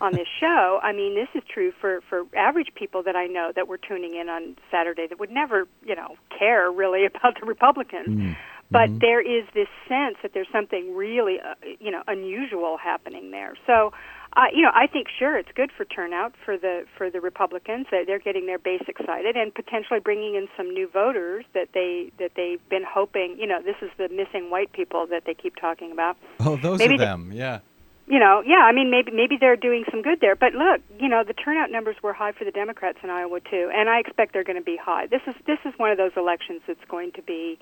on 0.00 0.12
this 0.12 0.28
show. 0.40 0.80
I 0.82 0.92
mean, 0.92 1.14
this 1.14 1.28
is 1.34 1.42
true 1.52 1.72
for 1.80 2.00
for 2.08 2.24
average 2.36 2.74
people 2.74 3.02
that 3.04 3.16
I 3.16 3.26
know 3.26 3.52
that 3.54 3.68
were 3.68 3.78
tuning 3.78 4.16
in 4.16 4.28
on 4.28 4.56
Saturday 4.70 5.06
that 5.06 5.20
would 5.20 5.30
never, 5.30 5.68
you 5.84 5.94
know, 5.94 6.16
care 6.36 6.70
really 6.70 7.06
about 7.06 7.38
the 7.40 7.46
Republicans. 7.46 8.36
But 8.70 9.00
there 9.00 9.20
is 9.20 9.44
this 9.54 9.68
sense 9.88 10.16
that 10.22 10.32
there's 10.34 10.48
something 10.52 10.94
really, 10.96 11.38
uh, 11.40 11.54
you 11.78 11.90
know, 11.90 12.02
unusual 12.08 12.76
happening 12.76 13.30
there. 13.30 13.54
So, 13.66 13.92
uh, 14.36 14.46
you 14.52 14.62
know, 14.62 14.70
I 14.74 14.86
think 14.86 15.06
sure 15.18 15.38
it's 15.38 15.50
good 15.54 15.70
for 15.74 15.84
turnout 15.84 16.34
for 16.44 16.58
the 16.58 16.84
for 16.98 17.08
the 17.08 17.20
Republicans. 17.20 17.86
That 17.90 18.06
they're 18.06 18.18
getting 18.18 18.46
their 18.46 18.58
base 18.58 18.82
excited 18.88 19.36
and 19.36 19.54
potentially 19.54 20.00
bringing 20.00 20.34
in 20.34 20.48
some 20.56 20.68
new 20.74 20.88
voters 20.88 21.44
that 21.54 21.68
they 21.74 22.10
that 22.18 22.32
they've 22.34 22.60
been 22.68 22.84
hoping. 22.84 23.36
You 23.38 23.46
know, 23.46 23.62
this 23.62 23.76
is 23.82 23.90
the 23.98 24.08
missing 24.08 24.50
white 24.50 24.72
people 24.72 25.06
that 25.08 25.22
they 25.26 25.34
keep 25.34 25.56
talking 25.56 25.92
about 25.92 26.16
Oh, 26.40 26.56
those 26.56 26.78
Maybe 26.80 26.94
are 26.94 26.98
the- 26.98 27.04
them. 27.04 27.30
Yeah. 27.32 27.60
you 28.08 28.18
know, 28.18 28.42
yeah, 28.46 28.62
I 28.64 28.72
mean, 28.72 28.90
maybe 28.90 29.10
maybe 29.12 29.36
they're 29.40 29.56
doing 29.56 29.84
some 29.90 30.02
good 30.02 30.20
there. 30.20 30.34
But 30.36 30.54
look, 30.54 30.80
you 30.98 31.08
know, 31.08 31.22
the 31.24 31.32
turnout 31.34 31.70
numbers 31.70 31.96
were 32.02 32.12
high 32.12 32.32
for 32.32 32.44
the 32.44 32.50
Democrats 32.50 32.98
in 33.02 33.10
Iowa 33.10 33.40
too, 33.40 33.70
and 33.72 33.88
I 33.88 34.00
expect 34.00 34.32
they're 34.32 34.44
going 34.44 34.58
to 34.58 34.64
be 34.64 34.76
high. 34.76 35.06
This 35.06 35.22
is 35.26 35.34
this 35.46 35.58
is 35.64 35.72
one 35.78 35.90
of 35.92 35.98
those 35.98 36.12
elections 36.16 36.62
that's 36.66 36.84
going 36.88 37.12
to 37.12 37.22
be 37.22 37.58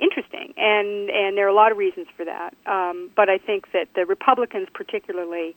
interesting, 0.00 0.54
and 0.56 1.10
and 1.10 1.36
there 1.36 1.46
are 1.46 1.50
a 1.50 1.54
lot 1.54 1.72
of 1.72 1.78
reasons 1.78 2.06
for 2.16 2.24
that. 2.24 2.54
Um, 2.66 3.10
but 3.14 3.28
I 3.28 3.38
think 3.38 3.72
that 3.72 3.88
the 3.94 4.06
Republicans, 4.06 4.68
particularly, 4.72 5.56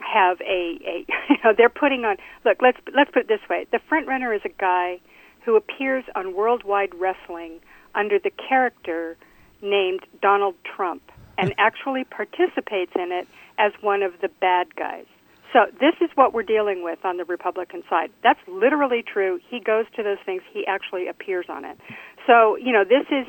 have 0.00 0.40
a, 0.40 0.78
a 0.84 1.06
you 1.28 1.36
know 1.44 1.52
they're 1.56 1.68
putting 1.68 2.04
on. 2.04 2.16
Look, 2.44 2.58
let's 2.60 2.78
let's 2.94 3.10
put 3.10 3.22
it 3.22 3.28
this 3.28 3.48
way: 3.48 3.66
the 3.72 3.80
front 3.88 4.06
runner 4.06 4.32
is 4.32 4.42
a 4.44 4.48
guy 4.50 5.00
who 5.44 5.56
appears 5.56 6.04
on 6.14 6.34
Worldwide 6.34 6.94
Wrestling 6.94 7.60
under 7.94 8.18
the 8.18 8.30
character 8.30 9.16
named 9.62 10.00
Donald 10.20 10.56
Trump 10.64 11.02
and 11.38 11.54
actually 11.58 12.04
participates 12.04 12.92
in 12.94 13.12
it 13.12 13.28
as 13.58 13.72
one 13.80 14.02
of 14.02 14.12
the 14.20 14.28
bad 14.40 14.74
guys. 14.74 15.06
So 15.52 15.66
this 15.80 15.94
is 16.00 16.10
what 16.16 16.34
we're 16.34 16.42
dealing 16.42 16.82
with 16.82 16.98
on 17.04 17.16
the 17.16 17.24
Republican 17.24 17.82
side. 17.88 18.10
That's 18.22 18.40
literally 18.48 19.02
true. 19.02 19.40
He 19.48 19.60
goes 19.60 19.86
to 19.94 20.02
those 20.02 20.18
things. 20.26 20.42
He 20.52 20.66
actually 20.66 21.06
appears 21.06 21.46
on 21.48 21.64
it. 21.64 21.78
So 22.26 22.56
you 22.56 22.72
know 22.72 22.84
this 22.84 23.06
is 23.10 23.26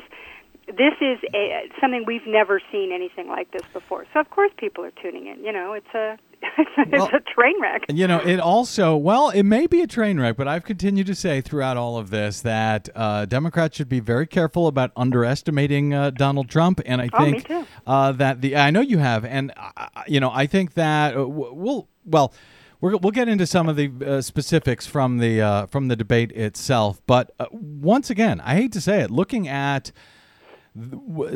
this 0.76 0.94
is 1.00 1.18
a, 1.34 1.68
something 1.80 2.04
we've 2.06 2.26
never 2.26 2.60
seen 2.70 2.92
anything 2.92 3.28
like 3.28 3.50
this 3.52 3.62
before. 3.72 4.06
So 4.12 4.20
of 4.20 4.30
course 4.30 4.50
people 4.58 4.84
are 4.84 4.90
tuning 5.02 5.26
in. 5.26 5.42
You 5.44 5.52
know, 5.52 5.72
it's 5.72 5.94
a 5.94 6.18
it's 6.58 6.70
a, 6.78 6.84
Well- 6.96 7.06
it's 7.06 7.14
a 7.14 7.34
train 7.34 7.60
wreck. 7.60 7.82
You 7.88 8.06
know, 8.06 8.20
it 8.20 8.38
also, 8.38 8.96
well, 8.96 9.30
it 9.30 9.42
may 9.42 9.66
be 9.66 9.80
a 9.82 9.86
train 9.88 10.20
wreck, 10.20 10.36
but 10.36 10.46
I've 10.46 10.62
continued 10.64 11.06
to 11.08 11.14
say 11.14 11.40
throughout 11.40 11.76
all 11.76 11.96
of 11.96 12.10
this 12.10 12.42
that 12.42 12.88
uh, 12.94 13.24
Democrats 13.26 13.76
should 13.76 13.88
be 13.88 13.98
very 14.00 14.26
careful 14.26 14.66
about 14.68 14.92
underestimating 14.96 15.92
uh, 15.94 16.10
Donald 16.10 16.48
Trump. 16.48 16.80
And 16.86 17.00
I 17.00 17.08
Oh, 17.12 17.24
think 17.24 17.48
too. 17.48 17.66
Uh, 17.86 18.12
that 18.12 18.40
the, 18.40 18.56
I 18.56 18.70
know 18.70 18.80
you 18.80 18.98
have. 18.98 19.24
And, 19.24 19.52
uh, 19.56 19.86
you 20.06 20.20
know, 20.20 20.30
I 20.32 20.46
think 20.46 20.74
that 20.74 21.16
uh, 21.16 21.26
we'll, 21.26 21.88
well, 22.04 22.32
we're, 22.80 22.96
we'll 22.98 23.10
get 23.10 23.28
into 23.28 23.44
some 23.46 23.68
of 23.68 23.74
the 23.74 23.90
uh, 24.06 24.20
specifics 24.20 24.86
from 24.86 25.18
the 25.18 25.40
uh, 25.42 25.66
from 25.66 25.88
the 25.88 25.96
debate 25.96 26.30
itself, 26.30 27.02
but 27.08 27.32
uh, 27.40 27.46
once 27.50 28.08
again, 28.08 28.40
I 28.42 28.54
hate 28.54 28.70
to 28.74 28.80
say 28.80 29.00
it, 29.00 29.10
looking 29.10 29.48
at 29.48 29.90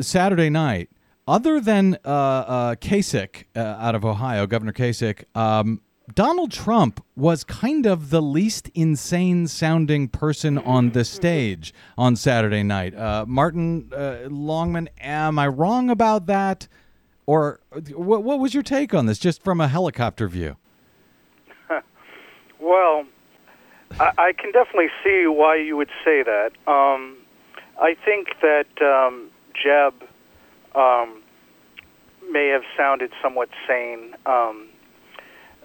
Saturday 0.01 0.49
night, 0.49 0.89
other 1.27 1.59
than 1.59 1.97
uh, 2.05 2.09
uh, 2.09 2.75
Kasich 2.75 3.45
uh, 3.55 3.59
out 3.59 3.95
of 3.95 4.03
Ohio, 4.03 4.45
Governor 4.45 4.73
Kasich, 4.73 5.23
um, 5.35 5.81
Donald 6.13 6.51
Trump 6.51 7.03
was 7.15 7.45
kind 7.45 7.85
of 7.85 8.09
the 8.09 8.21
least 8.21 8.69
insane 8.73 9.47
sounding 9.47 10.09
person 10.09 10.57
on 10.57 10.91
the 10.91 11.05
stage 11.05 11.73
on 11.97 12.15
Saturday 12.17 12.61
night. 12.61 12.93
Uh, 12.93 13.25
Martin 13.27 13.89
uh, 13.93 14.27
Longman, 14.29 14.89
am 14.99 15.39
I 15.39 15.47
wrong 15.47 15.89
about 15.89 16.25
that? 16.25 16.67
Or 17.25 17.61
what, 17.93 18.23
what 18.23 18.39
was 18.39 18.53
your 18.53 18.63
take 18.63 18.93
on 18.93 19.05
this, 19.05 19.17
just 19.17 19.41
from 19.43 19.61
a 19.61 19.67
helicopter 19.67 20.27
view? 20.27 20.57
Well, 22.59 23.03
I, 23.99 24.11
I 24.17 24.31
can 24.31 24.53
definitely 24.53 24.87
see 25.03 25.27
why 25.27 25.57
you 25.57 25.75
would 25.75 25.89
say 26.05 26.23
that. 26.23 26.51
Um, 26.65 27.17
I 27.81 27.93
think 28.05 28.29
that 28.41 28.67
um, 28.81 29.29
Jeb 29.53 29.93
um, 30.75 31.21
may 32.31 32.47
have 32.49 32.63
sounded 32.77 33.11
somewhat 33.21 33.49
sane 33.67 34.15
um, 34.25 34.67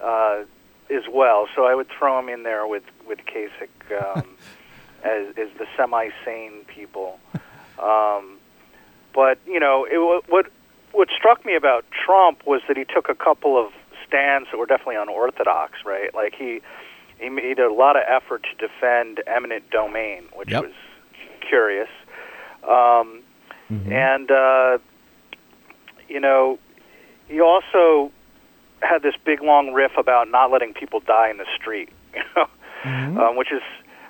uh, 0.02 0.44
as 0.90 1.02
well, 1.10 1.46
so 1.54 1.64
I 1.64 1.74
would 1.74 1.88
throw 1.98 2.18
him 2.18 2.28
in 2.28 2.42
there 2.42 2.66
with 2.66 2.84
with 3.06 3.18
Kasich 3.20 4.16
um, 4.18 4.26
as, 5.04 5.28
as 5.36 5.48
the 5.58 5.66
semi-sane 5.76 6.64
people. 6.66 7.18
Um, 7.82 8.38
but 9.14 9.38
you 9.46 9.60
know, 9.60 9.86
it, 9.90 9.98
what 10.28 10.46
what 10.92 11.08
struck 11.16 11.44
me 11.44 11.54
about 11.54 11.84
Trump 12.04 12.46
was 12.46 12.62
that 12.68 12.76
he 12.76 12.84
took 12.84 13.08
a 13.08 13.14
couple 13.14 13.58
of 13.62 13.72
stands 14.06 14.48
that 14.50 14.58
were 14.58 14.66
definitely 14.66 14.96
unorthodox, 14.96 15.84
right? 15.84 16.14
Like 16.14 16.34
he 16.34 16.60
he 17.18 17.28
made 17.28 17.58
a 17.58 17.72
lot 17.72 17.96
of 17.96 18.02
effort 18.08 18.44
to 18.44 18.66
defend 18.68 19.22
eminent 19.26 19.70
domain, 19.70 20.24
which 20.34 20.50
Yep. 20.50 20.62
was 20.62 20.72
curious. 21.46 21.88
Um, 22.68 23.22
And 23.92 24.30
uh, 24.30 24.78
you 26.08 26.20
know, 26.20 26.58
he 27.28 27.40
also 27.40 28.12
had 28.80 29.02
this 29.02 29.14
big 29.24 29.42
long 29.42 29.72
riff 29.72 29.92
about 29.98 30.30
not 30.30 30.50
letting 30.50 30.72
people 30.72 31.00
die 31.00 31.30
in 31.30 31.36
the 31.36 31.46
street, 31.56 31.90
you 32.14 32.22
know, 32.36 33.28
um, 33.28 33.36
which 33.36 33.52
is 33.52 33.62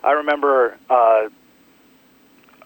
I 0.05 0.13
remember. 0.13 0.77
Uh, 0.89 1.29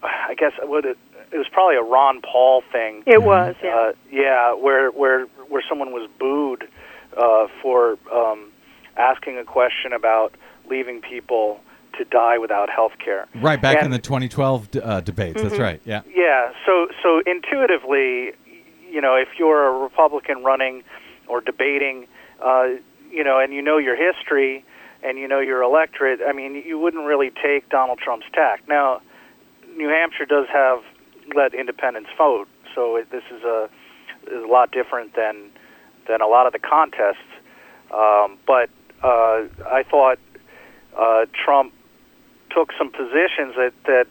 I 0.03 0.35
guess 0.37 0.51
what 0.61 0.83
it, 0.83 0.97
it 1.31 1.37
was 1.37 1.47
probably 1.49 1.77
a 1.77 1.81
Ron 1.81 2.21
Paul 2.21 2.61
thing. 2.73 3.03
It 3.05 3.23
was, 3.23 3.55
yeah. 3.63 3.75
Uh, 3.75 3.91
yeah, 4.11 4.53
where 4.53 4.91
where 4.91 5.25
where 5.47 5.63
someone 5.67 5.93
was 5.93 6.09
booed 6.19 6.67
uh, 7.17 7.47
for 7.61 7.97
um, 8.11 8.51
asking 8.97 9.37
a 9.37 9.45
question 9.45 9.93
about 9.93 10.35
leaving 10.69 11.01
people 11.01 11.59
to 11.97 12.05
die 12.05 12.37
without 12.37 12.69
health 12.69 12.93
care. 13.03 13.27
Right, 13.35 13.61
back 13.61 13.83
in 13.83 13.91
the 13.91 13.99
2012 13.99 14.71
d- 14.71 14.79
uh, 14.79 15.01
debates. 15.01 15.41
That's 15.41 15.59
right, 15.59 15.81
yeah. 15.85 16.01
yeah. 16.13 16.51
So 16.65 16.87
so 17.01 17.21
intuitively, 17.25 18.33
you 18.89 19.01
know, 19.01 19.15
if 19.15 19.29
you're 19.37 19.67
a 19.67 19.83
Republican 19.83 20.43
running 20.43 20.83
or 21.27 21.41
debating, 21.41 22.07
uh, 22.43 22.67
you 23.11 23.23
know, 23.23 23.39
and 23.39 23.53
you 23.53 23.61
know 23.61 23.77
your 23.77 23.95
history 23.95 24.65
and 25.03 25.17
you 25.17 25.27
know 25.27 25.39
your 25.39 25.61
electorate, 25.61 26.19
I 26.27 26.33
mean, 26.33 26.55
you 26.65 26.79
wouldn't 26.79 27.05
really 27.05 27.31
take 27.31 27.69
Donald 27.69 27.99
Trump's 27.99 28.27
tack. 28.33 28.63
Now, 28.67 29.01
New 29.75 29.89
Hampshire 29.89 30.25
does 30.25 30.47
have 30.51 30.79
let 31.35 31.53
independents 31.53 32.09
vote, 32.17 32.47
so 32.75 32.95
it, 32.95 33.11
this 33.11 33.23
is 33.31 33.43
a 33.43 33.69
is 34.27 34.43
a 34.43 34.47
lot 34.47 34.71
different 34.71 35.15
than 35.15 35.49
than 36.07 36.21
a 36.21 36.27
lot 36.27 36.47
of 36.47 36.53
the 36.53 36.59
contests. 36.59 37.17
Um, 37.91 38.37
but 38.47 38.69
uh, 39.03 39.43
I 39.65 39.83
thought 39.89 40.19
uh, 40.97 41.25
Trump 41.33 41.73
took 42.53 42.71
some 42.77 42.91
positions 42.91 43.55
that 43.55 43.73
that 43.85 44.07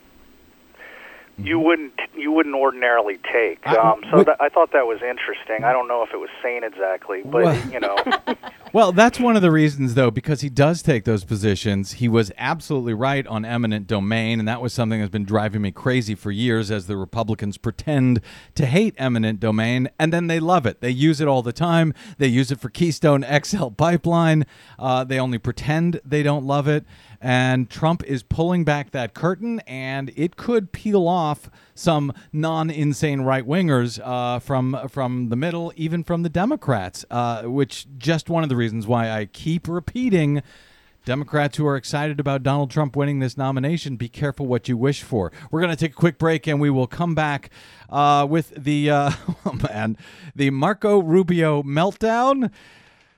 you 1.38 1.59
wouldn't 1.59 1.98
you 2.14 2.31
wouldn't 2.31 2.55
ordinarily 2.55 3.18
take. 3.33 3.66
Um, 3.66 4.02
so 4.11 4.24
I 4.38 4.48
thought 4.48 4.72
that 4.72 4.87
was 4.87 5.00
interesting. 5.02 5.64
I 5.64 5.72
don't 5.72 5.88
know 5.88 6.02
if 6.02 6.12
it 6.12 6.18
was 6.18 6.28
sane 6.42 6.62
exactly, 6.62 7.22
but 7.24 7.42
Well- 7.44 7.70
you 7.72 7.81
know, 7.81 7.96
Well, 8.74 8.92
that's 8.92 9.20
one 9.20 9.37
of 9.37 9.42
the 9.42 9.50
reasons, 9.50 9.92
though, 9.96 10.11
because 10.11 10.40
he 10.40 10.48
does 10.48 10.81
take 10.81 11.05
those 11.05 11.24
positions. 11.24 11.92
He 11.92 12.09
was 12.09 12.33
absolutely 12.38 12.94
right 12.94 13.26
on 13.26 13.44
eminent 13.44 13.87
domain, 13.87 14.38
and 14.38 14.48
that 14.48 14.62
was 14.62 14.72
something 14.72 14.98
that's 14.98 15.11
been 15.12 15.26
driving 15.26 15.61
me 15.61 15.72
crazy 15.72 16.14
for 16.14 16.31
years 16.31 16.70
as 16.70 16.87
the 16.87 16.96
Republicans 16.96 17.59
pretend 17.59 18.22
to 18.55 18.64
hate 18.64 18.94
eminent 18.96 19.40
domain, 19.40 19.90
and 19.98 20.11
then 20.11 20.26
they 20.26 20.40
love 20.40 20.64
it. 20.64 20.81
They 20.81 20.88
use 20.88 21.20
it 21.20 21.28
all 21.28 21.42
the 21.42 21.52
time. 21.52 21.92
They 22.16 22.28
use 22.28 22.50
it 22.50 22.61
for 22.61 22.70
Keystone 22.70 23.26
XL 23.44 23.68
pipeline. 23.68 24.46
Uh, 24.78 25.05
they 25.05 25.18
only 25.18 25.37
pretend 25.37 26.00
they 26.02 26.22
don't 26.22 26.46
love 26.46 26.66
it. 26.66 26.87
And 27.24 27.70
Trump 27.70 28.02
is 28.02 28.24
pulling 28.24 28.64
back 28.64 28.90
that 28.90 29.14
curtain, 29.14 29.61
and 29.61 30.12
it 30.16 30.35
could 30.35 30.72
peel 30.72 31.06
off 31.06 31.48
some 31.72 32.12
non-insane 32.32 33.20
right 33.20 33.46
wingers 33.46 34.00
uh, 34.02 34.40
from 34.40 34.76
from 34.88 35.28
the 35.28 35.37
middle, 35.37 35.72
even 35.76 36.02
from 36.02 36.24
the 36.24 36.28
Democrats. 36.28 37.04
Uh, 37.11 37.42
which 37.42 37.87
just 37.96 38.28
one 38.28 38.42
of 38.42 38.48
the 38.48 38.56
reasons 38.56 38.88
why 38.88 39.08
I 39.08 39.26
keep 39.26 39.68
repeating. 39.68 40.42
Democrats 41.04 41.56
who 41.56 41.66
are 41.66 41.76
excited 41.76 42.20
about 42.20 42.44
Donald 42.44 42.70
Trump 42.70 42.94
winning 42.94 43.18
this 43.18 43.37
nomination, 43.37 43.96
be 43.96 44.08
careful 44.08 44.46
what 44.46 44.68
you 44.68 44.76
wish 44.76 45.02
for. 45.02 45.32
We're 45.50 45.61
going 45.61 45.72
to 45.72 45.76
take 45.76 45.92
a 45.92 45.96
quick 45.96 46.16
break 46.16 46.46
and 46.46 46.61
we 46.61 46.70
will 46.70 46.87
come 46.87 47.14
back 47.14 47.50
uh, 47.90 48.24
with 48.28 48.52
the 48.56 48.90
uh, 48.90 49.11
oh 49.46 49.58
man, 49.68 49.96
the 50.35 50.50
Marco 50.50 51.00
Rubio 51.00 51.62
meltdown. 51.62 52.52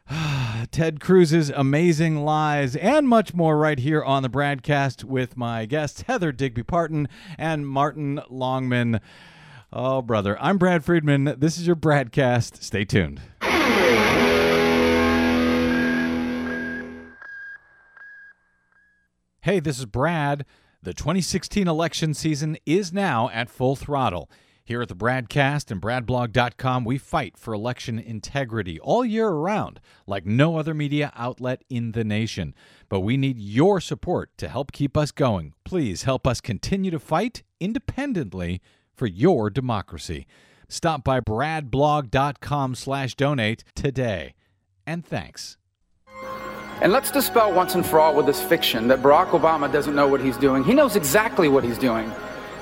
Ted 0.70 1.00
Cruz's 1.00 1.50
amazing 1.50 2.24
lies 2.24 2.76
and 2.76 3.08
much 3.08 3.32
more 3.32 3.56
right 3.56 3.78
here 3.78 4.02
on 4.02 4.22
the 4.22 4.28
Bradcast 4.28 5.04
with 5.04 5.36
my 5.36 5.64
guests 5.64 6.02
Heather 6.02 6.32
Digby 6.32 6.62
Parton 6.62 7.08
and 7.38 7.66
Martin 7.66 8.20
Longman. 8.28 9.00
Oh, 9.72 10.02
brother. 10.02 10.40
I'm 10.40 10.58
Brad 10.58 10.84
Friedman. 10.84 11.36
This 11.38 11.58
is 11.58 11.66
your 11.66 11.76
Bradcast. 11.76 12.62
Stay 12.62 12.84
tuned. 12.84 13.20
Hey, 19.40 19.60
this 19.60 19.78
is 19.78 19.86
Brad. 19.86 20.44
The 20.82 20.94
2016 20.94 21.66
election 21.66 22.14
season 22.14 22.56
is 22.66 22.92
now 22.92 23.30
at 23.30 23.48
full 23.48 23.74
throttle. 23.74 24.30
Here 24.66 24.80
at 24.80 24.88
the 24.88 24.96
Bradcast 24.96 25.70
and 25.70 25.78
BradBlog.com, 25.78 26.86
we 26.86 26.96
fight 26.96 27.36
for 27.36 27.52
election 27.52 27.98
integrity 27.98 28.80
all 28.80 29.04
year 29.04 29.28
around, 29.28 29.78
like 30.06 30.24
no 30.24 30.56
other 30.56 30.72
media 30.72 31.12
outlet 31.14 31.62
in 31.68 31.92
the 31.92 32.02
nation. 32.02 32.54
But 32.88 33.00
we 33.00 33.18
need 33.18 33.38
your 33.38 33.78
support 33.78 34.30
to 34.38 34.48
help 34.48 34.72
keep 34.72 34.96
us 34.96 35.12
going. 35.12 35.52
Please 35.64 36.04
help 36.04 36.26
us 36.26 36.40
continue 36.40 36.90
to 36.92 36.98
fight 36.98 37.42
independently 37.60 38.62
for 38.94 39.04
your 39.04 39.50
democracy. 39.50 40.26
Stop 40.66 41.04
by 41.04 41.20
BradBlog.com 41.20 42.74
slash 42.74 43.14
donate 43.16 43.64
today. 43.74 44.32
And 44.86 45.04
thanks. 45.04 45.58
And 46.80 46.90
let's 46.90 47.10
dispel 47.10 47.52
once 47.52 47.74
and 47.74 47.84
for 47.84 48.00
all 48.00 48.14
with 48.14 48.24
this 48.24 48.42
fiction 48.42 48.88
that 48.88 49.02
Barack 49.02 49.38
Obama 49.38 49.70
doesn't 49.70 49.94
know 49.94 50.08
what 50.08 50.22
he's 50.22 50.38
doing. 50.38 50.64
He 50.64 50.72
knows 50.72 50.96
exactly 50.96 51.48
what 51.48 51.64
he's 51.64 51.76
doing. 51.76 52.10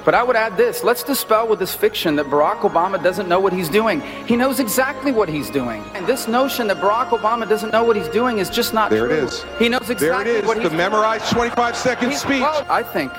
But 0.04 0.14
I 0.14 0.22
would 0.22 0.34
add 0.36 0.56
this 0.56 0.82
let's 0.82 1.02
dispel 1.04 1.46
with 1.46 1.58
this 1.60 1.74
fiction 1.74 2.16
that 2.16 2.26
Barack 2.26 2.60
Obama 2.60 3.00
doesn't 3.02 3.28
know 3.28 3.38
what 3.38 3.52
he's 3.52 3.68
doing. 3.68 4.00
He 4.26 4.34
knows 4.36 4.58
exactly 4.58 5.12
what 5.12 5.28
he's 5.28 5.48
doing. 5.50 5.82
And 5.94 6.06
this 6.06 6.26
notion 6.26 6.66
that 6.68 6.78
Barack 6.78 7.10
Obama 7.10 7.48
doesn't 7.48 7.72
know 7.72 7.84
what 7.84 7.94
he's 7.96 8.08
doing 8.08 8.38
is 8.38 8.50
just 8.50 8.74
not 8.74 8.90
There 8.90 9.06
true. 9.06 9.16
it 9.16 9.24
is. 9.24 9.44
He 9.58 9.68
knows 9.68 9.90
exactly 9.90 10.24
There 10.24 10.36
it 10.38 10.42
is, 10.42 10.46
what 10.48 10.56
the 10.56 10.64
he's 10.64 10.72
memorized 10.72 11.30
25 11.30 11.76
second 11.76 12.10
He- 12.10 12.16
speech. 12.16 12.42
well, 12.42 12.66
I 12.68 12.82
think 12.82 13.12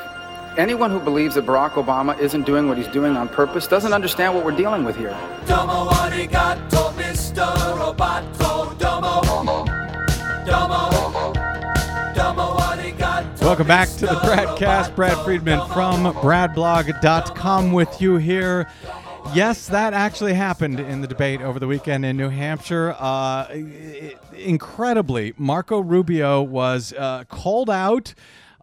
anyone 0.58 0.92
who 0.92 1.00
believes 1.00 1.36
that 1.36 1.46
Barack 1.46 1.72
Obama 1.72 2.20
isn't 2.20 2.46
doing 2.46 2.68
what 2.68 2.78
he's 2.78 2.88
doing 2.90 3.16
on 3.16 3.30
purpose 3.30 3.66
doesn't 3.66 3.94
understand 3.94 4.36
what 4.36 4.44
we're 4.44 4.52
dealing 4.52 4.84
with 4.84 4.98
here. 4.98 5.16
Domo 5.48 5.90
arigato, 5.90 6.92
Mr. 7.00 7.46
Roboto. 7.80 8.78
Domo. 8.78 9.22
Domo. 9.22 9.66
Domo 10.46 10.76
arigato. 10.76 10.83
Welcome 13.44 13.68
back 13.68 13.90
to 13.90 14.06
the. 14.06 14.14
Bradcast. 14.24 14.96
Brad 14.96 15.18
Friedman 15.26 15.60
from 15.68 16.06
BradBlog.com 16.06 17.74
with 17.74 18.02
you 18.02 18.16
here. 18.16 18.70
Yes, 19.34 19.68
that 19.68 19.94
actually 19.94 20.34
happened 20.34 20.80
in 20.80 21.02
the 21.02 21.08
debate 21.08 21.42
over 21.42 21.60
the 21.60 21.68
weekend 21.68 22.06
in 22.06 22.16
New 22.16 22.30
Hampshire. 22.30 22.96
Uh, 22.98 23.48
incredibly, 24.34 25.34
Marco 25.38 25.82
Rubio 25.82 26.42
was 26.42 26.94
uh, 26.94 27.26
called 27.26 27.70
out 27.70 28.14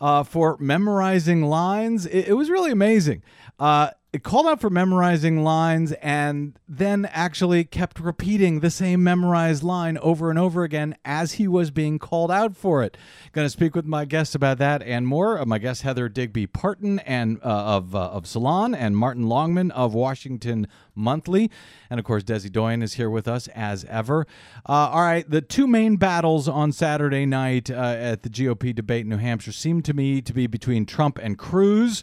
uh, 0.01 0.23
for 0.23 0.57
memorizing 0.59 1.43
lines. 1.43 2.07
It, 2.07 2.29
it 2.29 2.33
was 2.33 2.49
really 2.49 2.73
amazing. 2.73 3.23
Uh, 3.59 3.91
it 4.13 4.25
called 4.25 4.47
out 4.47 4.61
for 4.61 4.71
memorizing 4.71 5.45
lines 5.45 5.93
and 6.03 6.59
then 6.69 7.09
actually 7.13 7.63
kept 7.63 8.01
repeating 8.01 8.59
the 8.59 8.71
same 8.71 9.05
memorized 9.05 9.63
line 9.63 9.97
over 9.99 10.31
and 10.31 10.39
over 10.39 10.65
again 10.65 10.97
as 11.05 11.35
he 11.35 11.47
was 11.47 11.71
being 11.71 11.97
called 11.97 12.31
out 12.31 12.57
for 12.57 12.83
it. 12.83 12.97
Going 13.31 13.47
to 13.47 13.51
speak 13.51 13.77
with 13.77 13.85
my 13.85 14.05
guests 14.05 14.35
about 14.35 14.59
that 14.59 14.83
and 14.83 15.07
more. 15.07 15.39
Uh, 15.39 15.47
my 15.47 15.59
guest 15.59 15.83
Heather 15.83 16.09
Digby 16.09 16.49
Parton 16.49 16.99
and 17.01 17.39
uh, 17.45 17.49
of 17.49 17.95
uh, 17.95 18.09
of 18.09 18.27
Salon 18.27 18.75
and 18.75 18.97
Martin 18.97 19.29
Longman 19.29 19.71
of 19.71 19.95
Washington 19.95 20.67
Monthly, 20.97 21.49
and 21.89 22.01
of 22.01 22.05
course 22.05 22.25
Desi 22.25 22.51
Doyen 22.51 22.83
is 22.83 22.95
here 22.95 23.09
with 23.09 23.29
us 23.29 23.47
as 23.49 23.85
ever. 23.85 24.27
Uh, 24.69 24.91
all 24.91 25.03
right, 25.03 25.29
the 25.31 25.41
two 25.41 25.69
main 25.69 25.97
battles 25.97 26.49
on 26.49 26.73
Saturday 26.73 27.27
night 27.27 27.71
uh, 27.71 27.75
at 27.75 28.23
the 28.23 28.29
GOP 28.29 28.75
debate 28.75 29.03
in 29.03 29.09
New 29.09 29.19
Hampshire 29.19 29.53
seem 29.53 29.83
to 29.83 29.95
me 29.95 30.21
to 30.21 30.33
be 30.33 30.49
between 30.49 30.85
Trump 30.85 31.19
and 31.23 31.39
Cruz 31.39 32.03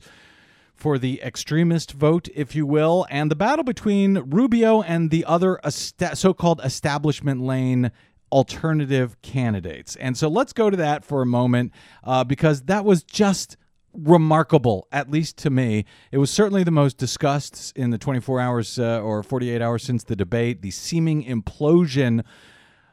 for 0.78 0.98
the 0.98 1.22
extremist 1.22 1.92
vote, 1.92 2.30
if 2.36 2.56
you 2.56 2.66
will, 2.66 3.06
and 3.10 3.30
the 3.32 3.36
battle 3.36 3.63
between 3.63 4.18
Rubio 4.20 4.82
and 4.82 5.10
the 5.10 5.26
other 5.26 5.60
so 5.70 6.34
called 6.34 6.62
establishment 6.63 7.42
lane 7.42 7.92
alternative 8.32 9.20
candidates. 9.22 9.96
And 9.96 10.18
so 10.18 10.28
let's 10.28 10.54
go 10.54 10.70
to 10.70 10.78
that 10.78 11.04
for 11.04 11.22
a 11.22 11.26
moment 11.26 11.74
uh, 12.04 12.24
because 12.24 12.63
that 12.63 12.86
was 12.86 13.04
just 13.04 13.58
remarkable, 13.94 14.88
at 14.92 15.10
least 15.10 15.38
to 15.38 15.50
me. 15.50 15.86
It 16.12 16.20
was 16.20 16.30
certainly 16.30 16.63
the 16.63 16.72
most 16.72 16.98
discussed 16.98 17.76
in 17.76 17.90
the 17.90 17.98
24 17.98 18.40
hours 18.40 18.78
uh, 18.78 19.02
or 19.02 19.24
48 19.24 19.62
hours 19.62 19.84
since 19.84 20.04
the 20.04 20.16
debate, 20.16 20.62
the 20.62 20.72
seeming 20.72 21.24
implosion 21.24 22.24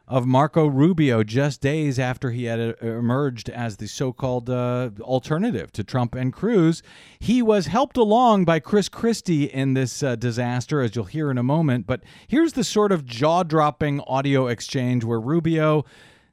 of 0.06 0.26
Marco 0.26 0.66
Rubio 0.66 1.24
just 1.24 1.60
days 1.60 1.98
after 1.98 2.30
he 2.30 2.44
had 2.44 2.60
uh, 2.60 2.74
emerged 2.80 3.48
as 3.48 3.78
the 3.78 3.86
so 3.86 4.12
called 4.12 4.50
uh, 4.50 4.90
alternative 5.00 5.72
to 5.72 5.84
Trump 5.84 6.14
and 6.14 6.32
Cruz. 6.32 6.82
He 7.18 7.40
was 7.40 7.66
helped 7.68 7.96
along 7.96 8.44
by 8.44 8.60
Chris 8.60 8.88
Christie 8.88 9.44
in 9.44 9.74
this 9.74 10.02
uh, 10.02 10.16
disaster, 10.16 10.82
as 10.82 10.94
you'll 10.94 11.06
hear 11.06 11.30
in 11.30 11.38
a 11.38 11.42
moment. 11.42 11.86
But 11.86 12.02
here's 12.26 12.52
the 12.52 12.64
sort 12.64 12.92
of 12.92 13.06
jaw 13.06 13.42
dropping 13.44 14.00
audio 14.00 14.46
exchange 14.46 15.04
where 15.04 15.20
Rubio, 15.20 15.84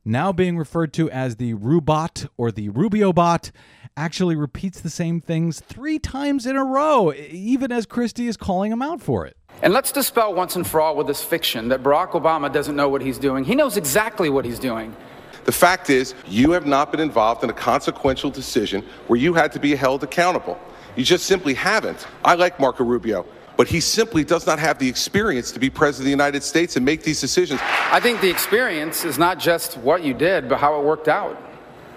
now 0.04 0.34
being 0.34 0.58
referred 0.58 0.92
to 0.94 1.10
as 1.10 1.38
the 1.38 1.54
Rubot 1.54 2.28
or 2.36 2.52
the 2.52 2.70
Rubio 2.70 3.14
bot, 3.14 3.52
actually 3.96 4.36
repeats 4.36 4.82
the 4.82 4.90
same 4.90 5.22
things 5.22 5.60
three 5.62 6.00
times 6.00 6.46
in 6.46 6.56
a 6.56 6.64
row, 6.64 7.14
even 7.14 7.72
as 7.72 7.86
Christie 7.86 8.28
is 8.28 8.38
calling 8.38 8.72
him 8.72 8.82
out 8.82 9.02
for 9.02 9.26
it. 9.26 9.38
And 9.64 9.74
let's 9.74 9.92
dispel 9.92 10.34
once 10.34 10.56
and 10.56 10.66
for 10.66 10.82
all 10.82 10.96
with 10.96 11.06
this 11.06 11.24
fiction 11.24 11.70
that 11.70 11.84
Barack 11.84 12.12
Obama 12.12 12.52
doesn't 12.52 12.76
know 12.76 12.90
what 12.90 13.02
he's 13.02 13.20
doing. 13.20 13.44
He 13.44 13.54
knows 13.54 13.78
exactly 13.78 14.30
what 14.30 14.44
he's 14.44 14.58
doing. 14.58 14.96
The 15.44 15.52
fact 15.52 15.90
is, 15.90 16.16
you 16.28 16.52
have 16.52 16.66
not 16.66 16.92
been 16.92 17.00
involved 17.00 17.44
in 17.44 17.50
a 17.50 17.54
consequential 17.54 18.32
decision 18.32 18.84
where 19.08 19.20
you 19.20 19.34
had 19.34 19.52
to 19.52 19.60
be 19.60 19.76
held 19.76 20.04
accountable. 20.04 20.60
You 20.96 21.04
just 21.04 21.26
simply 21.26 21.54
haven't. 21.54 22.08
I 22.26 22.36
like 22.36 22.60
Marco 22.60 22.84
Rubio, 22.84 23.26
but 23.56 23.68
he 23.68 23.80
simply 23.82 24.24
does 24.24 24.48
not 24.48 24.58
have 24.58 24.80
the 24.80 24.90
experience 24.90 25.52
to 25.52 25.60
be 25.60 25.70
president 25.70 26.02
of 26.02 26.06
the 26.06 26.12
United 26.12 26.44
States 26.44 26.76
and 26.76 26.84
make 26.84 27.04
these 27.04 27.22
decisions. 27.22 27.60
I 27.92 28.00
think 28.00 28.20
the 28.22 28.30
experience 28.30 29.06
is 29.06 29.20
not 29.20 29.40
just 29.40 29.78
what 29.78 30.04
you 30.04 30.14
did, 30.14 30.50
but 30.50 30.60
how 30.60 30.80
it 30.80 30.84
worked 30.84 31.08
out. 31.08 31.40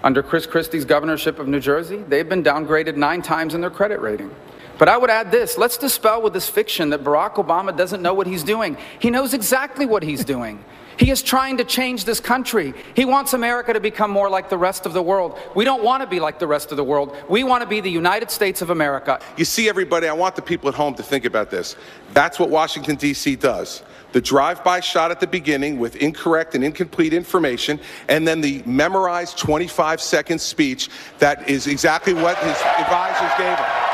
Under 0.03 0.21
Chris 0.21 0.45
Christie's 0.45 0.85
governorship 0.85 1.39
of 1.39 1.47
New 1.47 1.59
Jersey, 1.59 1.97
they've 2.07 2.29
been 2.29 2.43
downgraded 2.43 2.95
nine 2.95 3.23
times 3.23 3.55
in 3.55 3.61
their 3.61 3.71
credit 3.71 3.99
rating. 4.01 4.29
But 4.77 4.89
I 4.89 4.97
would 4.97 5.09
add 5.09 5.31
this 5.31 5.57
let's 5.57 5.77
dispel 5.77 6.21
with 6.21 6.33
this 6.33 6.49
fiction 6.49 6.89
that 6.89 7.03
Barack 7.03 7.35
Obama 7.35 7.75
doesn't 7.75 8.01
know 8.01 8.13
what 8.13 8.27
he's 8.27 8.43
doing. 8.43 8.77
He 8.99 9.09
knows 9.09 9.33
exactly 9.33 9.85
what 9.85 10.03
he's 10.03 10.25
doing. 10.25 10.63
He 10.97 11.11
is 11.11 11.21
trying 11.21 11.57
to 11.57 11.65
change 11.65 12.05
this 12.05 12.19
country. 12.19 12.73
He 12.95 13.03
wants 13.05 13.33
America 13.33 13.73
to 13.73 13.79
become 13.79 14.11
more 14.11 14.29
like 14.29 14.49
the 14.49 14.57
rest 14.57 14.85
of 14.85 14.93
the 14.93 15.01
world. 15.01 15.37
We 15.53 15.65
don't 15.65 15.83
want 15.83 16.01
to 16.01 16.07
be 16.07 16.19
like 16.19 16.39
the 16.39 16.47
rest 16.47 16.71
of 16.71 16.77
the 16.77 16.83
world. 16.83 17.15
We 17.27 17.43
want 17.43 17.63
to 17.63 17.67
be 17.67 17.81
the 17.81 17.91
United 17.91 18.31
States 18.31 18.61
of 18.61 18.69
America. 18.69 19.19
You 19.35 19.45
see, 19.45 19.67
everybody, 19.67 20.07
I 20.07 20.13
want 20.13 20.35
the 20.35 20.41
people 20.41 20.69
at 20.69 20.75
home 20.75 20.93
to 20.95 21.03
think 21.03 21.25
about 21.25 21.51
this. 21.51 21.75
That's 22.13 22.39
what 22.39 22.49
Washington, 22.49 22.95
D.C. 22.95 23.35
does. 23.35 23.83
The 24.13 24.21
drive 24.21 24.63
by 24.63 24.79
shot 24.79 25.11
at 25.11 25.19
the 25.19 25.27
beginning 25.27 25.79
with 25.79 25.97
incorrect 25.97 26.55
and 26.55 26.63
incomplete 26.63 27.13
information, 27.13 27.81
and 28.07 28.25
then 28.25 28.39
the 28.39 28.63
memorized 28.65 29.37
25 29.37 29.99
second 29.99 30.39
speech 30.39 30.89
that 31.19 31.49
is 31.49 31.67
exactly 31.67 32.13
what 32.13 32.37
his 32.37 32.57
advisors 32.77 33.31
gave 33.37 33.57
him. 33.57 33.84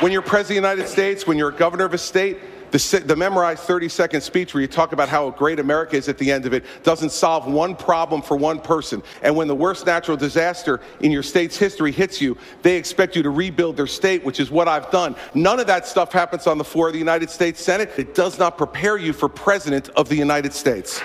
When 0.00 0.12
you're 0.12 0.22
president 0.22 0.58
of 0.58 0.62
the 0.62 0.68
United 0.68 0.88
States, 0.90 1.26
when 1.26 1.38
you're 1.38 1.48
a 1.48 1.56
governor 1.56 1.84
of 1.84 1.94
a 1.94 1.98
state, 1.98 2.38
The, 2.70 3.02
the 3.06 3.16
memorized 3.16 3.62
30 3.62 3.88
second 3.88 4.20
speech 4.22 4.52
where 4.52 4.60
you 4.60 4.66
talk 4.66 4.92
about 4.92 5.08
how 5.08 5.30
great 5.30 5.60
America 5.60 5.96
is 5.96 6.08
at 6.08 6.18
the 6.18 6.32
end 6.32 6.46
of 6.46 6.52
it 6.52 6.64
doesn't 6.82 7.10
solve 7.10 7.46
one 7.46 7.76
problem 7.76 8.22
for 8.22 8.36
one 8.36 8.58
person. 8.58 9.02
And 9.22 9.36
when 9.36 9.46
the 9.46 9.54
worst 9.54 9.86
natural 9.86 10.16
disaster 10.16 10.80
in 11.00 11.12
your 11.12 11.22
state's 11.22 11.56
history 11.56 11.92
hits 11.92 12.20
you, 12.20 12.36
they 12.62 12.76
expect 12.76 13.14
you 13.14 13.22
to 13.22 13.30
rebuild 13.30 13.76
their 13.76 13.86
state, 13.86 14.24
which 14.24 14.40
is 14.40 14.50
what 14.50 14.66
I've 14.68 14.90
done. 14.90 15.14
None 15.32 15.60
of 15.60 15.68
that 15.68 15.86
stuff 15.86 16.12
happens 16.12 16.46
on 16.46 16.58
the 16.58 16.64
floor 16.64 16.88
of 16.88 16.92
the 16.92 16.98
United 16.98 17.30
States 17.30 17.62
Senate. 17.62 17.90
It 17.96 18.14
does 18.14 18.38
not 18.38 18.58
prepare 18.58 18.96
you 18.96 19.12
for 19.12 19.28
president 19.28 19.88
of 19.90 20.08
the 20.08 20.16
United 20.16 20.52
States. 20.52 21.00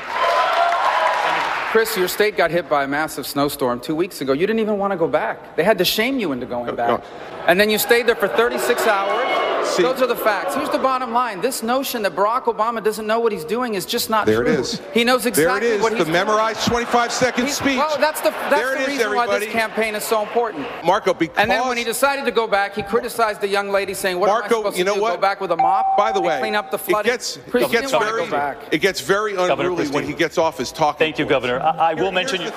Chris, 1.72 1.96
your 1.96 2.10
state 2.10 2.36
got 2.36 2.52
hit 2.52 2.68
by 2.68 2.84
a 2.84 2.88
massive 2.88 3.26
snowstorm 3.26 3.80
two 3.80 3.96
weeks 3.96 4.20
ago. 4.20 4.34
You 4.34 4.46
didn't 4.46 4.60
even 4.60 4.78
want 4.78 4.92
to 4.92 4.98
go 4.98 5.08
back. 5.08 5.56
They 5.56 5.64
had 5.64 5.78
to 5.78 5.86
shame 5.86 6.20
you 6.20 6.34
into 6.34 6.46
going 6.46 6.70
oh, 6.70 6.76
back. 6.76 7.02
And 7.48 7.58
then 7.58 7.70
you 7.70 7.78
stayed 7.78 8.08
there 8.08 8.16
for 8.18 8.28
36 8.28 8.86
hours. 8.88 9.51
See- 9.66 9.84
Those 9.84 10.02
are 10.02 10.08
the 10.08 10.16
facts. 10.16 10.56
Here's 10.56 10.70
the 10.70 10.78
bottom 10.80 11.14
line. 11.14 11.40
This 11.42 11.64
notion 11.64 12.02
that 12.04 12.16
Barack 12.16 12.44
Obama 12.44 12.84
doesn't 12.84 13.08
know 13.08 13.20
what 13.20 13.32
he's 13.32 13.46
doing 13.46 13.76
is 13.76 13.86
just 13.86 14.10
not 14.10 14.26
There 14.26 14.44
true. 14.44 14.54
it 14.54 14.60
is. 14.60 14.82
He 14.94 15.04
knows 15.04 15.26
exactly 15.26 15.68
There 15.68 15.74
it 15.74 15.78
is, 15.78 15.82
what 15.82 15.94
he's 15.96 16.06
the 16.06 16.12
memorized 16.12 16.66
25 16.68 17.12
second 17.12 17.46
He's- 17.46 17.58
speech. 17.58 17.78
Well, 17.78 17.98
that's 18.00 18.22
the, 18.22 18.32
that's 18.32 18.56
There 18.56 18.74
it 18.74 18.78
the 18.78 18.82
is, 18.84 18.88
reason 18.90 19.16
why 19.16 19.40
this 19.40 19.50
campaign 19.52 19.96
is 19.96 20.04
so 20.04 20.22
important. 20.22 20.68
Marco, 20.84 21.14
because 21.14 21.38
And 21.38 21.50
then 21.50 21.68
when 21.68 21.78
he 21.78 21.84
decided 21.84 22.26
to 22.26 22.32
go 22.32 22.48
back, 22.48 22.76
he 22.76 22.84
criticized 22.84 23.40
the 23.42 23.48
young 23.48 23.70
lady, 23.70 23.94
saying, 23.94 24.20
"What 24.20 24.30
am 24.30 24.36
I 24.36 24.40
Marco, 24.42 24.56
supposed 24.58 24.78
you 24.78 24.84
to 24.84 24.90
know 24.90 24.96
do? 24.96 25.02
what? 25.02 25.16
Go 25.16 25.22
back 25.22 25.40
with 25.42 25.52
a 25.52 25.58
mop? 25.58 25.96
By 25.98 26.12
the 26.12 26.22
way, 26.22 26.40
clean 26.40 26.56
up 26.56 26.72
the 26.72 26.78
it 26.78 27.04
gets 27.06 27.38
Chris, 27.50 27.66
it 27.66 27.72
gets 27.72 27.92
didn't 27.92 27.94
want 27.94 28.06
to 28.06 28.12
very 28.12 28.26
go 28.26 28.32
back. 28.32 28.58
it 28.72 28.80
gets 28.80 29.00
very 29.02 29.36
unruly 29.36 29.88
when 29.90 30.04
he 30.06 30.14
gets 30.14 30.38
off 30.38 30.58
his 30.58 30.72
talking. 30.72 31.00
Thank 31.00 31.20
you, 31.20 31.26
points. 31.26 31.32
Governor. 31.48 31.60
I, 31.62 31.92
I 31.92 31.94
will 31.94 32.04
Here- 32.06 32.12
mention 32.12 32.42
you. 32.42 32.52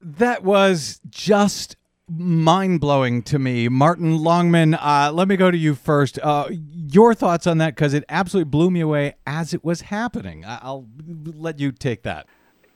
That 0.00 0.42
was 0.44 1.00
just 1.10 1.76
mind 2.08 2.80
blowing 2.80 3.22
to 3.22 3.38
me. 3.38 3.68
Martin 3.68 4.16
Longman, 4.18 4.74
uh, 4.74 5.10
let 5.12 5.28
me 5.28 5.36
go 5.36 5.50
to 5.50 5.56
you 5.58 5.74
first. 5.74 6.18
Uh, 6.22 6.48
your 6.50 7.14
thoughts 7.14 7.46
on 7.46 7.58
that, 7.58 7.74
because 7.74 7.94
it 7.94 8.04
absolutely 8.08 8.48
blew 8.48 8.70
me 8.70 8.80
away 8.80 9.14
as 9.26 9.52
it 9.52 9.64
was 9.64 9.82
happening. 9.82 10.44
I- 10.44 10.60
I'll 10.62 10.86
let 11.24 11.58
you 11.58 11.72
take 11.72 12.02
that. 12.04 12.26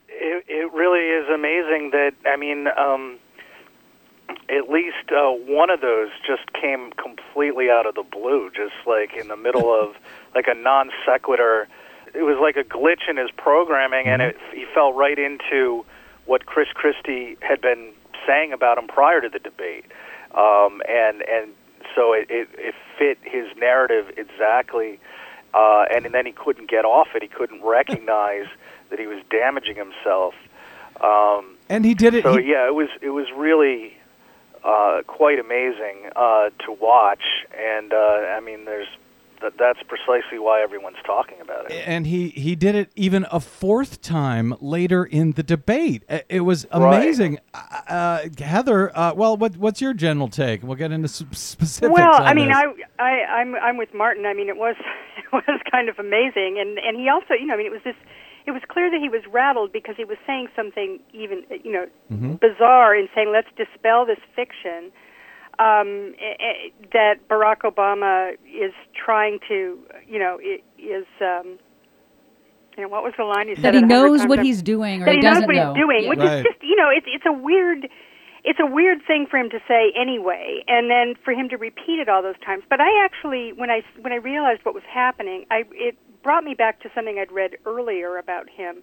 It, 0.08 0.44
it 0.48 0.72
really 0.72 1.08
is 1.08 1.28
amazing 1.32 1.90
that 1.92 2.12
I 2.26 2.36
mean, 2.36 2.66
um, 2.76 3.18
at 4.48 4.68
least 4.68 5.12
uh, 5.12 5.30
one 5.30 5.70
of 5.70 5.80
those 5.80 6.08
just 6.26 6.52
came 6.52 6.90
completely 6.92 7.70
out 7.70 7.86
of 7.86 7.94
the 7.94 8.02
blue, 8.02 8.50
just 8.50 8.74
like 8.86 9.14
in 9.16 9.28
the 9.28 9.36
middle 9.36 9.72
of 9.80 9.94
like 10.34 10.48
a 10.48 10.54
non 10.54 10.90
sequitur. 11.06 11.68
It 12.12 12.24
was 12.24 12.38
like 12.42 12.56
a 12.56 12.64
glitch 12.68 13.08
in 13.08 13.16
his 13.16 13.30
programming, 13.36 14.06
and 14.06 14.20
it, 14.20 14.36
he 14.52 14.64
fell 14.74 14.92
right 14.92 15.16
into 15.16 15.84
what 16.26 16.44
Chris 16.46 16.66
Christie 16.74 17.36
had 17.40 17.60
been 17.60 17.92
saying 18.26 18.52
about 18.52 18.78
him 18.78 18.86
prior 18.86 19.20
to 19.20 19.28
the 19.28 19.38
debate, 19.38 19.84
um, 20.34 20.80
and 20.88 21.22
and 21.22 21.52
so 21.94 22.12
it, 22.12 22.30
it, 22.30 22.48
it 22.56 22.74
fit 22.98 23.18
his 23.22 23.46
narrative 23.56 24.12
exactly, 24.16 25.00
uh, 25.54 25.84
and, 25.92 26.04
then 26.06 26.26
he 26.26 26.32
couldn't 26.32 26.68
get 26.70 26.84
off 26.84 27.08
it. 27.14 27.22
He 27.22 27.28
couldn't 27.28 27.62
recognize 27.62 28.46
that 28.90 28.98
he 28.98 29.06
was 29.06 29.22
damaging 29.30 29.76
himself. 29.76 30.34
Um, 31.00 31.56
And 31.68 31.84
he 31.84 31.94
did 31.94 32.14
it. 32.14 32.22
so 32.24 32.36
he- 32.36 32.50
yeah, 32.50 32.66
it 32.66 32.74
was 32.74 32.88
it 33.00 33.10
was 33.10 33.26
really 33.34 33.96
uh, 34.64 35.02
quite 35.06 35.38
amazing 35.38 36.10
uh, 36.14 36.50
to 36.66 36.72
watch, 36.72 37.22
and 37.56 37.92
uh, 37.92 37.96
I 38.36 38.40
mean, 38.40 38.64
there's 38.66 38.88
that, 39.42 39.54
that's 39.58 39.80
precisely 39.88 40.38
why 40.38 40.62
everyone's 40.62 40.96
talking 41.06 41.40
about 41.40 41.70
it. 41.70 41.82
and 41.86 42.06
he 42.06 42.28
he 42.30 42.54
did 42.56 42.74
it 42.74 42.90
even 42.96 43.26
a 43.32 43.40
fourth 43.40 44.00
time 44.02 44.54
later 44.60 45.04
in 45.04 45.32
the 45.32 45.42
debate. 45.42 46.02
It 46.28 46.40
was 46.40 46.66
amazing. 46.70 47.38
Uh, 47.54 47.58
uh, 47.92 48.28
Heather, 48.38 48.96
uh, 48.96 49.12
well, 49.14 49.36
what 49.36 49.56
what's 49.56 49.80
your 49.80 49.94
general 49.94 50.28
take? 50.28 50.62
We'll 50.62 50.76
get 50.76 50.92
into 50.92 51.06
s- 51.08 51.24
specifics. 51.32 51.92
Well, 51.92 52.14
on 52.14 52.22
I 52.26 52.34
mean, 52.34 52.48
this. 52.48 52.56
I, 52.56 53.02
I, 53.02 53.24
I'm, 53.40 53.54
I'm 53.56 53.76
with 53.76 53.92
Martin. 53.94 54.26
I 54.26 54.34
mean, 54.34 54.48
it 54.48 54.56
was, 54.56 54.76
it 55.18 55.32
was 55.32 55.60
kind 55.70 55.88
of 55.88 55.98
amazing, 55.98 56.58
and 56.60 56.78
and 56.78 56.96
he 56.96 57.08
also, 57.08 57.34
you 57.34 57.46
know, 57.46 57.54
I 57.54 57.56
mean, 57.56 57.66
it 57.66 57.72
was 57.72 57.82
this, 57.84 57.96
it 58.46 58.52
was 58.52 58.62
clear 58.68 58.90
that 58.90 59.00
he 59.00 59.08
was 59.08 59.22
rattled 59.30 59.72
because 59.72 59.94
he 59.96 60.04
was 60.04 60.18
saying 60.26 60.48
something 60.56 60.98
even, 61.12 61.44
you 61.64 61.72
know, 61.72 61.86
Mm-hmm. 62.12 62.34
bizarre 62.34 62.96
in 62.96 63.08
saying, 63.14 63.30
let's 63.32 63.48
dispel 63.56 64.04
this 64.04 64.18
fiction 64.34 64.90
um, 65.60 66.14
eh, 66.18 66.34
eh, 66.40 66.68
that 66.94 67.28
Barack 67.28 67.60
Obama 67.70 68.32
is 68.46 68.72
trying 68.94 69.38
to, 69.48 69.78
you 70.08 70.18
know, 70.18 70.38
i- 70.42 70.62
is. 70.78 71.06
Um, 71.20 71.58
you 72.76 72.84
know, 72.84 72.88
what 72.88 73.02
was 73.02 73.12
the 73.18 73.24
line 73.24 73.48
he 73.48 73.56
said? 73.56 73.64
That 73.64 73.74
he 73.74 73.80
it 73.80 73.84
a 73.84 73.86
hundred 73.88 73.94
knows 74.08 74.26
what 74.26 74.38
he's 74.38 74.62
doing 74.62 75.02
or 75.02 75.06
that 75.06 75.10
he 75.16 75.18
he 75.18 75.22
knows 75.22 75.40
what 75.42 75.54
know. 75.54 75.74
he's 75.74 75.82
doing, 75.82 76.02
Yeah. 76.04 76.08
which 76.08 76.18
Right. 76.20 76.38
is 76.38 76.44
just 76.44 76.62
you 76.62 76.76
know, 76.76 76.88
it's 76.88 77.06
it's 77.08 77.26
a 77.26 77.32
weird 77.32 77.88
it's 78.42 78.60
a 78.60 78.64
weird 78.64 79.02
thing 79.06 79.26
for 79.26 79.36
him 79.36 79.50
to 79.50 79.60
say 79.68 79.92
anyway, 80.00 80.64
and 80.66 80.88
then 80.90 81.14
for 81.22 81.32
him 81.34 81.48
to 81.50 81.58
repeat 81.58 81.98
it 81.98 82.08
all 82.08 82.22
those 82.22 82.38
times. 82.46 82.62
But 82.70 82.80
I 82.80 83.04
actually, 83.04 83.52
when 83.52 83.70
I 83.70 83.82
when 84.00 84.12
I 84.14 84.16
realized 84.16 84.64
what 84.64 84.74
was 84.74 84.84
happening, 84.88 85.44
I 85.50 85.64
it 85.72 85.96
brought 86.22 86.44
me 86.44 86.54
back 86.54 86.80
to 86.82 86.90
something 86.94 87.18
I'd 87.18 87.32
read 87.32 87.58
earlier 87.66 88.16
about 88.16 88.48
him. 88.48 88.82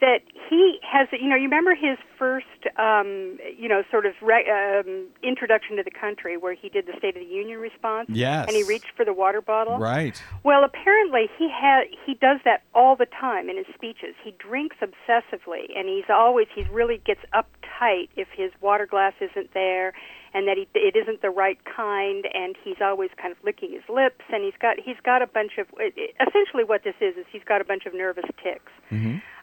That 0.00 0.22
he 0.48 0.78
has, 0.82 1.08
you 1.12 1.28
know, 1.28 1.36
you 1.36 1.42
remember 1.44 1.74
his 1.74 1.98
first, 2.18 2.46
um, 2.78 3.38
you 3.58 3.68
know, 3.68 3.82
sort 3.90 4.06
of 4.06 4.14
re- 4.22 4.48
um, 4.48 5.06
introduction 5.22 5.76
to 5.76 5.82
the 5.82 5.90
country, 5.90 6.36
where 6.38 6.54
he 6.54 6.70
did 6.70 6.86
the 6.86 6.94
State 6.96 7.16
of 7.16 7.22
the 7.22 7.28
Union 7.28 7.58
response, 7.60 8.08
Yes. 8.08 8.46
and 8.48 8.56
he 8.56 8.62
reached 8.62 8.92
for 8.96 9.04
the 9.04 9.12
water 9.12 9.42
bottle, 9.42 9.78
right. 9.78 10.22
well, 10.42 10.64
apparently 10.64 11.28
he 11.38 11.48
ha 11.52 11.82
he 12.06 12.14
does 12.14 12.40
that 12.46 12.62
all 12.74 12.96
the 12.96 13.06
time 13.06 13.50
in 13.50 13.58
his 13.58 13.66
speeches. 13.74 14.14
He 14.24 14.32
drinks 14.38 14.76
obsessively, 14.80 15.76
and 15.76 15.86
he's 15.88 16.08
always 16.08 16.46
he 16.54 16.62
really 16.72 16.98
gets 17.04 17.20
uptight 17.34 18.08
if 18.16 18.28
his 18.34 18.50
water 18.62 18.86
glass 18.86 19.12
isn't 19.20 19.52
there, 19.52 19.92
and 20.34 20.46
that 20.48 20.56
he, 20.56 20.68
it 20.74 20.96
isn't 20.96 21.22
the 21.22 21.30
right 21.30 21.58
kind, 21.64 22.26
and 22.32 22.56
he's 22.62 22.80
always 22.80 23.10
kind 23.20 23.32
of 23.32 23.38
licking 23.44 23.72
his 23.72 23.82
lips, 23.88 24.24
and 24.32 24.44
he's 24.44 24.58
got 24.60 24.78
he's 24.78 25.00
got 25.04 25.22
a 25.22 25.26
bunch 25.26 25.58
of 25.58 25.66
essentially 25.78 26.64
what 26.64 26.84
this 26.84 26.96
is 27.00 27.16
is 27.16 27.26
he's 27.30 27.44
got 27.44 27.60
a 27.60 27.64
bunch 27.64 27.86
of 27.86 27.94
nervous 27.94 28.28
tics, 28.42 28.72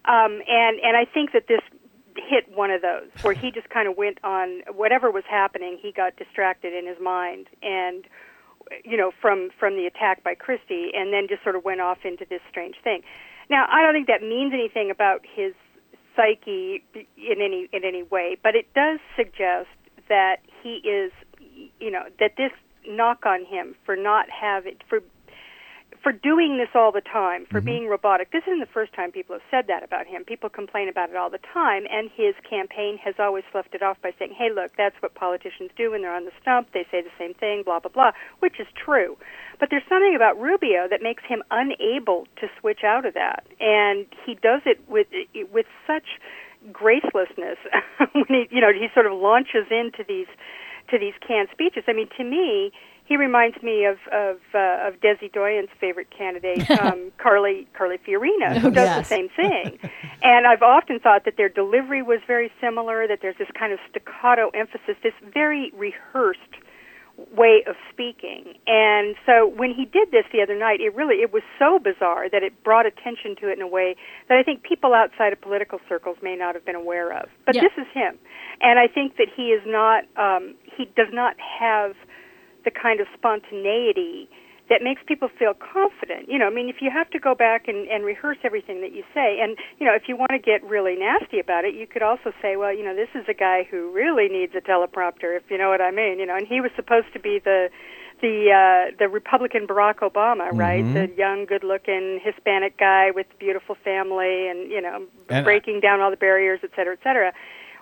um, 0.06 0.42
and 0.48 0.80
and 0.80 0.96
I 0.98 1.06
think 1.06 1.34
that 1.34 1.48
this 1.48 1.62
hit 2.16 2.50
one 2.56 2.72
of 2.72 2.82
those 2.82 3.10
where 3.22 3.36
he 3.36 3.52
just 3.52 3.70
kind 3.70 3.88
of 3.88 3.96
went 3.96 4.18
on 4.24 4.62
whatever 4.74 5.12
was 5.12 5.24
happening. 5.30 5.78
He 5.80 5.92
got 5.92 6.16
distracted 6.18 6.74
in 6.74 6.88
his 6.88 6.98
mind 7.00 7.48
and 7.62 8.06
you 8.84 8.98
know, 8.98 9.12
from 9.22 9.50
from 9.60 9.76
the 9.76 9.86
attack 9.86 10.24
by 10.24 10.36
Christie, 10.36 10.92
and 10.94 11.14
then 11.14 11.28
just 11.28 11.44
sort 11.44 11.56
of 11.56 11.64
went 11.64 11.82
off 11.82 12.00
into 12.04 12.26
this 12.30 12.42
strange 12.50 12.76
thing. 12.84 13.02
Now, 13.50 13.66
I 13.70 13.82
don't 13.82 13.94
think 13.94 14.08
that 14.08 14.22
means 14.22 14.54
anything 14.54 14.92
about 14.92 15.26
his 15.26 15.54
psyche 16.16 16.84
in 16.94 17.42
any 17.42 17.70
in 17.72 17.84
any 17.84 18.04
way, 18.04 18.38
but 18.42 18.56
it 18.56 18.74
does 18.74 19.00
suggest 19.16 19.70
that 20.10 20.38
he 20.64 20.76
is, 20.88 21.12
you 21.80 21.92
know, 21.92 22.04
that 22.20 22.32
this 22.38 22.52
knock 22.88 23.26
on 23.26 23.46
him 23.46 23.76
for 23.86 23.96
not 23.96 24.28
having 24.30 24.78
for 24.90 25.02
for 26.04 26.12
doing 26.12 26.58
this 26.58 26.70
all 26.76 26.92
the 26.92 27.02
time, 27.02 27.46
for 27.50 27.60
mm-hmm. 27.60 27.66
being 27.66 27.88
robotic. 27.88 28.32
This 28.32 28.44
isn't 28.48 28.60
the 28.60 28.74
first 28.74 28.94
time 28.94 29.12
people 29.12 29.36
have 29.36 29.42
said 29.50 29.68
that 29.68 29.84
about 29.84 30.06
him. 30.06 30.24
People 30.24 30.50
complain 30.50 30.90
about 30.90 31.10
it 31.10 31.16
all 31.16 31.30
the 31.30 31.40
time, 31.54 31.84
and 31.90 32.10
his 32.16 32.36
campaign 32.48 32.98
has 33.04 33.16
always 33.20 33.44
sloughed 33.52 33.74
it 33.74 33.82
off 33.82 33.98
by 34.02 34.14
saying, 34.18 34.34
"Hey, 34.38 34.50
look, 34.50 34.72
that's 34.78 34.96
what 35.02 35.16
politicians 35.16 35.72
do 35.76 35.92
when 35.92 36.02
they're 36.02 36.16
on 36.16 36.26
the 36.26 36.32
stump. 36.42 36.72
They 36.72 36.86
say 36.92 37.02
the 37.02 37.12
same 37.18 37.34
thing, 37.34 37.64
blah 37.64 37.80
blah 37.80 37.92
blah," 37.92 38.12
which 38.40 38.60
is 38.60 38.68
true. 38.76 39.18
But 39.60 39.70
there's 39.70 39.88
something 39.90 40.16
about 40.16 40.40
Rubio 40.40 40.88
that 40.88 41.02
makes 41.02 41.24
him 41.24 41.44
unable 41.52 42.28
to 42.38 42.50
switch 42.60 42.84
out 42.84 43.06
of 43.06 43.14
that, 43.16 43.46
and 43.60 44.06
he 44.26 44.36
does 44.36 44.62
it 44.66 44.80
with 44.88 45.08
with 45.52 45.66
such 45.86 46.20
gracelessness 46.72 47.58
when 48.14 48.26
he, 48.28 48.48
you 48.52 48.62
know, 48.62 48.72
he 48.74 48.88
sort 48.94 49.06
of 49.06 49.14
launches 49.14 49.66
into 49.72 50.04
these 50.08 50.28
to 50.90 50.98
these 50.98 51.14
canned 51.26 51.50
speeches. 51.52 51.84
I 51.88 51.94
mean, 51.94 52.08
to 52.18 52.24
me, 52.24 52.72
he 53.06 53.18
reminds 53.18 53.62
me 53.62 53.86
of 53.86 53.98
of, 54.12 54.38
uh, 54.54 54.88
of 54.88 54.96
Desi 55.02 55.32
Doyen's 55.32 55.70
favorite 55.80 56.08
candidate, 56.16 56.70
um, 56.82 57.12
Carly 57.18 57.68
Carly 57.78 57.98
Fiorina, 57.98 58.58
who 58.60 58.72
does 58.72 58.86
Yes. 58.86 59.10
the 59.10 59.16
same 59.16 59.30
thing. 59.36 59.80
and 60.24 60.48
I've 60.48 60.62
often 60.64 61.00
thought 61.00 61.26
that 61.26 61.36
their 61.38 61.50
delivery 61.50 62.02
was 62.02 62.20
very 62.28 62.52
similar. 62.62 63.08
That 63.08 63.20
there's 63.22 63.38
this 63.38 63.50
kind 63.58 63.74
of 63.74 63.80
staccato 63.90 64.50
emphasis, 64.54 64.96
this 65.04 65.14
very 65.34 65.72
rehearsed 65.76 66.40
way 67.36 67.64
of 67.68 67.76
speaking. 67.92 68.54
And 68.68 69.16
so 69.26 69.48
when 69.48 69.74
he 69.74 69.86
did 69.86 70.12
this 70.12 70.26
the 70.32 70.42
other 70.42 70.58
night, 70.58 70.82
it 70.82 70.94
really 70.96 71.16
it 71.16 71.34
was 71.34 71.44
so 71.58 71.80
bizarre 71.80 72.30
that 72.30 72.44
it 72.44 72.64
brought 72.64 72.86
attention 72.86 73.36
to 73.42 73.50
it 73.50 73.58
in 73.58 73.62
a 73.62 73.68
way 73.68 73.96
that 74.30 74.38
I 74.38 74.44
think 74.44 74.64
people 74.64 74.94
outside 74.94 75.34
of 75.34 75.42
political 75.42 75.80
circles 75.90 76.18
may 76.22 76.36
not 76.36 76.54
have 76.54 76.66
been 76.66 76.76
aware 76.76 77.12
of. 77.12 77.30
But 77.46 77.56
Yeah. 77.56 77.62
this 77.64 77.74
is 77.78 77.88
him, 77.94 78.20
and 78.62 78.78
I 78.78 78.88
think 78.88 79.18
that 79.18 79.28
he 79.36 79.52
is 79.52 79.64
not 79.66 80.06
um, 80.16 80.56
he 80.64 80.86
does 80.96 81.12
not 81.12 81.36
have 81.40 81.96
the 82.66 82.72
kind 82.72 83.00
of 83.00 83.08
spontaneity 83.18 84.30
that 84.70 84.82
makes 84.84 85.02
people 85.08 85.30
feel 85.40 85.54
confident. 85.54 86.28
You 86.28 86.38
know, 86.38 86.48
I 86.48 86.50
mean, 86.50 86.70
if 86.70 86.78
you 86.82 86.92
have 86.92 87.10
to 87.12 87.20
go 87.20 87.34
back 87.34 87.68
and, 87.68 87.88
and 87.88 88.04
rehearse 88.04 88.38
everything 88.44 88.82
that 88.82 88.94
you 88.94 89.04
say, 89.14 89.40
and, 89.42 89.58
you 89.80 89.86
know, 89.86 89.96
if 89.96 90.04
you 90.08 90.16
want 90.18 90.32
to 90.32 90.40
get 90.40 90.64
really 90.64 90.96
nasty 90.96 91.40
about 91.40 91.64
it, 91.66 91.74
you 91.74 91.88
could 91.88 92.02
also 92.04 92.34
say, 92.42 92.56
well, 92.58 92.74
you 92.76 92.84
know, 92.84 92.96
this 92.96 93.10
is 93.16 93.26
a 93.30 93.34
guy 93.34 93.64
who 93.70 93.92
really 93.92 94.28
needs 94.28 94.54
a 94.56 94.62
teleprompter, 94.62 95.36
if 95.38 95.44
you 95.50 95.58
know 95.58 95.70
what 95.70 95.82
I 95.82 95.92
mean. 95.92 96.20
You 96.20 96.26
know, 96.26 96.36
and 96.36 96.46
he 96.48 96.60
was 96.62 96.72
supposed 96.76 97.08
to 97.14 97.20
be 97.20 97.40
the 97.40 97.70
the 98.20 98.50
uh, 98.50 98.96
the 98.98 99.08
Republican 99.08 99.68
Barack 99.68 100.00
Obama, 100.00 100.52
right? 100.52 100.82
The 100.82 101.08
young, 101.16 101.46
good-looking 101.46 102.20
Hispanic 102.24 102.78
guy 102.78 103.12
with 103.12 103.28
a 103.32 103.38
beautiful 103.38 103.76
family, 103.84 104.50
and 104.50 104.72
you 104.72 104.82
know, 104.82 105.06
And- 105.30 105.46
breaking 105.46 105.82
down 105.82 106.02
all 106.02 106.10
the 106.10 106.18
barriers, 106.18 106.60
et 106.64 106.72
cetera, 106.76 106.94
et 106.94 107.00
cetera. 107.04 107.32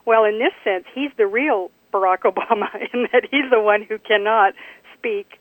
Well, 0.05 0.25
in 0.25 0.37
this 0.37 0.53
sense, 0.63 0.85
he's 0.93 1.11
the 1.17 1.25
real 1.25 1.71
Barack 1.93 2.19
Obama 2.31 2.67
in 2.93 3.07
that 3.13 3.23
he's 3.31 3.49
the 3.49 3.61
one 3.61 3.81
who 3.81 3.97
cannot 3.97 4.53
speak 4.97 5.39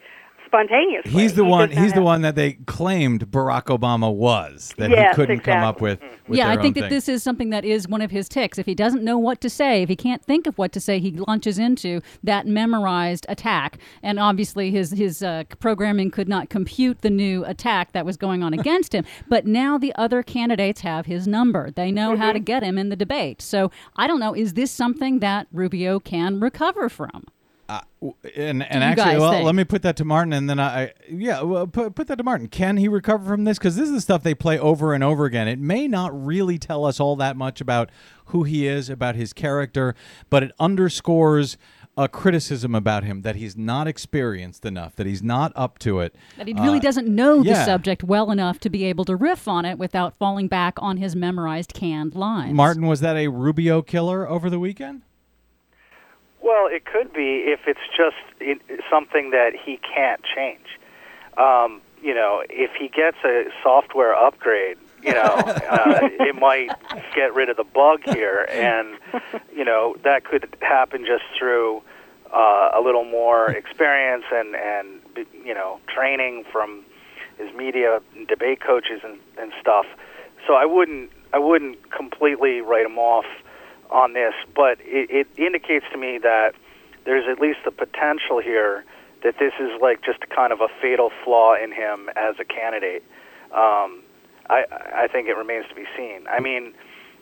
spontaneously. 0.54 1.10
He's 1.10 1.34
the 1.34 1.44
He 1.44 1.50
one. 1.50 1.68
does 1.68 1.76
not 1.76 1.82
He's 1.84 1.92
the 1.92 2.02
one 2.02 2.22
that 2.22 2.34
they 2.34 2.52
claimed 2.66 3.30
Barack 3.30 3.64
Obama 3.64 4.12
was 4.14 4.72
that 4.78 4.90
Yes, 4.90 5.14
he 5.14 5.14
couldn't 5.16 5.40
come 5.40 5.62
up 5.62 5.80
with. 5.80 6.00
with 6.28 6.38
yeah, 6.38 6.48
their 6.50 6.58
I 6.58 6.62
think 6.62 6.76
own 6.76 6.82
that 6.82 6.88
thing. 6.88 6.96
this 6.96 7.08
is 7.08 7.22
something 7.22 7.50
that 7.50 7.64
is 7.64 7.88
one 7.88 8.00
of 8.02 8.10
his 8.10 8.28
ticks. 8.28 8.58
If 8.58 8.66
he 8.66 8.74
doesn't 8.74 9.02
know 9.02 9.18
what 9.18 9.40
to 9.40 9.50
say, 9.50 9.82
if 9.82 9.88
he 9.88 9.96
can't 9.96 10.24
think 10.24 10.46
of 10.46 10.56
what 10.58 10.72
to 10.72 10.80
say, 10.80 10.98
he 10.98 11.10
launches 11.12 11.58
into 11.58 12.00
that 12.22 12.46
memorized 12.46 13.26
attack. 13.28 13.78
And 14.02 14.18
obviously, 14.20 14.70
his 14.70 14.92
his 14.92 15.22
uh, 15.22 15.44
programming 15.60 16.10
could 16.10 16.28
not 16.28 16.48
compute 16.50 17.00
the 17.02 17.10
new 17.10 17.44
attack 17.44 17.92
that 17.92 18.06
was 18.06 18.16
going 18.16 18.42
on 18.42 18.54
against 18.58 18.94
him. 18.94 19.04
But 19.28 19.46
now 19.46 19.76
the 19.78 19.94
other 19.96 20.22
candidates 20.22 20.82
have 20.82 21.06
his 21.06 21.26
number. 21.26 21.70
They 21.70 21.90
know 21.90 22.16
how 22.16 22.32
to 22.32 22.38
Mm-hmm. 22.38 22.44
get 22.44 22.62
him 22.62 22.78
in 22.78 22.88
the 22.90 22.96
debate. 22.96 23.40
So 23.40 23.70
I 23.96 24.06
don't 24.06 24.20
know. 24.20 24.34
Is 24.34 24.54
this 24.54 24.70
something 24.70 25.20
that 25.20 25.46
Rubio 25.52 25.98
can 26.00 26.40
recover 26.40 26.88
from? 26.88 27.24
And 27.68 28.62
and 28.62 28.84
actually, 28.84 29.18
well, 29.18 29.32
think? 29.32 29.46
let 29.46 29.54
me 29.54 29.64
put 29.64 29.82
that 29.82 29.96
to 29.96 30.04
Martin, 30.04 30.32
and 30.32 30.48
then 30.48 30.60
I, 30.60 30.92
yeah, 31.08 31.42
well, 31.42 31.66
put 31.66 31.94
put 31.94 32.06
that 32.08 32.18
to 32.18 32.24
Martin. 32.24 32.48
Can 32.48 32.76
he 32.76 32.88
recover 32.88 33.24
from 33.24 33.44
this? 33.44 33.58
Because 33.58 33.76
this 33.76 33.88
is 33.88 33.94
the 33.94 34.00
stuff 34.00 34.22
they 34.22 34.34
play 34.34 34.58
over 34.58 34.92
and 34.92 35.02
over 35.02 35.24
again. 35.24 35.48
It 35.48 35.58
may 35.58 35.88
not 35.88 36.12
really 36.14 36.58
tell 36.58 36.84
us 36.84 37.00
all 37.00 37.16
that 37.16 37.36
much 37.36 37.60
about 37.60 37.90
who 38.26 38.44
he 38.44 38.66
is, 38.66 38.90
about 38.90 39.14
his 39.16 39.32
character, 39.32 39.94
but 40.30 40.42
it 40.42 40.52
underscores 40.60 41.56
a 41.96 42.08
criticism 42.08 42.74
about 42.74 43.04
him 43.04 43.22
that 43.22 43.36
he's 43.36 43.56
not 43.56 43.86
experienced 43.86 44.66
enough, 44.66 44.96
that 44.96 45.06
he's 45.06 45.22
not 45.22 45.52
up 45.54 45.78
to 45.78 46.00
it. 46.00 46.14
That 46.36 46.48
he 46.48 46.54
really 46.54 46.78
Uh, 46.78 46.82
doesn't 46.82 47.06
know 47.06 47.42
the 47.44 47.54
subject 47.64 48.02
well 48.02 48.32
enough 48.32 48.58
to 48.60 48.68
be 48.70 48.84
able 48.84 49.04
to 49.04 49.14
riff 49.14 49.46
on 49.46 49.64
it 49.64 49.78
without 49.78 50.18
falling 50.18 50.48
back 50.48 50.74
on 50.78 50.96
his 50.96 51.14
memorized 51.14 51.72
canned 51.72 52.16
lines. 52.16 52.52
Martin, 52.52 52.86
was 52.86 52.98
that 53.00 53.16
a 53.16 53.28
Rubio 53.28 53.80
killer 53.80 54.28
over 54.28 54.50
the 54.50 54.58
weekend? 54.58 55.02
Well, 56.44 56.66
it 56.66 56.84
could 56.84 57.10
be 57.10 57.44
if 57.46 57.60
it's 57.66 57.80
just 57.96 58.16
it, 58.38 58.60
something 58.90 59.30
that 59.30 59.52
he 59.56 59.78
can't 59.78 60.20
change. 60.22 60.66
Um, 61.38 61.80
you 62.02 62.14
know, 62.14 62.42
if 62.50 62.72
he 62.78 62.88
gets 62.88 63.16
a 63.24 63.44
software 63.62 64.14
upgrade, 64.14 64.76
you 65.02 65.14
know, 65.14 65.22
uh, 65.24 66.00
it 66.02 66.36
might 66.36 66.70
get 67.14 67.34
rid 67.34 67.48
of 67.48 67.56
the 67.56 67.64
bug 67.64 68.00
here, 68.04 68.46
and 68.50 68.98
you 69.56 69.64
know 69.64 69.96
that 70.04 70.24
could 70.26 70.54
happen 70.60 71.06
just 71.06 71.24
through 71.38 71.82
uh, 72.30 72.72
a 72.74 72.80
little 72.82 73.06
more 73.06 73.50
experience 73.50 74.24
and 74.30 74.54
and 74.54 75.00
you 75.46 75.54
know 75.54 75.80
training 75.88 76.44
from 76.52 76.84
his 77.38 77.54
media 77.54 78.02
and 78.14 78.28
debate 78.28 78.60
coaches 78.60 79.00
and, 79.02 79.18
and 79.38 79.50
stuff. 79.62 79.86
So 80.46 80.52
I 80.52 80.66
wouldn't 80.66 81.10
I 81.32 81.38
wouldn't 81.38 81.90
completely 81.90 82.60
write 82.60 82.84
him 82.84 82.98
off 82.98 83.24
on 83.90 84.12
this, 84.12 84.34
but 84.54 84.78
it, 84.80 85.10
it 85.10 85.26
indicates 85.36 85.84
to 85.92 85.98
me 85.98 86.18
that 86.18 86.54
there's 87.04 87.28
at 87.28 87.40
least 87.40 87.58
the 87.64 87.70
potential 87.70 88.40
here 88.40 88.84
that 89.22 89.38
this 89.38 89.52
is 89.58 89.70
like 89.80 90.02
just 90.02 90.20
kind 90.28 90.52
of 90.52 90.60
a 90.60 90.68
fatal 90.80 91.10
flaw 91.24 91.54
in 91.54 91.72
him 91.72 92.10
as 92.16 92.36
a 92.38 92.44
candidate. 92.44 93.02
Um, 93.52 94.02
I, 94.50 94.64
I 94.94 95.08
think 95.10 95.28
it 95.28 95.36
remains 95.36 95.66
to 95.68 95.74
be 95.74 95.84
seen. 95.96 96.26
I 96.28 96.40
mean, 96.40 96.74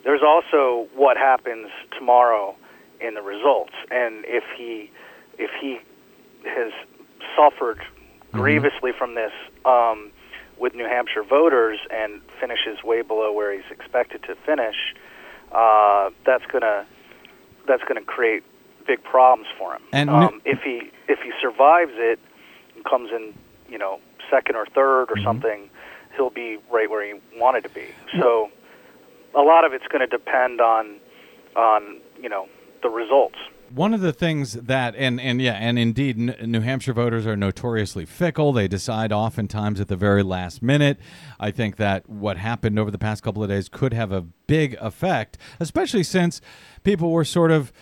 there's 0.05 0.23
also 0.23 0.89
what 0.95 1.17
happens 1.17 1.69
tomorrow 1.97 2.57
in 3.01 3.15
the 3.15 3.23
results, 3.23 3.73
and 3.91 4.25
if 4.27 4.45
he 4.57 4.91
if 5.39 5.51
he 5.61 5.81
has 6.45 6.73
suffered 7.37 7.81
grievously 8.33 8.93
from 8.93 9.15
this 9.15 9.33
um, 9.65 10.11
with 10.59 10.75
New 10.75 10.87
Hampshire 10.87 11.23
voters 11.23 11.79
and 11.91 12.21
finishes 12.41 12.83
way 12.83 13.03
below 13.03 13.33
where 13.33 13.53
he's 13.53 13.71
expected 13.71 14.23
to 14.25 14.35
finish, 14.35 14.77
uh, 15.55 16.11
that's 16.25 16.45
gonna 16.47 16.87
that's 17.67 17.83
gonna 17.85 18.03
create 18.03 18.43
big 18.87 19.03
problems 19.03 19.49
for 19.59 19.75
him. 19.75 19.83
And 19.93 20.11
um, 20.11 20.41
if 20.45 20.61
he 20.63 20.91
if 21.09 21.21
he 21.21 21.33
survives 21.41 21.93
it 21.95 22.19
and 22.75 22.85
comes 22.85 23.11
in, 23.11 23.35
you 23.69 23.79
know, 23.79 24.01
second 24.31 24.57
or 24.57 24.67
third 24.67 25.11
or 25.11 25.19
something, 25.23 25.71
he'll 26.17 26.31
be 26.31 26.59
right 26.71 26.91
where 26.91 27.05
he 27.05 27.21
wanted 27.39 27.63
to 27.63 27.71
be. 27.71 27.87
So 28.19 28.51
a 29.35 29.41
lot 29.41 29.65
of 29.65 29.73
it's 29.73 29.87
going 29.89 30.01
to 30.01 30.07
depend 30.07 30.61
on 30.61 30.97
on 31.57 32.01
you 32.21 32.29
know 32.29 32.49
the 32.83 32.89
results. 32.89 33.39
One 33.75 33.95
of 33.95 34.01
the 34.01 34.13
things 34.13 34.53
that, 34.55 34.95
and, 34.97 35.21
and 35.21 35.41
yeah, 35.41 35.55
and 35.55 35.79
indeed, 35.79 36.19
N- 36.19 36.51
New 36.51 36.61
Hampshire 36.61 36.93
voters 36.93 37.27
are 37.27 37.37
notoriously 37.37 38.05
fickle. 38.05 38.53
They 38.53 38.69
decide 38.69 39.13
oftentimes 39.13 39.81
at 39.81 39.89
the 39.89 39.97
very 39.97 40.23
last 40.23 40.63
minute. 40.63 40.99
I 41.41 41.51
think 41.51 41.77
that 41.77 42.09
what 42.09 42.37
happened 42.37 42.79
over 42.79 42.91
the 42.91 42.99
past 42.99 43.23
couple 43.23 43.43
of 43.43 43.49
days 43.49 43.69
could 43.69 43.93
have 43.95 44.13
a 44.13 44.21
big 44.23 44.77
effect, 44.81 45.39
especially 45.61 46.03
since 46.03 46.41
people 46.85 47.11
were 47.13 47.25
sort 47.25 47.51
of 47.51 47.73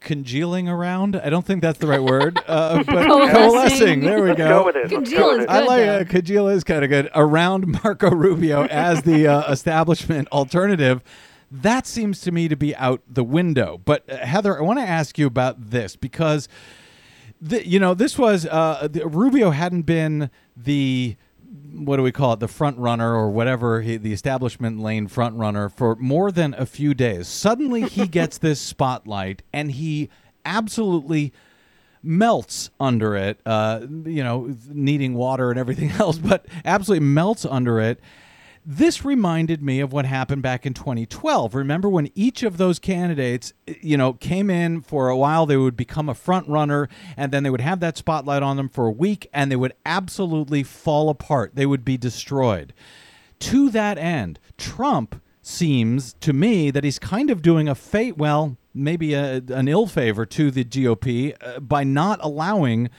congealing 0.00 0.68
around. 0.68 1.16
I 1.16 1.30
don't 1.30 1.44
think 1.46 1.62
that's 1.62 1.78
the 1.78 1.86
right 1.86 2.02
word, 2.02 2.38
uh, 2.46 2.82
but 2.84 3.06
Coalescing. 3.06 3.34
coalescing. 3.34 4.00
There 4.02 4.22
we 4.22 4.28
Let's 4.28 4.38
go. 4.38 4.48
go 4.60 4.64
with 4.66 4.76
it. 4.76 4.88
Congeal 4.90 5.30
is 5.30 5.38
with 5.38 5.42
it. 5.44 5.50
I 5.50 5.60
like 5.64 5.84
though. 5.86 5.98
uh, 5.98 6.04
Congeal 6.04 6.48
is 6.48 6.62
kind 6.64 6.84
of 6.84 6.90
good 6.90 7.10
around 7.14 7.66
Marco 7.84 8.10
Rubio 8.10 8.66
as 8.66 9.02
the 9.02 9.26
uh, 9.26 9.50
establishment 9.52 10.28
alternative. 10.30 11.02
That 11.50 11.86
seems 11.86 12.20
to 12.22 12.32
me 12.32 12.48
to 12.48 12.56
be 12.56 12.74
out 12.76 13.02
the 13.08 13.24
window. 13.24 13.80
But 13.84 14.10
uh, 14.10 14.18
Heather, 14.18 14.58
I 14.58 14.62
want 14.62 14.78
to 14.78 14.84
ask 14.84 15.18
you 15.18 15.26
about 15.26 15.70
this 15.70 15.96
because, 15.96 16.48
the, 17.40 17.66
you 17.66 17.78
know, 17.78 17.94
this 17.94 18.18
was 18.18 18.46
uh, 18.46 18.88
the, 18.90 19.06
Rubio 19.06 19.50
hadn't 19.50 19.82
been 19.82 20.30
the 20.56 21.16
what 21.72 21.96
do 21.96 22.02
we 22.02 22.12
call 22.12 22.32
it 22.32 22.40
the 22.40 22.48
front 22.48 22.78
runner 22.78 23.14
or 23.14 23.30
whatever 23.30 23.82
he, 23.82 23.96
the 23.96 24.12
establishment 24.12 24.80
lane 24.80 25.06
front 25.06 25.36
runner 25.36 25.68
for 25.68 25.94
more 25.96 26.32
than 26.32 26.54
a 26.54 26.66
few 26.66 26.94
days 26.94 27.28
suddenly 27.28 27.82
he 27.82 28.06
gets 28.08 28.38
this 28.38 28.60
spotlight 28.60 29.42
and 29.52 29.72
he 29.72 30.08
absolutely 30.44 31.32
melts 32.02 32.70
under 32.80 33.14
it 33.14 33.40
uh, 33.46 33.80
you 34.04 34.22
know 34.22 34.54
needing 34.68 35.14
water 35.14 35.50
and 35.50 35.58
everything 35.58 35.90
else 35.98 36.18
but 36.18 36.46
absolutely 36.64 37.04
melts 37.04 37.44
under 37.44 37.78
it 37.80 38.00
this 38.68 39.04
reminded 39.04 39.62
me 39.62 39.78
of 39.78 39.92
what 39.92 40.06
happened 40.06 40.42
back 40.42 40.66
in 40.66 40.74
2012. 40.74 41.54
Remember 41.54 41.88
when 41.88 42.10
each 42.16 42.42
of 42.42 42.56
those 42.56 42.80
candidates, 42.80 43.52
you 43.80 43.96
know, 43.96 44.14
came 44.14 44.50
in 44.50 44.80
for 44.80 45.08
a 45.08 45.16
while, 45.16 45.46
they 45.46 45.56
would 45.56 45.76
become 45.76 46.08
a 46.08 46.14
front 46.14 46.48
runner, 46.48 46.88
and 47.16 47.30
then 47.30 47.44
they 47.44 47.50
would 47.50 47.60
have 47.60 47.78
that 47.78 47.96
spotlight 47.96 48.42
on 48.42 48.56
them 48.56 48.68
for 48.68 48.86
a 48.86 48.90
week, 48.90 49.28
and 49.32 49.52
they 49.52 49.56
would 49.56 49.72
absolutely 49.86 50.64
fall 50.64 51.08
apart. 51.08 51.52
They 51.54 51.64
would 51.64 51.84
be 51.84 51.96
destroyed. 51.96 52.74
To 53.38 53.70
that 53.70 53.98
end, 53.98 54.40
Trump 54.58 55.22
seems 55.42 56.14
to 56.14 56.32
me 56.32 56.72
that 56.72 56.82
he's 56.82 56.98
kind 56.98 57.30
of 57.30 57.42
doing 57.42 57.68
a 57.68 57.74
fate, 57.76 58.18
well, 58.18 58.56
maybe 58.74 59.14
a, 59.14 59.42
an 59.48 59.68
ill 59.68 59.86
favor 59.86 60.26
to 60.26 60.50
the 60.50 60.64
GOP 60.64 61.36
uh, 61.40 61.60
by 61.60 61.84
not 61.84 62.18
allowing 62.20 62.90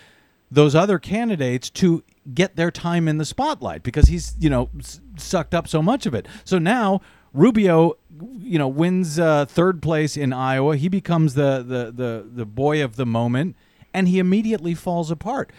those 0.50 0.76
other 0.76 0.98
candidates 0.98 1.70
to 1.70 2.04
get 2.34 2.56
their 2.56 2.72
time 2.72 3.08
in 3.08 3.18
the 3.18 3.26
spotlight 3.26 3.84
because 3.84 4.08
he's 4.08 4.36
you 4.40 4.50
know 4.50 4.70
s- 4.80 5.00
sucked 5.18 5.54
up 5.54 5.68
so 5.68 5.82
much 5.82 6.06
of 6.06 6.14
it. 6.14 6.28
So 6.44 6.58
now 6.60 7.02
Rubio, 7.34 7.98
you 8.40 8.58
know, 8.58 8.68
wins 8.68 9.20
uh, 9.20 9.46
third 9.46 9.82
place 9.82 10.18
in 10.18 10.34
Iowa. 10.34 10.76
He 10.78 10.90
becomes 10.90 11.34
the, 11.36 11.58
the 11.58 11.92
the 11.92 12.28
the 12.30 12.46
boy 12.46 12.84
of 12.84 12.96
the 12.96 13.06
moment, 13.06 13.56
and 13.94 14.08
he 14.08 14.18
immediately 14.20 14.74
falls 14.74 15.12
apart. 15.12 15.52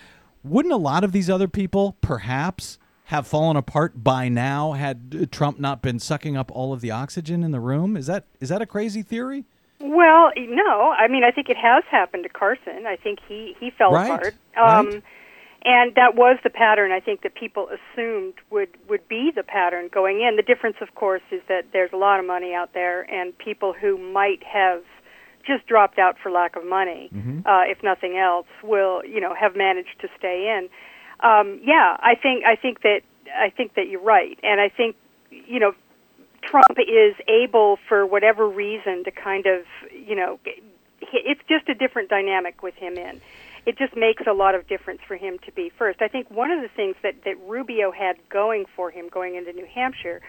Wouldn't 0.42 0.72
a 0.72 0.78
lot 0.78 1.04
of 1.04 1.12
these 1.12 1.28
other 1.30 1.46
people 1.48 1.96
perhaps 2.00 2.78
have 3.04 3.26
fallen 3.26 3.56
apart 3.56 4.02
by 4.04 4.28
now 4.28 4.72
had 4.72 5.16
uh, 5.22 5.26
Trump 5.30 5.58
not 5.60 5.80
been 5.82 5.98
sucking 5.98 6.36
up 6.36 6.50
all 6.52 6.72
of 6.72 6.80
the 6.80 6.90
oxygen 6.90 7.42
in 7.44 7.52
the 7.52 7.60
room? 7.60 7.96
Is 7.96 8.06
that 8.06 8.24
is 8.40 8.48
that 8.48 8.60
a 8.62 8.66
crazy 8.66 9.02
theory? 9.02 9.44
Well, 9.80 10.30
no. 10.36 10.90
I 10.98 11.06
mean, 11.06 11.22
I 11.22 11.30
think 11.30 11.48
it 11.48 11.56
has 11.56 11.84
happened 11.90 12.24
to 12.24 12.28
Carson. 12.28 12.86
I 12.86 12.96
think 12.96 13.20
he 13.28 13.54
he 13.60 13.70
fell 13.70 13.92
Right, 13.92 14.06
apart. 14.10 14.34
right. 14.56 15.02
And 15.64 15.94
that 15.96 16.14
was 16.14 16.38
the 16.44 16.50
pattern 16.50 16.92
I 16.92 17.00
think 17.00 17.22
that 17.22 17.34
people 17.34 17.68
assumed 17.68 18.34
would 18.50 18.70
would 18.88 19.06
be 19.08 19.32
the 19.34 19.42
pattern 19.42 19.88
going 19.92 20.20
in. 20.20 20.36
The 20.36 20.42
difference 20.42 20.76
of 20.80 20.94
course 20.94 21.22
is 21.32 21.42
that 21.48 21.66
there's 21.72 21.92
a 21.92 21.96
lot 21.96 22.20
of 22.20 22.26
money 22.26 22.54
out 22.54 22.74
there 22.74 23.02
and 23.02 23.36
people 23.36 23.72
who 23.72 23.98
might 23.98 24.42
have 24.44 24.82
just 25.44 25.66
dropped 25.66 25.98
out 25.98 26.16
for 26.22 26.30
lack 26.30 26.56
of 26.56 26.64
money, 26.64 27.08
uh, 27.46 27.62
if 27.66 27.82
nothing 27.82 28.18
else, 28.18 28.46
will, 28.62 29.02
you 29.04 29.20
know, 29.20 29.34
have 29.34 29.56
managed 29.56 29.98
to 30.00 30.08
stay 30.18 30.56
in. 30.58 30.68
Um, 31.20 31.60
yeah, 31.64 31.96
I 31.98 32.14
think 32.14 32.44
I 32.44 32.54
think 32.54 32.82
that 32.82 33.00
I 33.34 33.50
think 33.50 33.74
that 33.74 33.88
you're 33.88 34.02
right. 34.02 34.38
And 34.42 34.60
I 34.60 34.68
think 34.68 34.94
you 35.30 35.58
know, 35.58 35.72
Trump 36.42 36.78
is 36.78 37.14
able, 37.28 37.78
for 37.88 38.06
whatever 38.06 38.48
reason, 38.48 39.04
to 39.04 39.10
kind 39.10 39.46
of, 39.46 39.64
you 39.92 40.14
know, 40.14 40.38
it's 41.00 41.40
just 41.48 41.68
a 41.68 41.74
different 41.74 42.08
dynamic 42.08 42.62
with 42.62 42.74
him 42.74 42.96
in. 42.96 43.20
It 43.68 43.76
just 43.76 43.94
makes 43.94 44.22
a 44.26 44.32
lot 44.32 44.54
of 44.54 44.66
difference 44.66 45.00
for 45.06 45.16
him 45.16 45.38
to 45.44 45.52
be 45.52 45.70
first. 45.76 46.00
I 46.00 46.08
think 46.08 46.30
one 46.30 46.50
of 46.50 46.62
the 46.62 46.68
things 46.74 46.96
that, 47.02 47.16
that 47.26 47.36
Rubio 47.46 47.92
had 47.92 48.16
going 48.30 48.64
for 48.74 48.90
him 48.90 49.10
going 49.12 49.34
into 49.34 49.52
New 49.52 49.66
Hampshire 49.66 50.22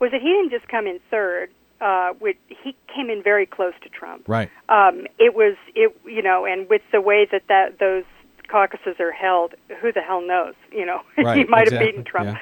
was 0.00 0.12
that 0.12 0.22
he 0.22 0.28
didn't 0.28 0.50
just 0.50 0.66
come 0.68 0.86
in 0.86 0.98
third. 1.10 1.50
Uh, 1.78 2.14
with, 2.22 2.36
he 2.48 2.74
came 2.94 3.10
in 3.10 3.22
very 3.22 3.44
close 3.44 3.74
to 3.82 3.90
Trump. 3.90 4.26
Right. 4.26 4.48
Um, 4.70 5.06
it 5.18 5.34
was 5.34 5.56
it 5.74 5.94
you 6.06 6.22
know, 6.22 6.46
and 6.46 6.70
with 6.70 6.80
the 6.90 7.02
way 7.02 7.28
that 7.30 7.42
that 7.48 7.78
those 7.78 8.04
caucuses 8.48 8.96
are 8.98 9.12
held, 9.12 9.52
who 9.82 9.92
the 9.92 10.00
hell 10.00 10.26
knows? 10.26 10.54
You 10.72 10.86
know, 10.86 11.02
he 11.16 11.22
might 11.22 11.38
exactly, 11.38 11.76
have 11.76 11.80
beaten 11.80 12.04
Trump. 12.04 12.28
yeah. 12.28 12.38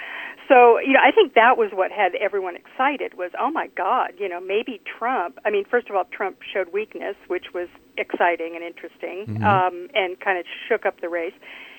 So, 0.48 0.78
you 0.78 0.92
know, 0.92 1.00
I 1.02 1.10
think 1.10 1.34
that 1.34 1.56
was 1.56 1.70
what 1.72 1.90
had 1.90 2.14
everyone 2.16 2.54
excited 2.54 3.14
was, 3.14 3.30
oh 3.40 3.50
my 3.50 3.68
God, 3.68 4.12
you 4.18 4.28
know, 4.28 4.40
maybe 4.40 4.80
Trump. 4.84 5.38
I 5.44 5.50
mean, 5.50 5.64
first 5.64 5.88
of 5.88 5.96
all, 5.96 6.04
Trump 6.12 6.38
showed 6.52 6.72
weakness, 6.72 7.16
which 7.28 7.46
was 7.54 7.68
exciting 7.98 8.52
and 8.54 8.64
interesting, 8.64 9.26
Mm-hmm. 9.26 9.44
um, 9.44 9.88
and 9.94 10.18
kind 10.20 10.38
of 10.38 10.44
shook 10.68 10.84
up 10.86 11.00
the 11.00 11.08
race. 11.08 11.34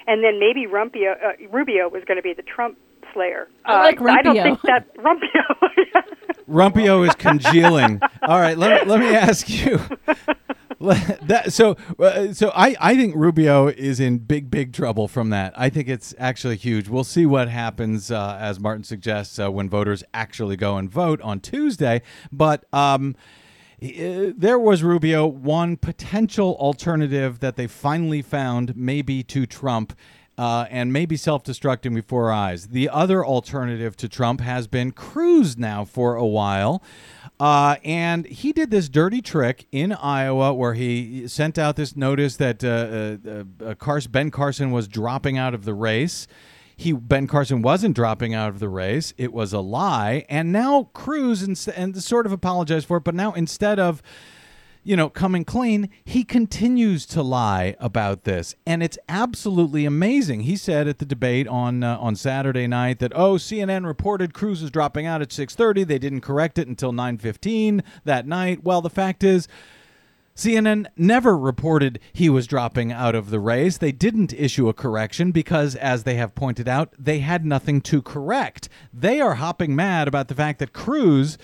and 0.08 0.24
then 0.24 0.40
maybe 0.40 0.66
Rumpio, 0.68 1.14
uh, 1.24 1.32
Rubio 1.52 1.90
was 1.90 2.04
going 2.06 2.18
to 2.18 2.22
be 2.24 2.34
the 2.34 2.44
Trump 2.44 2.78
slayer. 3.14 3.48
I 3.66 3.80
like 3.80 4.00
Uh, 4.02 4.06
I 4.06 4.22
don't 4.22 4.36
think 4.36 4.62
that 4.64 4.96
Rumpio. 4.98 6.04
Rumpio 6.50 7.08
is 7.08 7.16
congealing. 7.16 8.00
All 8.22 8.40
right, 8.40 8.58
let, 8.58 8.88
let 8.88 9.00
me 9.00 9.16
ask 9.16 9.50
you. 9.50 9.80
that, 10.80 11.46
so, 11.54 11.76
uh, 12.00 12.34
so 12.34 12.52
I, 12.56 12.76
I 12.80 12.96
think 12.96 13.16
Rubio 13.16 13.68
is 13.68 14.00
in 14.00 14.20
big, 14.20 14.52
big 14.52 14.74
trouble 14.74 15.08
from 15.08 15.30
that. 15.32 15.54
I 15.58 15.70
think 15.70 15.88
it's 15.88 16.14
actually 16.20 16.58
huge. 16.58 16.88
We'll 16.88 17.04
see 17.04 17.26
what 17.26 17.48
happens, 17.50 18.12
uh, 18.12 18.38
as 18.40 18.60
Martin 18.60 18.84
suggests, 18.84 19.40
uh, 19.40 19.52
when 19.52 19.70
voters 19.70 20.04
actually 20.14 20.56
go 20.58 20.78
and 20.78 20.90
vote 20.90 21.20
on 21.22 21.40
Tuesday. 21.40 22.02
But 22.32 22.66
um, 22.74 23.16
uh, 23.16 23.20
there 23.80 24.60
was 24.60 24.84
Rubio, 24.84 25.26
one 25.28 25.78
potential 25.78 26.56
alternative 26.60 27.40
that 27.40 27.56
they 27.56 27.68
finally 27.68 28.22
found, 28.22 28.76
maybe 28.76 29.24
to 29.24 29.46
Trump. 29.46 29.94
Uh, 30.38 30.66
and 30.70 30.92
maybe 30.92 31.16
self-destructing 31.16 31.96
before 31.96 32.26
our 32.26 32.34
eyes. 32.34 32.68
The 32.68 32.90
other 32.90 33.26
alternative 33.26 33.96
to 33.96 34.10
Trump 34.10 34.42
has 34.42 34.68
been 34.68 34.92
Cruz 34.92 35.58
now 35.58 35.86
for 35.86 36.16
a 36.16 36.26
while, 36.26 36.84
uh, 37.40 37.78
and 37.86 38.26
he 38.26 38.52
did 38.52 38.70
this 38.70 38.90
dirty 38.90 39.22
trick 39.22 39.66
in 39.72 39.94
Iowa 39.94 40.54
where 40.54 40.74
he 40.74 41.26
sent 41.30 41.58
out 41.58 41.78
this 41.78 41.96
notice 41.96 42.36
that 42.36 42.62
uh, 42.66 43.64
uh, 43.66 43.76
uh, 43.88 44.02
Ben 44.10 44.30
Carson 44.30 44.72
was 44.72 44.90
dropping 44.90 45.38
out 45.38 45.54
of 45.54 45.64
the 45.64 45.74
race. 45.74 46.28
He 46.76 46.92
Ben 46.92 47.28
Carson 47.28 47.62
wasn't 47.62 47.96
dropping 47.96 48.34
out 48.34 48.50
of 48.50 48.60
the 48.60 48.70
race; 48.70 49.14
it 49.18 49.34
was 49.34 49.54
a 49.54 49.60
lie. 49.60 50.26
And 50.30 50.52
now 50.52 50.90
Cruz 50.94 51.42
and, 51.42 51.60
and 51.76 52.02
sort 52.02 52.26
of 52.26 52.32
apologized 52.32 52.88
for 52.88 52.98
it, 52.98 53.04
but 53.04 53.16
now 53.16 53.34
instead 53.34 53.80
of 53.80 54.02
you 54.86 54.96
know, 54.96 55.10
coming 55.10 55.44
clean, 55.44 55.90
he 56.06 56.24
continues 56.24 57.08
to 57.08 57.24
lie 57.24 57.76
about 57.80 58.24
this, 58.24 58.54
and 58.68 58.84
it's 58.84 59.00
absolutely 59.10 59.84
amazing. 59.84 60.42
He 60.42 60.56
said 60.56 60.88
at 60.88 61.00
the 61.00 61.06
debate 61.06 61.48
on 61.48 61.84
uh, 61.84 61.98
on 61.98 62.16
Saturday 62.16 62.68
night 62.68 63.00
that 63.00 63.12
oh, 63.16 63.34
CNN 63.34 63.88
reported 63.88 64.36
Cruz 64.36 64.62
is 64.62 64.70
dropping 64.70 65.08
out 65.08 65.24
at 65.24 65.30
6:30. 65.30 65.88
They 65.88 65.98
didn't 65.98 66.22
correct 66.22 66.60
it 66.60 66.68
until 66.68 66.94
9:15 66.94 67.82
that 68.06 68.28
night. 68.28 68.64
Well, 68.64 68.82
the 68.82 68.90
fact 68.92 69.24
is. 69.24 69.48
CNN 70.36 70.88
never 70.98 71.38
reported 71.38 71.98
he 72.12 72.28
was 72.30 72.46
dropping 72.46 72.92
out 72.92 73.16
of 73.16 73.30
the 73.30 73.40
race. 73.40 73.78
They 73.78 73.94
didn't 73.94 74.34
issue 74.34 74.68
a 74.68 74.74
correction 74.74 75.32
because, 75.32 75.76
as 75.76 76.04
they 76.04 76.16
have 76.16 76.36
pointed 76.36 76.68
out, 76.68 76.94
they 77.00 77.20
had 77.20 77.46
nothing 77.46 77.80
to 77.82 78.02
correct. 78.02 78.68
They 78.94 79.22
are 79.22 79.36
hopping 79.36 79.78
mad 79.78 80.10
about 80.10 80.28
the 80.28 80.36
fact 80.36 80.60
that 80.60 80.74
Cruz 80.74 81.38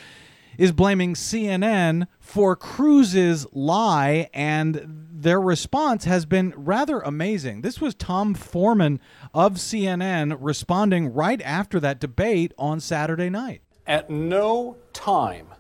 is 0.58 0.74
blaming 0.74 1.14
CNN 1.14 2.08
for 2.20 2.58
Cruz's 2.58 3.48
lie, 3.54 4.30
and 4.34 5.08
their 5.10 5.40
response 5.40 6.04
has 6.04 6.26
been 6.26 6.54
rather 6.58 7.00
amazing. 7.00 7.62
This 7.62 7.80
was 7.80 7.96
Tom 7.96 8.34
Foreman 8.34 9.00
of 9.34 9.54
CNN 9.54 10.36
responding 10.38 11.14
right 11.14 11.42
after 11.44 11.80
that 11.80 12.02
debate 12.02 12.54
on 12.58 12.82
Saturday 12.82 13.30
night. 13.30 13.62
At 13.88 14.10
no 14.10 14.76
time 14.92 15.51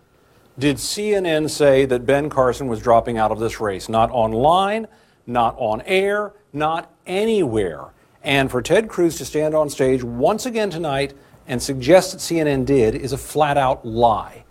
did 0.62 0.78
CNN 0.78 1.50
say 1.50 1.86
that 1.86 2.06
Ben 2.06 2.30
Carson 2.30 2.68
was 2.68 2.80
dropping 2.80 3.18
out 3.18 3.32
of 3.32 3.40
this 3.40 3.60
race. 3.60 3.90
Not 3.90 4.12
online, 4.12 4.88
not 5.26 5.56
on 5.58 5.82
air, 5.82 6.34
not 6.54 6.94
anywhere. 7.08 7.88
And 8.24 8.50
for 8.52 8.62
Ted 8.62 8.88
Cruz 8.88 9.18
to 9.18 9.26
stand 9.26 9.56
on 9.56 9.72
stage 9.72 10.04
once 10.04 10.46
again 10.46 10.70
tonight 10.70 11.16
and 11.48 11.62
suggest 11.62 12.12
that 12.12 12.20
CNN 12.20 12.68
did 12.68 12.94
is 12.94 13.12
a 13.12 13.18
flat 13.18 13.58
out 13.58 13.84
lie. 13.84 14.44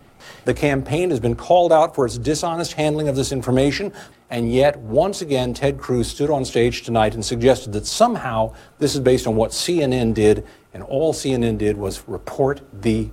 The 0.43 0.53
campaign 0.53 1.11
has 1.11 1.21
been 1.21 1.35
called 1.35 1.71
out 1.71 1.95
for 1.95 2.05
its 2.05 2.17
dishonest 2.17 2.73
handling 2.73 3.07
of 3.07 3.15
this 3.15 3.31
information, 3.31 3.93
and 4.29 4.51
yet 4.51 4.77
once 4.79 5.21
again 5.21 5.53
Ted 5.53 5.77
Cruz 5.77 6.09
stood 6.09 6.29
on 6.29 6.43
stage 6.43 6.83
tonight 6.83 7.13
and 7.13 7.23
suggested 7.23 7.71
that 7.71 7.85
somehow 7.85 8.53
this 8.79 8.95
is 8.95 8.99
based 8.99 9.27
on 9.27 9.37
what 9.37 9.51
CNN 9.51 10.13
did, 10.13 10.45
and 10.73 10.83
all 10.83 11.13
CNN 11.13 11.57
did 11.57 11.77
was 11.77 12.03
report 12.05 12.61
the 12.73 13.09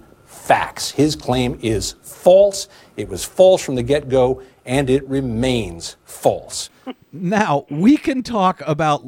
facts. 0.49 0.92
His 0.92 1.14
claim 1.14 1.59
is 1.62 1.92
false. 2.01 2.68
It 2.96 3.11
was 3.11 3.22
false 3.22 3.62
from 3.62 3.74
the 3.74 3.82
get 3.82 4.09
go, 4.09 4.42
and 4.64 4.88
it 4.88 5.07
remains 5.07 5.96
false. 6.05 6.70
Now, 7.12 7.66
we 7.68 7.99
can 7.99 8.22
talk 8.22 8.62
about 8.66 9.03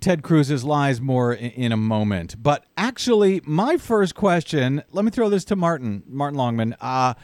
Ted 0.00 0.22
Cruz's 0.22 0.64
lies 0.64 1.00
more 1.00 1.32
in, 1.32 1.72
a 1.72 1.78
moment, 1.78 2.42
but 2.42 2.66
actually, 2.76 3.40
my 3.44 3.78
first 3.78 4.14
question 4.14 4.82
let 4.92 5.06
me 5.06 5.10
throw 5.10 5.30
this 5.30 5.46
to 5.46 5.56
Martin, 5.56 6.02
Martin 6.06 6.36
Longman. 6.36 6.76
Uh, 6.78 7.14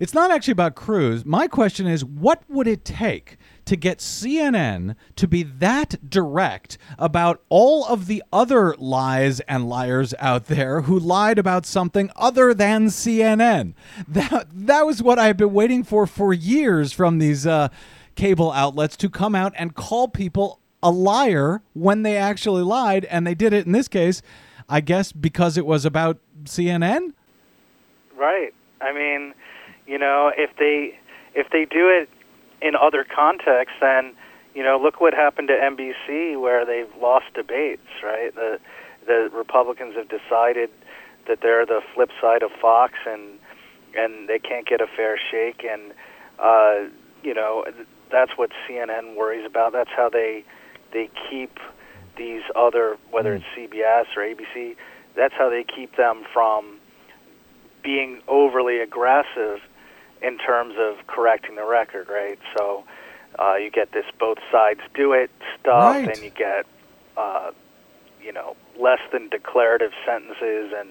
it's 0.00 0.14
not 0.14 0.32
actually 0.32 0.52
about 0.52 0.74
Cruz. 0.74 1.24
My 1.24 1.46
question 1.46 1.86
is 1.86 2.04
what 2.04 2.42
would 2.48 2.66
it 2.66 2.84
take 2.84 3.36
to 3.68 3.76
get 3.76 3.98
CNN 3.98 4.96
to 5.14 5.28
be 5.28 5.42
that 5.42 6.08
direct 6.08 6.78
about 6.98 7.42
all 7.50 7.84
of 7.84 8.06
the 8.06 8.22
other 8.32 8.74
lies 8.78 9.40
and 9.40 9.68
liars 9.68 10.14
out 10.18 10.46
there 10.46 10.82
who 10.82 10.98
lied 10.98 11.38
about 11.38 11.66
something 11.66 12.10
other 12.16 12.54
than 12.54 12.86
CNN? 12.86 13.74
That, 14.08 14.48
that 14.50 14.86
was 14.86 15.02
what 15.02 15.18
I've 15.18 15.36
been 15.36 15.52
waiting 15.52 15.84
for 15.84 16.06
for 16.06 16.32
years 16.32 16.94
from 16.94 17.18
these 17.18 17.46
uh, 17.46 17.68
cable 18.14 18.52
outlets 18.52 18.96
to 18.96 19.10
come 19.10 19.34
out 19.34 19.52
and 19.56 19.74
call 19.74 20.08
people 20.08 20.60
a 20.82 20.90
liar 20.90 21.60
when 21.74 22.04
they 22.04 22.16
actually 22.16 22.62
lied. 22.62 23.04
And 23.04 23.26
they 23.26 23.34
did 23.34 23.52
it 23.52 23.66
in 23.66 23.72
this 23.72 23.88
case, 23.88 24.22
I 24.66 24.80
guess, 24.80 25.12
because 25.12 25.58
it 25.58 25.66
was 25.66 25.84
about 25.84 26.18
CNN. 26.44 27.12
Right. 28.16 28.54
I 28.80 28.94
mean, 28.94 29.34
you 29.86 29.98
know, 29.98 30.32
if 30.36 30.56
they 30.58 30.98
if 31.34 31.48
they 31.52 31.66
do 31.66 31.88
it 31.88 32.08
in 32.60 32.74
other 32.74 33.04
contexts, 33.04 33.76
then 33.80 34.14
you 34.54 34.62
know, 34.62 34.78
look 34.82 35.00
what 35.00 35.14
happened 35.14 35.48
to 35.48 35.54
NBC 35.54 36.40
where 36.40 36.64
they've 36.64 36.90
lost 37.00 37.26
debates. 37.34 37.86
Right. 38.02 38.34
The 38.34 38.58
the 39.06 39.30
Republicans 39.32 39.94
have 39.96 40.08
decided 40.08 40.70
that 41.26 41.40
they're 41.40 41.64
the 41.64 41.80
flip 41.94 42.10
side 42.20 42.42
of 42.42 42.50
Fox, 42.60 42.94
and 43.06 43.38
and 43.96 44.28
they 44.28 44.38
can't 44.38 44.66
get 44.66 44.80
a 44.80 44.86
fair 44.86 45.18
shake, 45.30 45.64
and 45.64 45.92
uh, 46.38 46.90
you 47.22 47.34
know, 47.34 47.64
that's 48.10 48.32
what 48.36 48.50
CNN 48.68 49.16
worries 49.16 49.46
about. 49.46 49.72
That's 49.72 49.90
how 49.94 50.08
they 50.08 50.44
they 50.92 51.10
keep 51.30 51.58
these 52.16 52.42
other, 52.56 52.96
whether 53.10 53.34
it's 53.34 53.44
CBS 53.56 54.06
or 54.16 54.22
ABC, 54.22 54.76
that's 55.14 55.34
how 55.34 55.48
they 55.48 55.64
keep 55.64 55.96
them 55.96 56.24
from 56.32 56.78
being 57.82 58.20
overly 58.26 58.80
aggressive 58.80 59.60
in 60.22 60.38
terms 60.38 60.74
of 60.78 61.06
correcting 61.06 61.54
the 61.56 61.64
record, 61.64 62.08
right? 62.08 62.38
So 62.58 62.84
uh, 63.38 63.54
you 63.56 63.70
get 63.70 63.92
this 63.92 64.04
both 64.18 64.38
sides 64.50 64.80
do 64.94 65.12
it 65.12 65.30
stuff, 65.60 65.94
Right. 65.94 66.08
and 66.08 66.22
you 66.22 66.30
get 66.30 66.66
uh, 67.16 67.50
you 68.22 68.32
know 68.32 68.56
less 68.80 69.00
than 69.12 69.28
declarative 69.28 69.92
sentences 70.06 70.72
and 70.76 70.88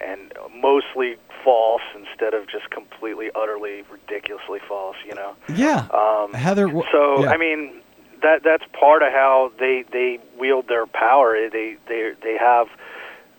and 0.00 0.32
mostly 0.54 1.16
false 1.44 1.82
instead 1.96 2.32
of 2.32 2.48
just 2.48 2.70
completely 2.70 3.30
utterly 3.34 3.82
ridiculously 3.90 4.60
false, 4.68 4.96
you 5.04 5.14
know. 5.14 5.34
Yeah. 5.52 5.88
Um, 5.92 6.32
Heather. 6.32 6.68
wh- 6.68 6.86
so 6.92 7.22
yeah. 7.24 7.30
I 7.30 7.36
mean, 7.36 7.80
that 8.22 8.42
that's 8.44 8.62
part 8.78 9.02
of 9.02 9.12
how 9.12 9.50
they 9.58 9.84
they 9.92 10.20
wield 10.38 10.68
their 10.68 10.86
power. 10.86 11.48
They 11.50 11.76
they 11.88 12.12
they 12.22 12.36
have 12.38 12.68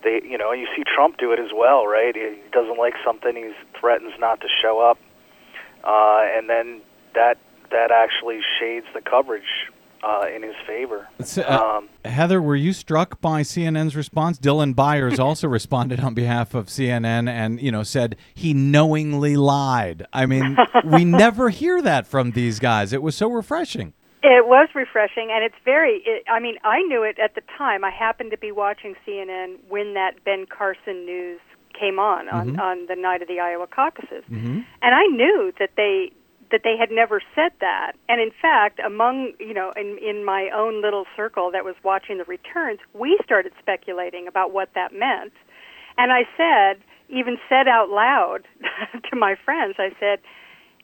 they 0.03 0.21
you 0.23 0.37
know 0.37 0.51
you 0.51 0.67
see 0.75 0.83
Trump 0.83 1.17
do 1.17 1.31
it 1.31 1.39
as 1.39 1.51
well, 1.55 1.85
right? 1.87 2.13
He 2.15 2.35
doesn't 2.51 2.77
like 2.77 2.95
something, 3.05 3.35
he 3.35 3.51
threatens 3.79 4.13
not 4.19 4.41
to 4.41 4.47
show 4.61 4.79
up, 4.79 4.97
uh, 5.83 6.21
and 6.37 6.49
then 6.49 6.81
that 7.15 7.37
that 7.71 7.91
actually 7.91 8.39
shades 8.59 8.87
the 8.93 9.01
coverage 9.01 9.43
uh, 10.03 10.25
in 10.33 10.43
his 10.43 10.55
favor. 10.65 11.07
Uh, 11.19 11.77
Um, 11.77 11.89
Heather, 12.05 12.41
were 12.41 12.55
you 12.55 12.73
struck 12.73 13.21
by 13.21 13.41
CNN's 13.41 13.95
response? 13.95 14.39
Dylan 14.39 14.75
Byers 14.75 15.19
also 15.27 15.47
responded 15.47 15.99
on 15.99 16.13
behalf 16.13 16.53
of 16.53 16.67
CNN 16.67 17.29
and, 17.29 17.61
you 17.61 17.71
know, 17.71 17.83
said 17.83 18.15
he 18.33 18.53
knowingly 18.53 19.35
lied. 19.35 20.05
I 20.13 20.25
mean, 20.25 20.57
we 20.83 21.05
never 21.25 21.49
hear 21.49 21.81
that 21.81 22.07
from 22.07 22.31
these 22.31 22.59
guys. 22.59 22.93
It 22.93 23.01
was 23.01 23.15
so 23.15 23.29
refreshing. 23.29 23.93
It 24.21 24.47
was 24.47 24.67
refreshing, 24.75 25.29
and 25.31 25.45
it's 25.45 25.55
very. 25.63 26.01
It, 26.05 26.23
I 26.29 26.39
mean, 26.41 26.55
I 26.63 26.81
knew 26.81 27.03
it 27.03 27.17
at 27.19 27.35
the 27.35 27.41
time. 27.57 27.85
I 27.85 27.89
happened 27.91 28.31
to 28.31 28.37
be 28.37 28.51
watching 28.51 28.95
CNN 29.07 29.55
when 29.69 29.93
that 29.93 30.23
Ben 30.25 30.45
Carson 30.45 31.05
news 31.05 31.39
came 31.79 31.99
on 31.99 32.27
on, 32.29 32.51
mm-hmm. 32.51 32.59
on 32.59 32.85
the 32.87 32.95
night 32.95 33.21
of 33.21 33.27
the 33.27 33.39
Iowa 33.39 33.67
caucuses, 33.67 34.23
mm-hmm. 34.29 34.61
and 34.81 34.95
I 34.95 35.05
knew 35.07 35.53
that 35.59 35.71
they 35.77 36.11
that 36.51 36.61
they 36.63 36.75
had 36.77 36.89
never 36.89 37.21
said 37.35 37.51
that. 37.61 37.93
And 38.07 38.19
in 38.19 38.31
fact, 38.41 38.79
among 38.85 39.33
you 39.39 39.53
know, 39.53 39.71
in 39.75 39.97
in 39.97 40.25
my 40.25 40.49
own 40.55 40.81
little 40.81 41.05
circle 41.15 41.51
that 41.51 41.63
was 41.63 41.75
watching 41.83 42.17
the 42.17 42.25
returns, 42.25 42.79
we 42.93 43.19
started 43.23 43.53
speculating 43.59 44.27
about 44.27 44.51
what 44.51 44.69
that 44.75 44.93
meant. 44.93 45.33
And 45.97 46.11
I 46.11 46.23
said, 46.37 46.81
even 47.09 47.37
said 47.47 47.67
out 47.67 47.89
loud 47.89 48.47
to 49.09 49.15
my 49.15 49.35
friends, 49.43 49.75
I 49.77 49.89
said, 49.99 50.19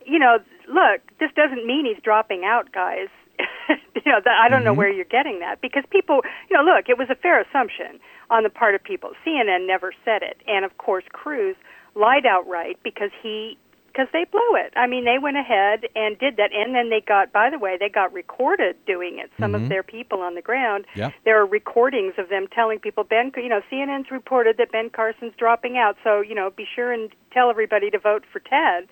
you 0.06 0.20
know, 0.20 0.38
look, 0.68 1.02
this 1.20 1.32
doesn't 1.36 1.66
mean 1.66 1.86
he's 1.86 2.02
dropping 2.04 2.44
out, 2.46 2.72
guys. 2.72 3.08
you 3.70 4.12
know, 4.12 4.20
that, 4.24 4.42
I 4.42 4.50
don't 4.50 4.64
know 4.64 4.72
mm-hmm. 4.72 4.78
where 4.80 4.90
you're 4.90 5.06
getting 5.06 5.40
that 5.40 5.62
because 5.62 5.84
people, 5.90 6.22
you 6.50 6.58
know, 6.58 6.64
look, 6.64 6.90
it 6.90 6.98
was 6.98 7.10
a 7.10 7.16
fair 7.16 7.42
assumption 7.42 8.00
on 8.30 8.44
the 8.44 8.50
part 8.50 8.76
of 8.76 8.84
people. 8.84 9.12
CNN 9.26 9.68
never 9.68 9.94
said 10.04 10.22
it, 10.24 10.38
and 10.48 10.66
of 10.66 10.78
course, 10.78 11.04
Cruz 11.12 11.56
lied 11.96 12.26
outright 12.26 12.78
because 12.84 13.12
he 13.22 13.58
because 13.96 14.10
they 14.12 14.26
blew 14.26 14.56
it. 14.56 14.74
I 14.76 14.88
mean, 14.88 15.06
they 15.06 15.18
went 15.22 15.38
ahead 15.38 15.88
and 15.96 16.18
did 16.20 16.38
that, 16.38 16.52
and 16.54 16.76
then 16.76 16.90
they 16.90 17.02
got. 17.02 17.32
By 17.32 17.50
the 17.50 17.58
way, 17.58 17.78
they 17.80 17.90
got 17.90 18.12
recorded 18.12 18.76
doing 18.86 19.20
it. 19.20 19.32
Some 19.40 19.56
of 19.56 19.70
their 19.70 19.84
people 19.84 20.22
on 20.22 20.36
the 20.36 20.42
ground. 20.42 20.86
Yep. 20.96 21.14
There 21.24 21.42
are 21.42 21.46
recordings 21.46 22.14
of 22.18 22.30
them 22.30 22.48
telling 22.54 22.80
people 22.80 23.04
Ben. 23.04 23.32
You 23.36 23.50
know, 23.50 23.62
CNN's 23.72 24.12
reported 24.12 24.58
that 24.58 24.72
Ben 24.72 24.90
Carson's 24.90 25.34
dropping 25.38 25.78
out, 25.78 25.96
so 26.04 26.22
you 26.22 26.36
know, 26.36 26.50
be 26.50 26.66
sure 26.76 26.92
and 26.92 27.10
tell 27.32 27.50
everybody 27.50 27.90
to 27.92 28.00
vote 28.00 28.24
for 28.32 28.40
Ted 28.40 28.88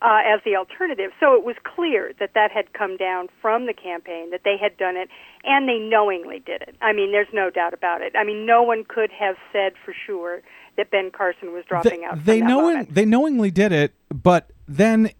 uh, 0.00 0.20
as 0.26 0.40
the 0.44 0.56
alternative. 0.56 1.12
So 1.20 1.34
it 1.34 1.44
was 1.44 1.56
clear 1.62 2.12
that 2.18 2.32
that 2.34 2.50
had 2.50 2.72
come 2.72 2.96
down 2.96 3.28
from 3.40 3.66
the 3.66 3.74
campaign, 3.74 4.30
that 4.30 4.40
they 4.44 4.56
had 4.60 4.76
done 4.78 4.96
it, 4.96 5.08
and 5.44 5.68
they 5.68 5.78
knowingly 5.78 6.40
did 6.40 6.62
it. 6.62 6.74
I 6.80 6.92
mean, 6.92 7.12
there's 7.12 7.32
no 7.32 7.50
doubt 7.50 7.74
about 7.74 8.00
it. 8.00 8.14
I 8.16 8.24
mean, 8.24 8.46
no 8.46 8.62
one 8.62 8.84
could 8.84 9.10
have 9.10 9.36
said 9.52 9.74
for 9.84 9.94
sure 10.06 10.42
that 10.76 10.90
Ben 10.90 11.10
Carson 11.10 11.52
was 11.52 11.64
dropping 11.66 12.00
they, 12.00 12.06
out. 12.06 12.24
they 12.24 12.40
knowing 12.40 12.74
moment. 12.74 12.94
they 12.94 13.04
knowingly 13.04 13.50
did 13.50 13.72
it, 13.72 13.92
but 14.12 14.52
then 14.66 15.10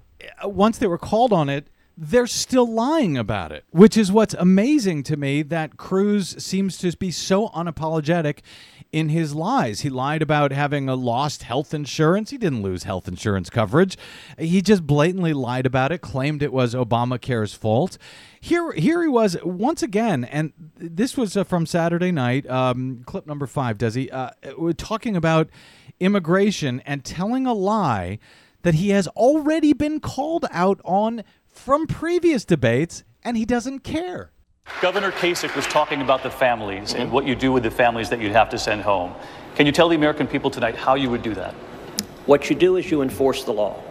uh, 0.43 0.49
once 0.49 0.79
they 0.79 0.87
were 0.87 0.99
called 0.99 1.33
on 1.33 1.49
it, 1.49 1.69
they're 1.97 2.27
still 2.27 2.67
lying 2.67 3.19
about 3.19 3.53
it, 3.53 3.65
which 3.71 3.97
is 3.97 4.11
what's 4.11 4.35
amazing 4.35 5.03
to 5.05 5.17
me. 5.17 5.43
That 5.43 5.77
Cruz 5.77 6.43
seems 6.43 6.79
to 6.79 6.97
be 6.97 7.11
so 7.11 7.49
unapologetic 7.51 8.41
in 8.93 9.09
his 9.09 9.35
lies. 9.35 9.81
He 9.81 9.91
lied 9.91 10.23
about 10.23 10.53
having 10.53 10.89
a 10.89 10.95
lost 10.95 11.43
health 11.43 11.73
insurance. 11.73 12.31
He 12.31 12.39
didn't 12.39 12.63
lose 12.63 12.85
health 12.85 13.09
insurance 13.09 13.51
coverage. 13.51 13.97
He 14.39 14.61
just 14.63 14.87
blatantly 14.87 15.33
lied 15.33 15.67
about 15.67 15.93
it, 15.93 15.99
claimed 15.99 16.43
it 16.43 16.53
was 16.53 16.75
Obamacare's 16.75 17.55
fault. 17.55 17.99
Here, 18.41 18.73
here 18.73 19.03
he 19.03 19.09
was 19.09 19.37
once 19.45 19.83
again, 19.83 20.25
and 20.25 20.53
this 20.77 21.17
was 21.17 21.37
uh, 21.37 21.45
from 21.45 21.65
Saturday 21.65 22.11
night, 22.11 22.49
um, 22.51 23.03
clip 23.07 23.27
number 23.27 23.47
five. 23.47 23.79
Does 23.79 23.95
he? 23.95 24.11
Uh, 24.11 24.31
talking 24.77 25.17
about 25.17 25.49
immigration 26.01 26.83
and 26.85 27.05
telling 27.05 27.47
a 27.47 27.53
lie 27.53 28.19
that 28.63 28.75
he 28.75 28.91
has 28.91 29.07
already 29.09 29.73
been 29.73 30.01
called 30.01 30.47
out 30.51 30.81
on 30.85 31.23
from 31.49 31.87
previous 31.87 32.45
debates, 32.45 33.05
and 33.23 33.37
he 33.37 33.45
doesn't 33.45 33.81
care. 33.81 34.31
Governor 34.81 35.11
Kasich 35.11 35.55
was 35.55 35.67
talking 35.67 36.01
about 36.01 36.23
the 36.23 36.31
families 36.31 36.95
and 36.95 37.11
what 37.11 37.27
you 37.27 37.35
do 37.35 37.53
with 37.53 37.63
the 37.63 37.71
families 37.71 38.09
that 38.11 38.21
you'd 38.21 38.33
have 38.33 38.49
to 38.51 38.59
send 38.59 38.83
home. 38.83 39.13
Can 39.55 39.67
you 39.67 39.73
tell 39.73 39.89
the 39.89 39.97
American 39.97 40.27
people 40.27 40.51
tonight 40.51 40.77
how 40.77 40.95
you 40.95 41.11
would 41.11 41.23
do 41.23 41.35
that? 41.35 41.53
What 42.27 42.49
you 42.49 42.57
do 42.57 42.77
is 42.77 42.91
you 42.91 43.03
enforce 43.03 43.45
the 43.45 43.53
law. 43.53 43.83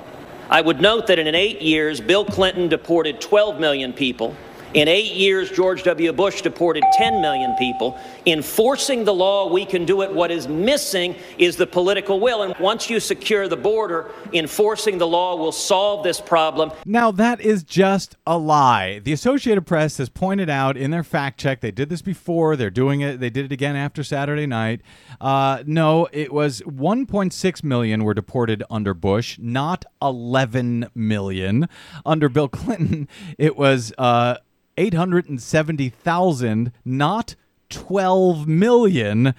I 0.50 0.62
would 0.62 0.82
note 0.82 1.08
that 1.08 1.20
in 1.20 1.34
eight 1.36 1.62
years, 1.62 2.02
Bill 2.02 2.26
Clinton 2.26 2.68
deported 2.68 3.22
12 3.22 3.60
million 3.60 3.94
people. 3.94 4.36
In 4.74 4.88
eight 4.88 5.12
years, 5.12 5.52
George 5.52 5.84
W. 5.84 6.14
Bush 6.14 6.42
deported 6.42 6.86
10 6.94 7.20
million 7.20 7.54
people. 7.56 8.00
Enforcing 8.26 9.04
the 9.04 9.14
law, 9.14 9.52
we 9.52 9.66
can 9.66 9.84
do 9.84 10.02
it. 10.02 10.14
What 10.14 10.32
is 10.32 10.48
missing 10.48 11.16
is 11.38 11.58
the 11.58 11.68
political 11.68 12.22
will. 12.22 12.44
And 12.44 12.56
once 12.58 12.90
you 12.90 13.02
secure 13.02 13.50
the 13.50 13.58
border, 13.58 14.12
enforcing 14.32 14.98
the 14.98 15.08
law 15.08 15.36
will 15.36 15.52
solve 15.52 16.06
this 16.06 16.22
problem. 16.22 16.72
Now, 16.86 17.12
that 17.12 17.42
is 17.42 17.64
just 17.64 18.16
a 18.26 18.38
lie. 18.38 19.00
The 19.00 19.12
Associated 19.12 19.64
Press 19.64 19.98
has 19.98 20.08
pointed 20.08 20.50
out 20.50 20.78
in 20.78 20.92
their 20.92 21.04
fact 21.04 21.38
check, 21.38 21.60
they 21.60 21.72
did 21.72 21.90
this 21.90 22.02
before, 22.02 22.56
they're 22.56 22.70
doing 22.70 23.02
it, 23.02 23.20
they 23.20 23.30
did 23.30 23.44
it 23.44 23.52
again 23.52 23.76
after 23.76 24.06
Saturday 24.06 24.48
night. 24.48 24.82
Uh, 25.20 25.64
no, 25.66 26.08
it 26.14 26.32
was 26.32 26.62
1.6 26.62 27.64
million 27.66 28.06
were 28.06 28.14
deported 28.14 28.64
under 28.70 28.94
Bush, 28.94 29.38
not 29.38 29.84
11 30.02 30.88
million. 30.96 31.68
Under 32.06 32.30
Bill 32.30 32.48
Clinton, 32.48 33.10
it 33.38 33.58
was 33.58 33.92
uh, 33.98 34.38
870,000, 34.78 36.72
not 36.86 37.36
12 37.70 38.48
million, 38.48 39.34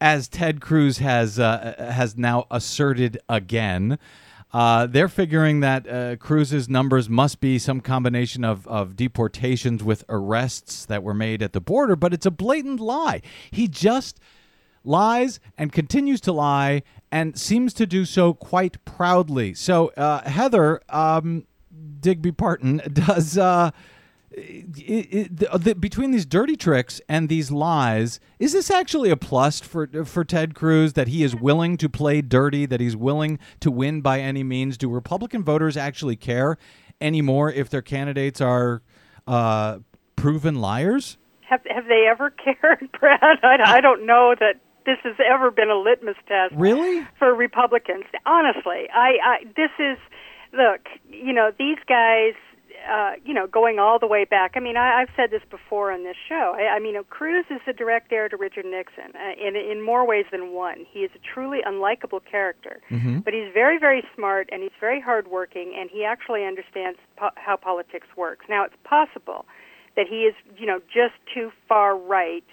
as 0.00 0.28
Ted 0.28 0.60
Cruz 0.60 0.98
has 0.98 1.38
uh, 1.38 1.74
has 1.78 2.16
now 2.16 2.46
asserted 2.50 3.18
again. 3.28 3.98
Uh, 4.52 4.86
they're 4.86 5.08
figuring 5.08 5.60
that 5.60 5.88
uh, 5.88 6.14
Cruz's 6.16 6.68
numbers 6.68 7.08
must 7.08 7.40
be 7.40 7.58
some 7.58 7.80
combination 7.80 8.44
of, 8.44 8.68
of 8.68 8.94
deportations 8.94 9.82
with 9.82 10.04
arrests 10.08 10.86
that 10.86 11.02
were 11.02 11.14
made 11.14 11.42
at 11.42 11.52
the 11.52 11.60
border, 11.60 11.96
but 11.96 12.14
it's 12.14 12.24
a 12.24 12.30
blatant 12.30 12.78
lie. 12.78 13.20
He 13.50 13.66
just 13.66 14.20
lies 14.84 15.40
and 15.58 15.72
continues 15.72 16.20
to 16.20 16.32
lie 16.32 16.84
and 17.10 17.36
seems 17.36 17.74
to 17.74 17.84
do 17.84 18.04
so 18.04 18.32
quite 18.32 18.84
proudly. 18.84 19.54
So, 19.54 19.88
uh, 19.96 20.28
Heather 20.28 20.80
um, 20.88 21.46
Digby 22.00 22.30
Parton 22.30 22.80
does. 22.92 23.36
It, 24.36 25.14
it, 25.14 25.36
the, 25.36 25.58
the, 25.58 25.74
between 25.76 26.10
these 26.10 26.26
dirty 26.26 26.56
tricks 26.56 27.00
and 27.08 27.28
these 27.28 27.52
lies, 27.52 28.18
is 28.40 28.52
this 28.52 28.68
actually 28.68 29.10
a 29.10 29.16
plus 29.16 29.60
for 29.60 29.86
for 30.04 30.24
Ted 30.24 30.54
Cruz 30.54 30.94
that 30.94 31.08
he 31.08 31.22
is 31.22 31.36
willing 31.36 31.76
to 31.76 31.88
play 31.88 32.20
dirty, 32.20 32.66
that 32.66 32.80
he's 32.80 32.96
willing 32.96 33.38
to 33.60 33.70
win 33.70 34.00
by 34.00 34.20
any 34.20 34.42
means? 34.42 34.76
Do 34.76 34.90
Republican 34.90 35.44
voters 35.44 35.76
actually 35.76 36.16
care 36.16 36.58
anymore 37.00 37.52
if 37.52 37.70
their 37.70 37.82
candidates 37.82 38.40
are 38.40 38.82
uh, 39.28 39.78
proven 40.16 40.60
liars? 40.60 41.16
Have 41.42 41.60
have 41.70 41.86
they 41.86 42.06
ever 42.10 42.30
cared, 42.44 42.88
Brad? 42.98 43.20
I, 43.22 43.76
I 43.76 43.80
don't 43.80 44.04
know 44.04 44.34
that 44.38 44.60
this 44.84 44.98
has 45.04 45.16
ever 45.24 45.50
been 45.50 45.70
a 45.70 45.76
litmus 45.76 46.16
test. 46.26 46.54
Really? 46.56 47.06
For 47.18 47.34
Republicans, 47.34 48.04
honestly, 48.26 48.88
I, 48.92 49.16
I 49.22 49.44
this 49.56 49.70
is 49.78 49.98
look. 50.52 50.88
You 51.10 51.32
know, 51.32 51.52
these 51.56 51.78
guys 51.88 52.34
uh, 52.90 53.12
you 53.24 53.34
know, 53.34 53.46
going 53.46 53.78
all 53.78 53.98
the 53.98 54.06
way 54.06 54.24
back. 54.24 54.52
I 54.56 54.60
mean, 54.60 54.76
I, 54.76 55.00
I've 55.02 55.08
said 55.16 55.30
this 55.30 55.42
before 55.50 55.92
on 55.92 56.04
this 56.04 56.16
show. 56.28 56.54
I, 56.56 56.76
I 56.76 56.78
mean, 56.78 56.96
Cruz 57.10 57.44
is 57.50 57.60
the 57.66 57.72
direct 57.72 58.12
heir 58.12 58.28
to 58.28 58.36
Richard 58.36 58.66
Nixon 58.66 59.12
uh, 59.14 59.32
in 59.46 59.56
in 59.56 59.82
more 59.82 60.06
ways 60.06 60.26
than 60.30 60.52
one. 60.52 60.86
He 60.90 61.00
is 61.00 61.10
a 61.14 61.18
truly 61.34 61.58
unlikable 61.66 62.20
character, 62.30 62.80
Mm-hmm. 62.90 63.20
but 63.20 63.32
he's 63.34 63.52
very, 63.52 63.78
very 63.78 64.02
smart 64.14 64.48
and 64.52 64.62
he's 64.62 64.78
very 64.80 65.00
hardworking, 65.00 65.74
and 65.78 65.90
he 65.90 66.04
actually 66.04 66.44
understands 66.44 66.98
po- 67.16 67.30
how 67.36 67.56
politics 67.56 68.06
works. 68.16 68.46
Now, 68.48 68.64
it's 68.64 68.76
possible 68.84 69.46
that 69.96 70.06
he 70.08 70.22
is, 70.22 70.34
you 70.56 70.66
know, 70.66 70.80
just 70.92 71.14
too 71.32 71.50
far 71.68 71.96
right 71.96 72.44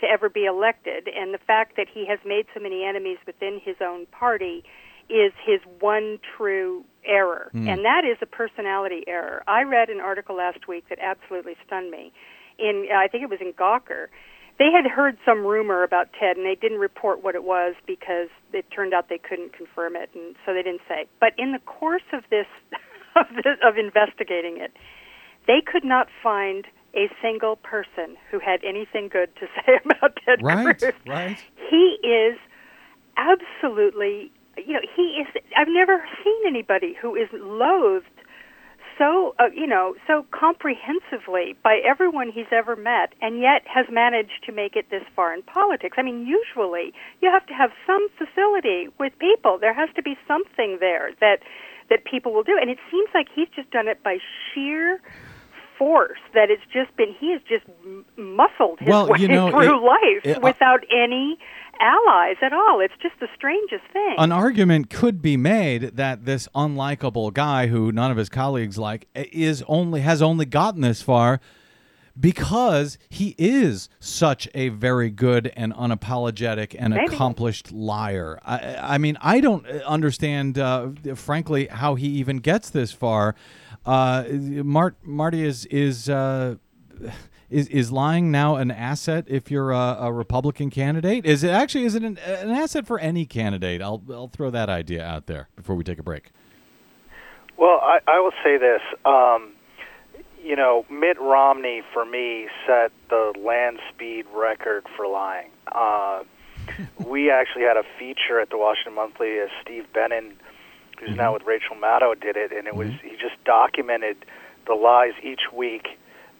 to 0.00 0.06
ever 0.06 0.28
be 0.28 0.44
elected, 0.44 1.08
and 1.08 1.34
the 1.34 1.38
fact 1.38 1.76
that 1.76 1.86
he 1.92 2.06
has 2.06 2.18
made 2.24 2.46
so 2.54 2.60
many 2.60 2.84
enemies 2.84 3.18
within 3.26 3.60
his 3.64 3.76
own 3.80 4.06
party 4.06 4.62
is 5.10 5.32
his 5.44 5.60
one 5.80 6.18
true 6.36 6.84
error, 7.08 7.50
Mm. 7.54 7.68
and 7.68 7.84
that 7.84 8.04
is 8.04 8.18
a 8.20 8.26
personality 8.26 9.02
error. 9.06 9.42
I 9.48 9.62
read 9.62 9.88
an 9.88 10.00
article 10.00 10.36
last 10.36 10.68
week 10.68 10.84
that 10.90 10.98
absolutely 11.00 11.56
stunned 11.66 11.90
me. 11.90 12.12
In 12.58 12.88
I 12.94 13.08
think 13.08 13.22
it 13.24 13.30
was 13.30 13.40
in 13.40 13.52
Gawker. 13.54 14.08
They 14.58 14.72
had 14.72 14.86
heard 14.90 15.16
some 15.24 15.44
rumor 15.46 15.84
about 15.84 16.08
Ted, 16.18 16.36
and 16.36 16.44
they 16.44 16.56
didn't 16.56 16.78
report 16.80 17.22
what 17.22 17.36
it 17.36 17.44
was 17.44 17.74
because 17.86 18.28
it 18.52 18.64
turned 18.72 18.92
out 18.92 19.08
they 19.08 19.18
couldn't 19.18 19.52
confirm 19.52 19.94
it, 19.94 20.10
and 20.14 20.34
so 20.44 20.52
they 20.52 20.62
didn't 20.62 20.82
say. 20.88 21.06
But 21.20 21.32
in 21.38 21.52
the 21.52 21.60
course 21.60 22.02
of 22.12 22.24
this, 22.30 22.46
of, 23.16 23.26
this, 23.36 23.56
of 23.64 23.78
investigating 23.78 24.58
it, 24.60 24.72
they 25.46 25.60
could 25.64 25.84
not 25.84 26.08
find 26.22 26.66
a 26.96 27.08
single 27.22 27.54
person 27.56 28.16
who 28.30 28.40
had 28.40 28.64
anything 28.64 29.06
good 29.08 29.30
to 29.36 29.46
say 29.64 29.78
about 29.84 30.18
Ted 30.24 30.40
Right, 30.42 30.76
Cruz. 30.78 30.92
right. 31.06 31.38
He 31.70 31.98
is 32.02 32.36
absolutely, 33.16 34.30
you 34.66 34.74
know, 34.74 34.80
he 34.96 35.22
is. 35.22 35.26
I've 35.56 35.68
never 35.68 36.04
seen 36.24 36.40
anybody 36.46 36.96
who 37.00 37.14
is 37.14 37.28
loathed 37.32 38.06
so, 38.98 39.34
uh, 39.38 39.44
you 39.54 39.66
know, 39.66 39.94
so 40.06 40.26
comprehensively 40.32 41.56
by 41.62 41.78
everyone 41.88 42.30
he's 42.32 42.50
ever 42.50 42.74
met, 42.74 43.14
and 43.22 43.40
yet 43.40 43.62
has 43.72 43.86
managed 43.90 44.42
to 44.46 44.52
make 44.52 44.74
it 44.74 44.90
this 44.90 45.04
far 45.14 45.32
in 45.32 45.42
politics. 45.42 45.96
I 45.98 46.02
mean, 46.02 46.26
usually 46.26 46.92
you 47.22 47.30
have 47.30 47.46
to 47.46 47.54
have 47.54 47.70
some 47.86 48.08
facility 48.18 48.88
with 48.98 49.12
people. 49.20 49.56
There 49.60 49.72
has 49.72 49.88
to 49.94 50.02
be 50.02 50.18
something 50.26 50.78
there 50.80 51.12
that 51.20 51.38
that 51.90 52.04
people 52.04 52.34
will 52.34 52.42
do, 52.42 52.58
and 52.60 52.68
it 52.68 52.78
seems 52.90 53.08
like 53.14 53.28
he's 53.34 53.48
just 53.54 53.70
done 53.70 53.88
it 53.88 54.02
by 54.02 54.18
sheer 54.52 55.00
force. 55.78 56.18
That 56.34 56.50
it's 56.50 56.62
just 56.72 56.94
been 56.96 57.14
he 57.18 57.32
has 57.32 57.40
just 57.48 57.64
muscled 58.16 58.80
his 58.80 58.88
Well, 58.88 59.08
way 59.08 59.18
you 59.20 59.28
know, 59.28 59.50
through 59.52 59.78
it- 59.78 59.82
life 59.86 60.24
it- 60.24 60.36
uh, 60.38 60.40
without 60.40 60.80
any 60.90 61.38
allies 61.80 62.36
at 62.42 62.52
all. 62.52 62.80
It's 62.80 62.94
just 63.00 63.14
the 63.20 63.28
strangest 63.36 63.84
thing. 63.92 64.16
An 64.18 64.32
argument 64.32 64.90
could 64.90 65.22
be 65.22 65.36
made 65.36 65.96
that 65.96 66.24
this 66.24 66.48
unlikable 66.54 67.32
guy 67.32 67.68
who 67.68 67.92
none 67.92 68.10
of 68.10 68.16
his 68.16 68.28
colleagues 68.28 68.78
like 68.78 69.06
is 69.14 69.62
only 69.68 70.00
has 70.00 70.20
only 70.20 70.44
gotten 70.44 70.80
this 70.80 71.02
far 71.02 71.40
because 72.18 72.98
he 73.08 73.34
is 73.38 73.88
such 74.00 74.48
a 74.54 74.70
very 74.70 75.10
good 75.10 75.52
and 75.56 75.72
unapologetic 75.74 76.74
and 76.78 76.94
Maybe. 76.94 77.14
accomplished 77.14 77.72
liar. 77.72 78.40
I, 78.44 78.76
I 78.94 78.98
mean, 78.98 79.16
I 79.20 79.40
don't 79.40 79.66
understand, 79.82 80.58
uh, 80.58 80.88
frankly, 81.14 81.66
how 81.66 81.94
he 81.94 82.08
even 82.08 82.38
gets 82.38 82.70
this 82.70 82.92
far. 82.92 83.34
Uh, 83.86 84.24
Mart, 84.30 84.96
Marty 85.02 85.44
is 85.44 85.66
is. 85.66 86.08
Uh, 86.08 86.56
is, 87.50 87.66
is 87.68 87.90
lying 87.90 88.30
now 88.30 88.56
an 88.56 88.70
asset 88.70 89.24
if 89.26 89.50
you're 89.50 89.70
a, 89.70 89.96
a 90.00 90.12
Republican 90.12 90.68
candidate? 90.68 91.24
Is 91.24 91.42
it 91.42 91.48
actually 91.48 91.84
is 91.84 91.94
it 91.94 92.02
an, 92.02 92.18
an 92.18 92.50
asset 92.50 92.86
for 92.86 92.98
any 92.98 93.24
candidate? 93.24 93.80
I'll 93.80 94.02
I'll 94.10 94.28
throw 94.28 94.50
that 94.50 94.68
idea 94.68 95.02
out 95.02 95.28
there 95.28 95.48
before 95.56 95.74
we 95.74 95.82
take 95.82 95.98
a 95.98 96.02
break. 96.02 96.30
Well, 97.56 97.80
I, 97.82 98.00
I 98.06 98.20
will 98.20 98.32
say 98.44 98.58
this. 98.58 98.82
Um, 99.06 99.54
you 100.48 100.56
know, 100.56 100.86
Mitt 100.90 101.20
Romney 101.20 101.82
for 101.92 102.06
me 102.06 102.48
set 102.66 102.90
the 103.10 103.34
land 103.38 103.80
speed 103.92 104.24
record 104.34 104.86
for 104.96 105.06
lying. 105.06 105.50
Uh, 105.70 106.24
we 107.06 107.30
actually 107.30 107.64
had 107.64 107.76
a 107.76 107.84
feature 107.98 108.40
at 108.40 108.48
the 108.48 108.56
Washington 108.56 108.94
Monthly 108.94 109.38
as 109.38 109.50
Steve 109.62 109.84
Benen 109.94 110.32
who's 110.98 111.16
now 111.16 111.26
mm-hmm. 111.26 111.34
with 111.34 111.42
Rachel 111.44 111.76
Maddow, 111.76 112.20
did 112.20 112.36
it, 112.36 112.50
and 112.52 112.66
it 112.66 112.74
was 112.74 112.88
mm-hmm. 112.88 113.08
he 113.08 113.16
just 113.16 113.42
documented 113.44 114.24
the 114.66 114.74
lies 114.74 115.12
each 115.22 115.52
week 115.54 115.86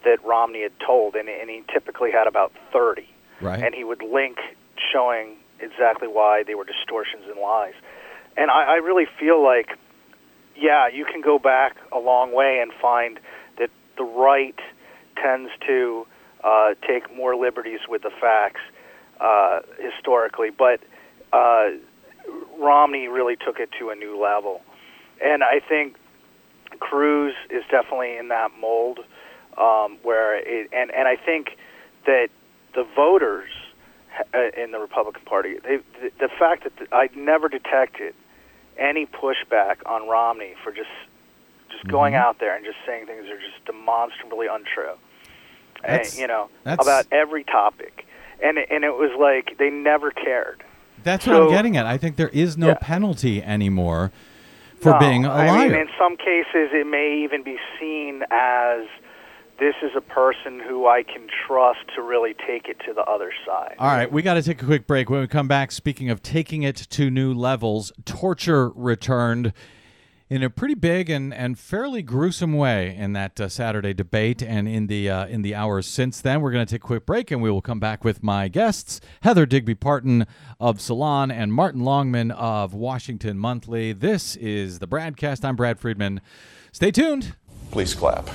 that 0.04 0.24
Romney 0.24 0.62
had 0.62 0.72
told, 0.84 1.14
and, 1.14 1.28
and 1.28 1.48
he 1.48 1.62
typically 1.72 2.10
had 2.10 2.26
about 2.26 2.52
thirty, 2.72 3.08
Right. 3.40 3.62
and 3.62 3.74
he 3.74 3.84
would 3.84 4.02
link 4.02 4.38
showing 4.92 5.36
exactly 5.60 6.08
why 6.08 6.42
they 6.44 6.54
were 6.54 6.64
distortions 6.64 7.24
and 7.30 7.40
lies, 7.40 7.74
and 8.36 8.50
I, 8.50 8.64
I 8.64 8.74
really 8.76 9.06
feel 9.18 9.42
like, 9.42 9.70
yeah, 10.56 10.88
you 10.88 11.04
can 11.04 11.20
go 11.20 11.38
back 11.38 11.76
a 11.92 11.98
long 11.98 12.32
way 12.32 12.58
and 12.60 12.72
find 12.80 13.20
the 13.98 14.04
right 14.04 14.58
tends 15.22 15.50
to 15.66 16.06
uh, 16.44 16.74
take 16.86 17.14
more 17.14 17.36
liberties 17.36 17.80
with 17.88 18.02
the 18.02 18.10
facts 18.20 18.60
uh, 19.20 19.60
historically, 19.78 20.50
but 20.50 20.80
uh, 21.32 21.70
Romney 22.58 23.08
really 23.08 23.36
took 23.36 23.58
it 23.58 23.70
to 23.78 23.90
a 23.90 23.94
new 23.94 24.20
level, 24.20 24.62
and 25.22 25.42
I 25.42 25.60
think 25.60 25.96
Cruz 26.78 27.34
is 27.50 27.64
definitely 27.70 28.16
in 28.16 28.28
that 28.28 28.50
mold 28.58 29.00
um, 29.56 29.98
where 30.02 30.36
it, 30.36 30.70
and 30.72 30.90
and 30.92 31.08
I 31.08 31.16
think 31.16 31.56
that 32.06 32.28
the 32.74 32.86
voters 32.94 33.50
uh, 34.34 34.62
in 34.62 34.70
the 34.70 34.78
Republican 34.78 35.24
Party, 35.24 35.56
they, 35.62 35.78
the, 36.00 36.10
the 36.20 36.28
fact 36.38 36.64
that 36.64 36.72
the, 36.78 36.94
I 36.94 37.08
never 37.14 37.48
detected 37.48 38.14
any 38.78 39.06
pushback 39.06 39.78
on 39.86 40.08
Romney 40.08 40.54
for 40.62 40.72
just 40.72 40.90
just 41.70 41.86
going 41.88 42.14
mm-hmm. 42.14 42.22
out 42.22 42.38
there 42.40 42.56
and 42.56 42.64
just 42.64 42.78
saying 42.86 43.06
things 43.06 43.24
that 43.24 43.32
are 43.32 43.40
just 43.40 43.64
demonstrably 43.64 44.46
untrue, 44.50 44.94
and, 45.84 46.14
you 46.16 46.26
know, 46.26 46.48
that's- 46.64 46.84
about 46.84 47.06
every 47.12 47.44
topic, 47.44 48.06
and 48.42 48.58
it, 48.58 48.68
and 48.70 48.84
it 48.84 48.94
was 48.94 49.10
like 49.18 49.58
they 49.58 49.70
never 49.70 50.10
cared. 50.10 50.62
That's 51.04 51.26
what 51.26 51.36
I'm 51.36 51.48
getting 51.50 51.76
at. 51.76 51.86
I 51.86 51.96
think 51.96 52.16
there 52.16 52.30
is 52.30 52.58
no 52.58 52.68
Yeah. 52.68 52.78
penalty 52.80 53.42
anymore 53.42 54.10
for 54.80 54.92
No, 54.92 54.98
being 54.98 55.24
a 55.24 55.28
liar. 55.28 55.68
mean, 55.68 55.74
in 55.74 55.88
some 55.98 56.16
cases, 56.16 56.70
it 56.72 56.86
may 56.86 57.22
even 57.22 57.42
be 57.42 57.56
seen 57.78 58.24
as 58.30 58.86
this 59.58 59.74
is 59.82 59.90
a 59.96 60.00
person 60.00 60.60
who 60.60 60.86
I 60.86 61.02
can 61.02 61.28
trust 61.46 61.80
to 61.94 62.02
really 62.02 62.34
take 62.34 62.68
it 62.68 62.78
to 62.86 62.92
the 62.92 63.02
other 63.02 63.32
side. 63.44 63.74
All 63.78 63.88
right, 63.88 64.10
we 64.10 64.22
got 64.22 64.34
to 64.34 64.42
take 64.42 64.62
a 64.62 64.64
quick 64.64 64.86
break. 64.86 65.10
When 65.10 65.20
we 65.20 65.26
come 65.26 65.48
back, 65.48 65.72
speaking 65.72 66.10
of 66.10 66.22
taking 66.22 66.62
it 66.62 66.76
to 66.76 67.10
new 67.10 67.32
levels, 67.34 67.92
torture 68.04 68.70
returned 68.70 69.52
in 70.30 70.42
a 70.42 70.50
pretty 70.50 70.74
big 70.74 71.08
and, 71.08 71.32
and 71.32 71.58
fairly 71.58 72.02
gruesome 72.02 72.52
way 72.52 72.94
in 72.94 73.12
that 73.14 73.40
uh, 73.40 73.48
Saturday 73.48 73.94
debate 73.94 74.42
and 74.42 74.68
in 74.68 74.86
the 74.86 75.08
uh, 75.08 75.26
in 75.26 75.42
the 75.42 75.54
hours 75.54 75.86
since 75.86 76.20
then. 76.20 76.40
We're 76.40 76.52
going 76.52 76.66
to 76.66 76.70
take 76.70 76.84
a 76.84 76.86
quick 76.86 77.06
break 77.06 77.30
and 77.30 77.42
we 77.42 77.50
will 77.50 77.62
come 77.62 77.80
back 77.80 78.04
with 78.04 78.22
my 78.22 78.48
guests, 78.48 79.00
Heather 79.22 79.46
Digby 79.46 79.74
Parton 79.74 80.26
of 80.60 80.80
Salon 80.80 81.30
and 81.30 81.52
Martin 81.52 81.82
Longman 81.82 82.30
of 82.30 82.74
Washington 82.74 83.38
Monthly. 83.38 83.92
This 83.92 84.36
is 84.36 84.78
the 84.78 84.88
Bradcast. 84.88 85.44
I'm 85.44 85.56
Brad 85.56 85.80
Friedman. 85.80 86.20
Stay 86.72 86.90
tuned. 86.90 87.34
Please 87.70 87.94
clap. 87.94 88.28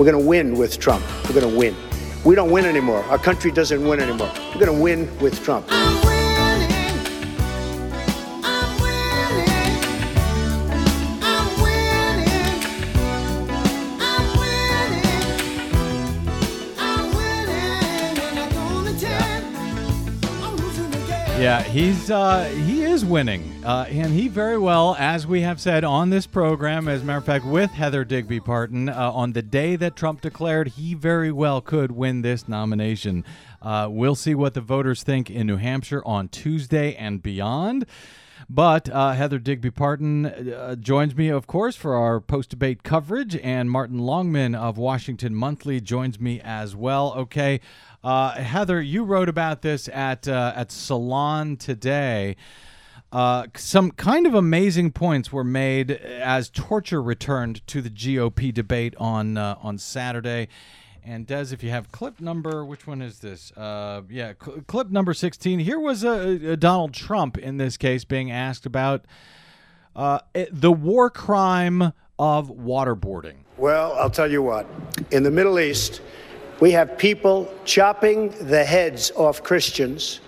We're 0.00 0.10
going 0.10 0.22
to 0.22 0.26
win 0.26 0.56
with 0.56 0.78
Trump. 0.78 1.04
We're 1.28 1.38
going 1.38 1.52
to 1.52 1.58
win. 1.58 1.76
We 2.24 2.34
don't 2.34 2.50
win 2.50 2.64
anymore. 2.64 3.04
Our 3.10 3.18
country 3.18 3.50
doesn't 3.50 3.86
win 3.86 4.00
anymore. 4.00 4.32
We're 4.54 4.64
going 4.64 4.74
to 4.74 4.82
win 4.82 5.18
with 5.18 5.44
Trump. 5.44 5.66
Yeah, 21.40 21.62
he's 21.62 22.10
uh, 22.10 22.44
he 22.44 22.82
is 22.82 23.02
winning, 23.02 23.64
uh, 23.64 23.86
and 23.88 24.12
he 24.12 24.28
very 24.28 24.58
well, 24.58 24.94
as 24.98 25.26
we 25.26 25.40
have 25.40 25.58
said 25.58 25.84
on 25.84 26.10
this 26.10 26.26
program, 26.26 26.86
as 26.86 27.00
a 27.00 27.04
matter 27.06 27.16
of 27.16 27.24
fact, 27.24 27.46
with 27.46 27.70
Heather 27.70 28.04
Digby 28.04 28.40
Parton, 28.40 28.90
uh, 28.90 29.10
on 29.10 29.32
the 29.32 29.40
day 29.40 29.74
that 29.76 29.96
Trump 29.96 30.20
declared, 30.20 30.68
he 30.68 30.92
very 30.92 31.32
well 31.32 31.62
could 31.62 31.92
win 31.92 32.20
this 32.20 32.46
nomination. 32.46 33.24
Uh, 33.62 33.88
we'll 33.90 34.14
see 34.14 34.34
what 34.34 34.52
the 34.52 34.60
voters 34.60 35.02
think 35.02 35.30
in 35.30 35.46
New 35.46 35.56
Hampshire 35.56 36.02
on 36.04 36.28
Tuesday 36.28 36.94
and 36.94 37.22
beyond. 37.22 37.86
But 38.48 38.88
uh, 38.90 39.12
Heather 39.12 39.38
Digby 39.38 39.70
Parton 39.70 40.26
uh, 40.26 40.74
joins 40.74 41.14
me, 41.14 41.28
of 41.28 41.46
course, 41.46 41.76
for 41.76 41.94
our 41.94 42.20
post 42.20 42.50
debate 42.50 42.82
coverage, 42.82 43.36
and 43.36 43.70
Martin 43.70 43.98
Longman 43.98 44.54
of 44.54 44.76
Washington 44.76 45.34
Monthly 45.34 45.80
joins 45.80 46.18
me 46.18 46.40
as 46.42 46.74
well. 46.74 47.14
Okay, 47.16 47.60
uh, 48.02 48.32
Heather, 48.32 48.80
you 48.80 49.04
wrote 49.04 49.28
about 49.28 49.62
this 49.62 49.88
at 49.88 50.26
uh, 50.28 50.52
at 50.56 50.72
Salon 50.72 51.56
today. 51.56 52.36
Uh, 53.12 53.46
some 53.56 53.90
kind 53.90 54.24
of 54.26 54.34
amazing 54.34 54.92
points 54.92 55.32
were 55.32 55.42
made 55.44 55.90
as 55.90 56.48
torture 56.48 57.02
returned 57.02 57.66
to 57.66 57.82
the 57.82 57.90
GOP 57.90 58.54
debate 58.54 58.94
on 58.98 59.36
uh, 59.36 59.56
on 59.60 59.78
Saturday. 59.78 60.48
And 61.02 61.26
Des, 61.26 61.46
if 61.52 61.62
you 61.62 61.70
have 61.70 61.90
clip 61.90 62.20
number, 62.20 62.62
which 62.64 62.86
one 62.86 63.00
is 63.00 63.20
this? 63.20 63.52
Uh, 63.52 64.02
yeah, 64.10 64.34
cl- 64.42 64.60
clip 64.66 64.90
number 64.90 65.12
sixteen. 65.14 65.58
Here 65.58 65.80
was 65.80 66.04
a, 66.04 66.56
Donald 66.56 66.92
Trump 66.94 67.36
in 67.38 67.56
this 67.56 67.76
case 67.76 68.04
being 68.04 68.30
asked 68.30 68.66
about 68.66 69.06
uh, 69.96 70.20
it- 70.34 70.48
the 70.52 70.70
war 70.72 71.10
crime 71.10 71.92
of 72.18 72.48
waterboarding. 72.48 73.36
Well, 73.56 73.94
I'll 73.94 74.10
tell 74.10 74.30
you 74.30 74.42
what. 74.42 74.66
In 75.10 75.22
the 75.22 75.30
Middle 75.30 75.58
East, 75.58 76.02
we 76.60 76.70
have 76.72 76.98
people 76.98 77.52
chopping 77.64 78.30
the 78.46 78.64
heads 78.64 79.10
off 79.16 79.42
Christians. 79.42 80.20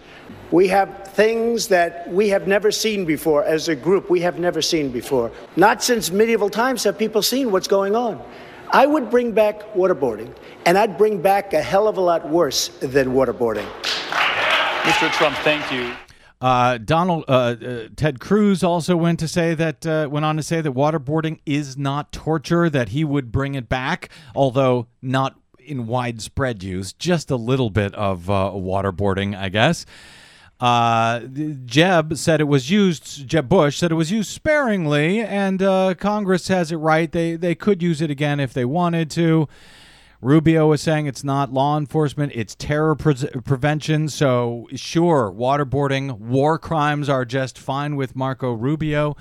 We 0.51 0.69
have 0.69 1.09
things 1.09 1.69
that 1.69 2.11
we 2.11 2.29
have 2.31 2.47
never 2.47 2.71
seen 2.71 3.05
before 3.05 3.45
as 3.45 3.69
a 3.69 3.77
group. 3.77 4.11
We 4.11 4.21
have 4.21 4.39
never 4.39 4.63
seen 4.63 4.91
before. 4.91 5.31
Not 5.57 5.83
since 5.83 6.11
medieval 6.11 6.51
times 6.51 6.85
have 6.85 6.99
people 6.99 7.23
seen 7.23 7.51
what's 7.51 7.69
going 7.69 7.95
on. 7.95 8.23
I 8.71 8.87
would 8.87 9.11
bring 9.11 9.33
back 9.33 9.61
waterboarding, 9.75 10.35
and 10.65 10.79
I'd 10.79 10.97
bring 10.97 11.21
back 11.21 11.53
a 11.53 11.61
hell 11.61 11.87
of 11.87 11.99
a 11.99 12.01
lot 12.01 12.27
worse 12.29 12.69
than 12.81 13.09
waterboarding. 13.09 13.69
Mr. 14.83 15.13
Trump, 15.13 15.37
thank 15.39 15.71
you. 15.71 15.93
Uh, 16.41 16.77
Donald 16.79 17.25
uh, 17.29 17.33
uh, 17.33 17.89
Ted 17.95 18.19
Cruz 18.19 18.65
also 18.65 18.97
went 18.97 19.21
to 19.21 19.29
say 19.29 19.55
that 19.55 19.87
uh, 19.87 20.09
went 20.11 20.25
on 20.25 20.37
to 20.37 20.43
say 20.43 20.61
that 20.61 20.73
waterboarding 20.73 21.39
is 21.47 21.77
not 21.77 22.11
torture. 22.11 22.69
That 22.69 22.89
he 22.89 23.05
would 23.05 23.31
bring 23.31 23.55
it 23.55 23.69
back, 23.69 24.09
although 24.35 24.89
not 25.01 25.37
in 25.65 25.87
widespread 25.87 26.63
use. 26.63 26.93
Just 26.93 27.31
a 27.31 27.37
little 27.37 27.71
bit 27.71 27.95
of 27.95 28.29
uh, 28.29 28.51
waterboarding, 28.55 29.37
I 29.37 29.49
guess. 29.49 29.87
Uh, 30.61 31.21
Jeb 31.65 32.17
said 32.17 32.41
it 32.41 32.45
was 32.45 32.71
used. 32.71 33.27
Jeb 33.27 33.49
Bush 33.49 33.79
said 33.79 33.91
it 33.91 33.97
was 33.97 34.13
used 34.13 34.31
sparingly, 34.31 35.21
and 35.21 35.61
uh, 35.61 35.95
Congress 35.95 36.47
has 36.49 36.71
it 36.71 36.77
right. 36.77 37.11
They 37.11 37.35
they 37.35 37.57
could 37.57 37.83
use 37.83 38.01
it 38.01 38.11
again 38.11 38.39
if 38.39 38.55
they 38.55 38.65
wanted 38.65 39.11
to. 39.13 39.49
Rubio 40.21 40.69
was 40.69 40.81
saying 40.81 41.07
it's 41.07 41.25
not 41.25 41.53
law 41.53 41.77
enforcement, 41.77 42.31
it's 42.37 42.55
terror 42.55 42.95
pre- 42.95 43.29
prevention. 43.45 44.09
So, 44.09 44.69
sure, 44.77 45.35
waterboarding, 45.37 46.17
war 46.17 46.61
crimes 46.61 47.09
are 47.09 47.25
just 47.25 47.59
fine 47.59 47.97
with 47.97 48.15
Marco 48.15 48.53
Rubio. 48.53 49.17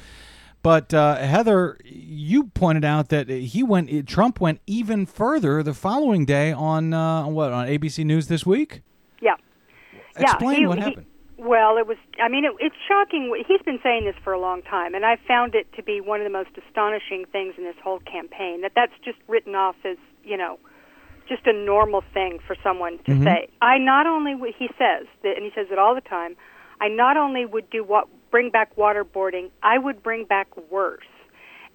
But 0.64 0.94
uh, 0.94 1.16
Heather, 1.18 1.78
you 1.84 2.46
pointed 2.54 2.86
out 2.86 3.10
that 3.10 3.30
he 3.30 3.64
went. 3.64 4.08
Trump 4.08 4.40
went 4.40 4.62
even 4.68 5.06
further 5.08 5.64
the 5.64 5.74
following 5.74 6.24
day 6.26 6.52
on 6.52 6.94
uh, 6.94 7.26
what 7.28 7.52
on 7.52 7.68
ABC 7.68 8.06
News 8.06 8.28
this 8.28 8.46
week. 8.46 8.82
Yeah. 9.22 9.36
Explain 10.16 10.52
yeah, 10.52 10.58
he- 10.60 10.68
what 10.68 10.78
he- 10.78 10.84
happened. 10.84 11.06
well, 11.38 11.78
it 11.78 11.88
was. 11.88 11.98
I 12.24 12.28
mean, 12.30 12.46
it, 12.46 12.52
it's 12.60 12.76
shocking. 12.88 13.34
He's 13.48 13.62
been 13.64 13.80
saying 13.82 14.06
this 14.06 14.16
for 14.24 14.34
a 14.34 14.40
long 14.40 14.62
time, 14.62 14.94
and 14.94 15.04
I 15.04 15.18
found 15.28 15.56
it 15.56 15.66
to 15.78 15.82
be 15.84 16.00
one 16.00 16.20
of 16.22 16.26
the 16.26 16.30
most 16.32 16.52
astonishing 16.68 17.26
things 17.32 17.56
in 17.58 17.64
this 17.64 17.76
whole 17.84 18.00
campaign. 18.00 18.62
That 18.62 18.74
that's 18.76 18.94
just 19.04 19.18
written 19.28 19.56
off 19.56 19.76
as 19.84 19.98
you 20.24 20.38
know, 20.38 20.60
just 21.28 21.48
a 21.48 21.54
normal 21.54 22.04
thing 22.14 22.38
for 22.46 22.56
someone 22.62 23.00
to 23.06 23.14
Mhm. 23.14 23.24
say. 23.24 23.48
I 23.64 23.80
not 23.80 24.06
only 24.06 24.36
he 24.60 24.68
says 24.78 25.08
that, 25.24 25.36
and 25.38 25.44
he 25.44 25.52
says 25.56 25.68
it 25.72 25.80
all 25.80 25.96
the 25.96 26.02
time. 26.02 26.36
I 26.80 26.88
not 26.88 27.18
only 27.18 27.46
would 27.48 27.68
do 27.72 27.84
what 27.84 28.08
bring 28.32 28.50
back 28.50 28.76
waterboarding, 28.76 29.50
I 29.62 29.78
would 29.78 30.02
bring 30.02 30.26
back 30.26 30.48
worse, 30.72 31.04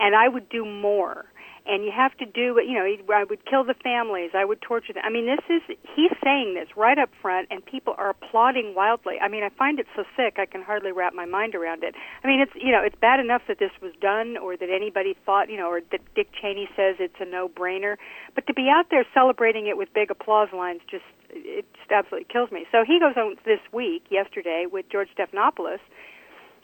and 0.01 0.17
I 0.17 0.29
would 0.29 0.49
do 0.49 0.65
more. 0.65 1.27
And 1.69 1.85
you 1.85 1.91
have 1.91 2.17
to 2.19 2.25
do, 2.25 2.63
you 2.65 2.75
know, 2.75 2.87
I 3.13 3.25
would 3.25 3.45
kill 3.45 3.65
the 3.65 3.75
families. 3.83 4.31
I 4.35 4.45
would 4.45 4.63
torture 4.63 4.93
them. 4.93 5.03
I 5.05 5.11
mean, 5.11 5.27
this 5.27 5.43
is 5.51 5.77
he's 5.97 6.13
saying 6.23 6.55
this 6.55 6.69
right 6.77 6.97
up 6.97 7.11
front, 7.21 7.49
and 7.51 7.65
people 7.65 7.97
are 7.99 8.11
applauding 8.11 8.75
wildly. 8.77 9.17
I 9.21 9.27
mean, 9.27 9.43
I 9.43 9.49
find 9.49 9.81
it 9.81 9.87
so 9.97 10.05
sick 10.17 10.39
I 10.39 10.47
can 10.47 10.63
hardly 10.63 10.93
wrap 10.93 11.13
my 11.13 11.25
mind 11.25 11.57
around 11.57 11.83
it. 11.83 11.97
I 12.23 12.29
mean, 12.29 12.39
it's 12.39 12.53
you 12.55 12.71
know, 12.71 12.83
it's 12.85 12.95
bad 13.01 13.19
enough 13.19 13.43
that 13.49 13.59
this 13.59 13.73
was 13.83 13.93
done, 14.01 14.37
or 14.37 14.57
that 14.57 14.71
anybody 14.71 15.17
thought, 15.27 15.51
you 15.51 15.57
know, 15.57 15.67
or 15.67 15.81
that 15.91 16.01
Dick 16.15 16.29
Cheney 16.41 16.69
says 16.77 16.97
it's 17.01 17.19
a 17.19 17.25
no-brainer. 17.25 17.97
But 18.37 18.47
to 18.47 18.55
be 18.55 18.69
out 18.71 18.87
there 18.91 19.05
celebrating 19.13 19.67
it 19.67 19.77
with 19.77 19.93
big 19.93 20.13
applause 20.13 20.51
lines 20.53 20.83
just 20.89 21.03
it 21.31 21.67
just 21.75 21.91
absolutely 21.91 22.29
kills 22.33 22.53
me. 22.53 22.67
So 22.71 22.85
he 22.87 23.01
goes 23.01 23.15
on 23.17 23.37
this 23.45 23.61
week, 23.73 24.05
yesterday, 24.09 24.67
with 24.71 24.89
George 24.89 25.09
Stephanopoulos, 25.19 25.81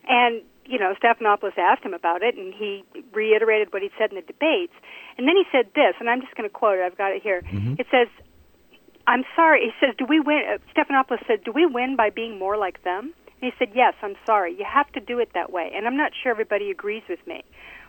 and 0.09 0.42
you 0.64 0.78
know, 0.78 0.94
Stephanopoulos 1.03 1.59
asked 1.59 1.82
him 1.84 1.92
about 1.92 2.22
it, 2.22 2.36
and 2.36 2.55
he 2.55 2.84
reiterated 3.12 3.72
what 3.72 3.82
he'd 3.82 3.90
said 3.98 4.11
in 4.11 4.16
the 4.16 4.22
debates. 4.22 4.72
And 5.18 5.26
then 5.26 5.36
he 5.36 5.44
said 5.50 5.66
this, 5.74 5.94
and 5.98 6.09
I'm 6.09 6.20
just 6.20 6.34
going 6.36 6.48
to 6.48 6.53
quote 6.53 6.78
it. 6.78 6.82
I've 6.82 6.96
got 6.96 7.12
it 7.12 7.20
here. 7.22 7.42
It 7.78 7.86
says, 7.90 8.09
"I'm 9.07 9.24
sorry." 9.34 9.61
He 9.66 9.72
says, 9.84 9.94
"Do 9.98 10.07
we 10.07 10.20
win?" 10.20 10.42
Uh, 10.48 10.59
Stephanopoulos 10.72 11.26
said, 11.26 11.44
"Do 11.44 11.53
we 11.53 11.66
win 11.66 11.96
by 11.96 12.11
being 12.11 12.38
more 12.38 12.57
like 12.57 12.82
them?" 12.84 13.12
And 13.40 13.53
he 13.53 13.53
said, 13.59 13.74
"Yes. 13.74 13.94
I'm 14.03 14.16
sorry. 14.24 14.55
You 14.55 14.64
have 14.64 14.90
to 14.92 15.00
do 15.00 15.18
it 15.18 15.32
that 15.34 15.53
way." 15.53 15.70
And 15.74 15.86
I'm 15.86 15.96
not 15.96 16.12
sure 16.14 16.30
everybody 16.30 16.70
agrees 16.70 17.03
with 17.09 17.26
me. 17.26 17.42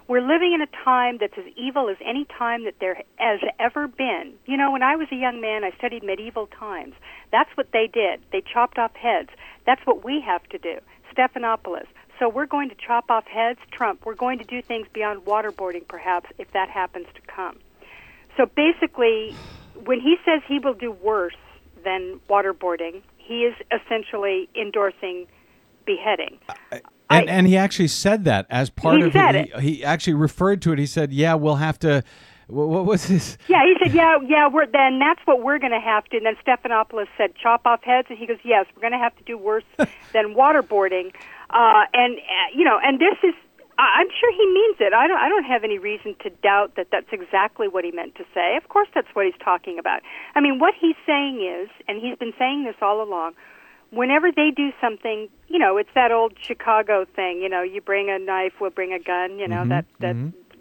We're 0.07 0.21
living 0.21 0.51
in 0.53 0.61
a 0.61 0.67
time 0.83 1.17
that's 1.19 1.37
as 1.37 1.45
evil 1.55 1.87
as 1.89 1.95
any 2.03 2.25
time 2.25 2.65
that 2.65 2.75
there 2.81 3.01
has 3.17 3.39
ever 3.59 3.87
been. 3.87 4.33
You 4.45 4.57
know, 4.57 4.69
when 4.69 4.83
I 4.83 4.97
was 4.97 5.07
a 5.11 5.15
young 5.15 5.39
man, 5.39 5.63
I 5.63 5.71
studied 5.77 6.03
medieval 6.03 6.47
times. 6.47 6.95
That's 7.31 7.49
what 7.55 7.71
they 7.71 7.87
did. 7.87 8.21
They 8.31 8.41
chopped 8.41 8.77
off 8.77 8.93
heads. 8.95 9.29
That's 9.65 9.85
what 9.85 10.03
we 10.03 10.19
have 10.19 10.43
to 10.49 10.57
do. 10.57 10.79
Stephanopoulos. 11.15 11.87
So 12.19 12.29
we're 12.29 12.45
going 12.45 12.69
to 12.69 12.75
chop 12.75 13.09
off 13.09 13.25
heads. 13.25 13.59
Trump. 13.71 14.05
We're 14.05 14.15
going 14.15 14.39
to 14.39 14.45
do 14.45 14.61
things 14.61 14.87
beyond 14.93 15.25
waterboarding, 15.25 15.87
perhaps, 15.87 16.29
if 16.37 16.51
that 16.51 16.69
happens 16.69 17.07
to 17.15 17.21
come. 17.21 17.59
So 18.37 18.45
basically, 18.45 19.35
when 19.85 19.99
he 19.99 20.15
says 20.25 20.41
he 20.47 20.59
will 20.59 20.73
do 20.73 20.91
worse 20.91 21.35
than 21.83 22.19
waterboarding, 22.29 23.01
he 23.17 23.43
is 23.43 23.55
essentially 23.71 24.49
endorsing 24.55 25.27
beheading. 25.85 26.39
Uh, 26.49 26.79
and, 27.09 27.29
and 27.29 27.47
he 27.47 27.57
actually 27.57 27.89
said 27.89 28.25
that 28.25 28.45
as 28.49 28.69
part 28.69 29.01
of 29.01 29.15
it. 29.15 29.59
He, 29.59 29.75
he 29.75 29.83
actually 29.83 30.13
referred 30.13 30.61
to 30.63 30.71
it. 30.71 30.79
He 30.79 30.85
said, 30.85 31.13
"Yeah, 31.13 31.35
we'll 31.35 31.55
have 31.55 31.79
to." 31.79 32.03
What, 32.47 32.67
what 32.67 32.85
was 32.85 33.07
this? 33.07 33.37
Yeah, 33.47 33.61
he 33.63 33.75
said, 33.81 33.95
yeah, 33.95 34.17
yeah, 34.27 34.49
we're 34.49 34.65
then 34.65 34.99
that's 34.99 35.21
what 35.25 35.41
we're 35.41 35.59
going 35.59 35.71
to 35.71 35.79
have 35.79 36.03
to. 36.05 36.17
And 36.17 36.25
then 36.25 36.35
Stephanopoulos 36.45 37.07
said, 37.17 37.35
chop 37.35 37.65
off 37.65 37.83
heads, 37.83 38.07
and 38.09 38.17
he 38.17 38.25
goes, 38.25 38.37
yes, 38.43 38.65
we're 38.75 38.81
going 38.81 38.91
to 38.91 38.97
have 38.97 39.15
to 39.15 39.23
do 39.23 39.37
worse 39.37 39.63
than 39.77 40.35
waterboarding. 40.35 41.13
Uh, 41.53 41.85
and 41.93 42.17
uh, 42.17 42.49
you 42.57 42.65
know, 42.65 42.79
and 42.83 42.99
this 42.99 43.15
is, 43.23 43.35
I'm 43.77 44.07
sure 44.19 44.31
he 44.33 44.45
means 44.53 44.77
it. 44.79 44.93
I 44.93 45.07
don't, 45.07 45.17
I 45.17 45.29
don't 45.29 45.43
have 45.45 45.63
any 45.63 45.77
reason 45.77 46.15
to 46.23 46.29
doubt 46.29 46.75
that 46.77 46.87
that's 46.91 47.11
exactly 47.11 47.67
what 47.67 47.83
he 47.85 47.91
meant 47.91 48.15
to 48.15 48.25
say. 48.33 48.57
Of 48.57 48.69
course, 48.69 48.87
that's 48.93 49.07
what 49.13 49.25
he's 49.25 49.39
talking 49.43 49.77
about. 49.79 50.01
I 50.35 50.41
mean, 50.41 50.59
what 50.59 50.73
he's 50.79 50.95
saying 51.05 51.41
is, 51.41 51.69
and 51.87 52.01
he's 52.01 52.17
been 52.17 52.33
saying 52.37 52.65
this 52.65 52.75
all 52.81 53.01
along. 53.01 53.33
Whenever 53.91 54.31
they 54.31 54.49
do 54.49 54.71
something, 54.81 55.29
you 55.47 55.59
know, 55.59 55.77
it's 55.77 55.93
that 55.93 56.11
old 56.11 56.33
Chicago 56.41 57.05
thing. 57.15 57.41
You 57.41 57.49
know, 57.49 57.61
you 57.61 57.81
bring 57.81 58.09
a 58.09 58.17
knife, 58.17 58.53
we'll 58.59 58.71
bring 58.71 58.91
a 58.91 58.99
gun. 58.99 59.37
You 59.37 59.47
know 59.47 59.65
that 59.67 59.85
that 59.99 60.15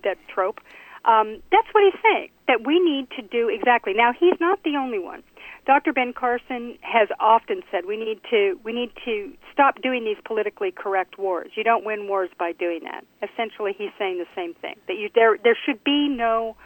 that 0.05 0.19
trope. 0.29 0.61
Um, 1.05 1.43
that's 1.51 1.67
what 1.73 1.83
he's 1.85 2.01
saying. 2.03 2.29
That 2.49 2.67
we 2.67 2.79
need 2.79 3.09
to 3.17 3.23
do 3.23 3.49
exactly. 3.49 3.95
Now 3.95 4.13
he's 4.13 4.39
not 4.41 4.63
the 4.63 4.77
only 4.77 4.99
one. 4.99 5.23
Dr. 5.67 5.93
Ben 5.93 6.13
Carson 6.13 6.77
has 6.81 7.09
often 7.21 7.63
said 7.71 7.85
we 7.87 7.97
need 7.97 8.21
to 8.31 8.59
we 8.65 8.73
need 8.73 8.91
to 9.05 9.33
stop 9.53 9.81
doing 9.81 10.05
these 10.05 10.17
politically 10.25 10.73
correct 10.73 11.19
wars. 11.19 11.51
You 11.55 11.65
don't 11.65 11.85
win 11.85 12.09
wars 12.09 12.31
by 12.39 12.53
doing 12.53 12.81
that. 12.85 13.05
Essentially, 13.23 13.75
he's 13.77 13.91
saying 13.99 14.19
the 14.19 14.27
same 14.35 14.55
thing. 14.55 14.77
That 14.89 14.97
you 14.97 15.09
there 15.15 15.39
there 15.43 15.57
should 15.67 15.83
be 15.85 16.09
no 16.09 16.57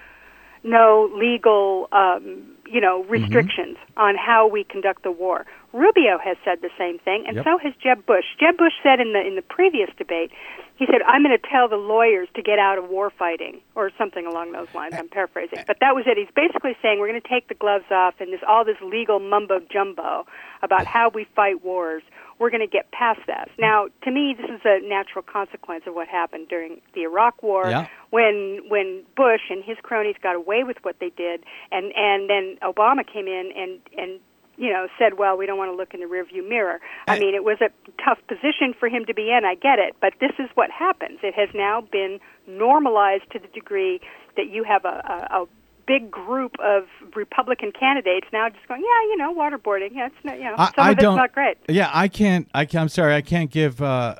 no 0.65 1.11
legal 1.15 1.89
um, 1.93 2.43
you 2.71 2.81
know 2.81 3.03
mm-hmm. 3.03 3.13
restrictions 3.13 3.77
on 3.97 4.15
how 4.17 4.47
we 4.49 4.65
conduct 4.65 5.03
the 5.03 5.11
war. 5.11 5.47
Rubio 5.73 6.19
has 6.19 6.37
said 6.45 6.63
the 6.63 6.71
same 6.79 6.99
thing, 6.99 7.25
and 7.27 7.37
Yep. 7.37 7.45
so 7.45 7.59
has 7.59 7.75
Jeb 7.83 8.07
Bush. 8.07 8.25
Jeb 8.41 8.57
Bush 8.57 8.73
said 8.83 9.01
in 9.01 9.13
the 9.13 9.21
in 9.21 9.37
the 9.37 9.43
previous 9.43 9.91
debate, 9.99 10.31
he 10.77 10.87
said, 10.87 11.03
"I'm 11.07 11.23
going 11.23 11.37
to 11.37 11.49
tell 11.49 11.69
the 11.69 11.77
lawyers 11.77 12.29
to 12.35 12.43
get 12.43 12.59
out 12.59 12.79
of 12.79 12.89
war 12.89 13.11
fighting," 13.11 13.61
or 13.75 13.91
something 13.99 14.27
along 14.27 14.53
those 14.53 14.69
lines. 14.75 14.95
I'm 14.97 15.09
paraphrasing, 15.09 15.65
but 15.67 15.79
that 15.81 15.95
was 15.95 16.05
it. 16.07 16.17
He's 16.17 16.33
basically 16.35 16.77
saying 16.81 16.99
we're 16.99 17.09
going 17.09 17.21
to 17.21 17.29
take 17.29 17.49
the 17.49 17.55
gloves 17.55 17.91
off, 17.91 18.15
and 18.21 18.33
this 18.33 18.41
all 18.47 18.65
this 18.65 18.81
legal 18.83 19.19
mumbo 19.21 19.61
jumbo 19.71 20.27
about 20.63 20.87
how 20.87 21.11
we 21.11 21.25
fight 21.37 21.63
wars. 21.65 22.03
We're 22.39 22.51
going 22.51 22.61
to 22.61 22.67
get 22.67 22.91
past 22.93 23.21
that. 23.29 23.49
Mm. 23.57 23.61
Now, 23.61 23.87
to 24.03 24.11
me, 24.11 24.37
this 24.39 24.51
is 24.51 24.61
a 24.67 24.87
natural 24.87 25.23
consequence 25.23 25.85
of 25.87 25.95
what 25.95 26.07
happened 26.07 26.49
during 26.49 26.83
the 26.95 27.03
Iraq 27.05 27.43
War 27.43 27.69
Yeah. 27.71 27.87
when 28.11 28.61
when 28.69 29.03
Bush 29.17 29.41
and 29.49 29.65
his 29.65 29.79
cronies 29.83 30.17
got 30.23 30.37
away 30.37 30.63
with 30.63 30.77
what 30.83 30.97
they 31.01 31.11
did, 31.11 31.45
and 31.73 31.93
and 31.97 32.29
then 32.29 32.56
Obama 32.63 33.07
came 33.07 33.27
in 33.27 33.53
and 33.57 33.81
and 33.97 34.21
you 34.57 34.73
know 34.73 34.89
said, 34.99 35.19
well, 35.19 35.37
we 35.37 35.47
don't 35.47 35.59
want 35.59 35.71
to 35.71 35.77
look 35.77 35.95
in 35.95 36.01
the 36.01 36.07
rearview 36.07 36.47
mirror. 36.47 36.81
I 37.07 37.19
mean, 37.19 37.35
it 37.35 37.45
was 37.45 37.59
a 37.61 37.71
tough 38.03 38.19
position 38.27 38.75
for 38.79 38.89
him 38.89 39.05
to 39.07 39.15
be 39.15 39.31
in. 39.31 39.45
I 39.45 39.55
get 39.55 39.79
it, 39.79 39.97
but 40.01 40.15
this 40.21 40.33
is 40.39 40.49
what 40.55 40.71
happens. 40.71 41.19
It 41.23 41.35
has 41.35 41.49
now 41.55 41.81
been 41.81 42.21
normalized 42.47 43.31
to 43.33 43.39
the 43.39 43.49
degree 43.49 44.01
that 44.37 44.49
you 44.49 44.65
have 44.65 44.85
a, 44.85 45.29
a, 45.33 45.43
a 45.43 45.47
big 45.87 46.11
group 46.11 46.57
of 46.63 46.85
Republican 47.15 47.73
candidates 47.73 48.27
now 48.33 48.49
just 48.49 48.67
going, 48.69 48.81
yeah, 48.81 49.03
you 49.09 49.17
know, 49.17 49.35
waterboarding. 49.35 49.91
Yeah, 49.93 50.07
it's 50.07 50.25
not, 50.25 50.37
you 50.39 50.45
know, 50.45 50.55
I, 50.59 50.67
some 50.67 50.73
I 50.79 50.91
of 50.91 50.93
it's 50.95 51.03
don't. 51.03 51.17
not 51.17 51.33
great. 51.33 51.59
Yeah, 51.69 51.91
I 51.93 52.09
can't. 52.09 52.49
I 52.55 52.65
can, 52.65 52.81
I'm 52.81 52.89
sorry. 52.89 53.15
I 53.15 53.23
can't 53.23 53.51
give 53.51 53.81
uh, 53.81 54.15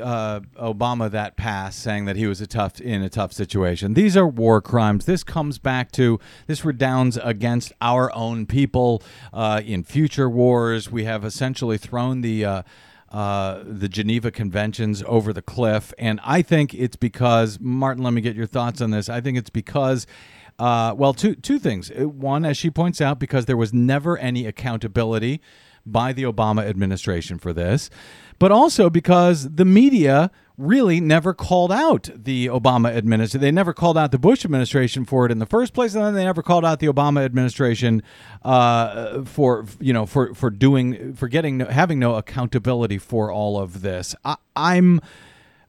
uh, 0.00 0.40
Obama 0.60 1.10
that 1.10 1.36
pass, 1.36 1.76
saying 1.76 2.04
that 2.06 2.16
he 2.16 2.26
was 2.26 2.40
a 2.40 2.46
tough 2.46 2.80
in 2.80 3.02
a 3.02 3.08
tough 3.08 3.32
situation. 3.32 3.94
These 3.94 4.16
are 4.16 4.26
war 4.26 4.60
crimes. 4.60 5.06
This 5.06 5.24
comes 5.24 5.58
back 5.58 5.92
to 5.92 6.18
this 6.46 6.64
redounds 6.64 7.18
against 7.22 7.72
our 7.80 8.14
own 8.14 8.46
people 8.46 9.02
uh, 9.32 9.62
in 9.64 9.84
future 9.84 10.28
wars. 10.28 10.90
We 10.90 11.04
have 11.04 11.24
essentially 11.24 11.78
thrown 11.78 12.20
the. 12.20 12.44
Uh, 12.44 12.62
uh, 13.10 13.62
the 13.64 13.88
Geneva 13.88 14.32
Conventions 14.32 15.04
over 15.06 15.32
the 15.32 15.40
cliff. 15.40 15.94
And 15.98 16.18
I 16.24 16.42
think 16.42 16.74
it's 16.74 16.96
because, 16.96 17.60
Martin, 17.60 18.02
let 18.02 18.12
me 18.12 18.20
get 18.20 18.34
your 18.34 18.48
thoughts 18.48 18.80
on 18.80 18.90
this. 18.90 19.08
I 19.08 19.20
think 19.20 19.38
it's 19.38 19.50
because, 19.50 20.08
uh, 20.58 20.94
well, 20.96 21.14
two, 21.14 21.34
two 21.34 21.58
things. 21.58 21.90
Uh, 21.90 22.08
One, 22.08 22.44
as 22.44 22.56
she 22.56 22.70
points 22.70 23.00
out, 23.00 23.18
because 23.18 23.46
there 23.46 23.56
was 23.56 23.72
never 23.72 24.16
any 24.18 24.46
accountability 24.46 25.40
by 25.86 26.12
the 26.12 26.22
Obama 26.22 26.64
administration 26.64 27.38
for 27.38 27.52
this, 27.52 27.90
but 28.38 28.50
also 28.50 28.88
because 28.88 29.50
the 29.50 29.64
media 29.64 30.30
really 30.56 31.00
never 31.00 31.34
called 31.34 31.72
out 31.72 32.08
the 32.14 32.46
Obama 32.46 32.94
administration. 32.94 33.40
They 33.40 33.50
never 33.50 33.72
called 33.72 33.98
out 33.98 34.12
the 34.12 34.18
Bush 34.18 34.44
administration 34.44 35.04
for 35.04 35.26
it 35.26 35.32
in 35.32 35.40
the 35.40 35.46
first 35.46 35.74
place, 35.74 35.94
and 35.94 36.04
then 36.04 36.14
they 36.14 36.24
never 36.24 36.42
called 36.42 36.64
out 36.64 36.78
the 36.78 36.86
Obama 36.86 37.24
administration 37.24 38.02
uh, 38.42 39.24
for 39.24 39.66
you 39.80 39.92
know 39.92 40.06
for 40.06 40.34
for 40.34 40.50
doing 40.50 41.14
for 41.14 41.28
getting 41.28 41.60
having 41.60 41.98
no 41.98 42.14
accountability 42.14 42.98
for 42.98 43.30
all 43.30 43.58
of 43.58 43.82
this. 43.82 44.14
I, 44.24 44.36
I'm. 44.56 45.00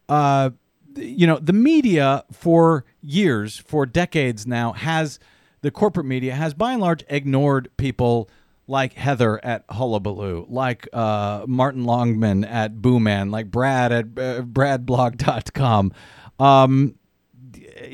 Uh, 0.07 0.51
you 0.95 1.27
know, 1.27 1.37
the 1.39 1.53
media 1.53 2.23
for 2.31 2.85
years, 3.01 3.57
for 3.57 3.85
decades 3.85 4.45
now, 4.47 4.73
has 4.73 5.19
the 5.61 5.71
corporate 5.71 6.05
media 6.05 6.35
has 6.35 6.53
by 6.53 6.73
and 6.73 6.81
large 6.81 7.03
ignored 7.09 7.69
people 7.77 8.29
like 8.67 8.93
Heather 8.93 9.43
at 9.43 9.63
Hullabaloo, 9.69 10.45
like 10.49 10.87
uh, 10.93 11.45
Martin 11.47 11.85
Longman 11.85 12.43
at 12.43 12.81
Booman, 12.81 13.31
like 13.31 13.51
Brad 13.51 13.91
at 13.91 14.05
uh, 14.05 14.41
bradblog.com. 14.41 15.93
Um, 16.39 16.95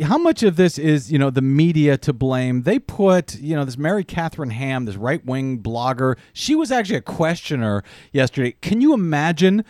how 0.04 0.18
much 0.18 0.44
of 0.44 0.56
this 0.56 0.78
is 0.78 1.12
you 1.12 1.20
know 1.20 1.30
the 1.30 1.42
media 1.42 1.98
to 1.98 2.14
blame? 2.14 2.64
They 2.64 2.80
put 2.80 3.40
you 3.40 3.56
know 3.56 3.66
this 3.66 3.78
Mary 3.78 4.04
Catherine 4.04 4.52
Ham, 4.52 4.86
this 4.86 4.96
right 4.96 5.24
wing 5.26 5.60
blogger. 5.60 6.18
She 6.34 6.56
was 6.56 6.72
actually 6.72 6.98
a 6.98 7.02
questioner 7.02 7.84
yesterday. 8.12 8.54
Can 8.62 8.82
you 8.82 8.94
imagine? 8.94 9.66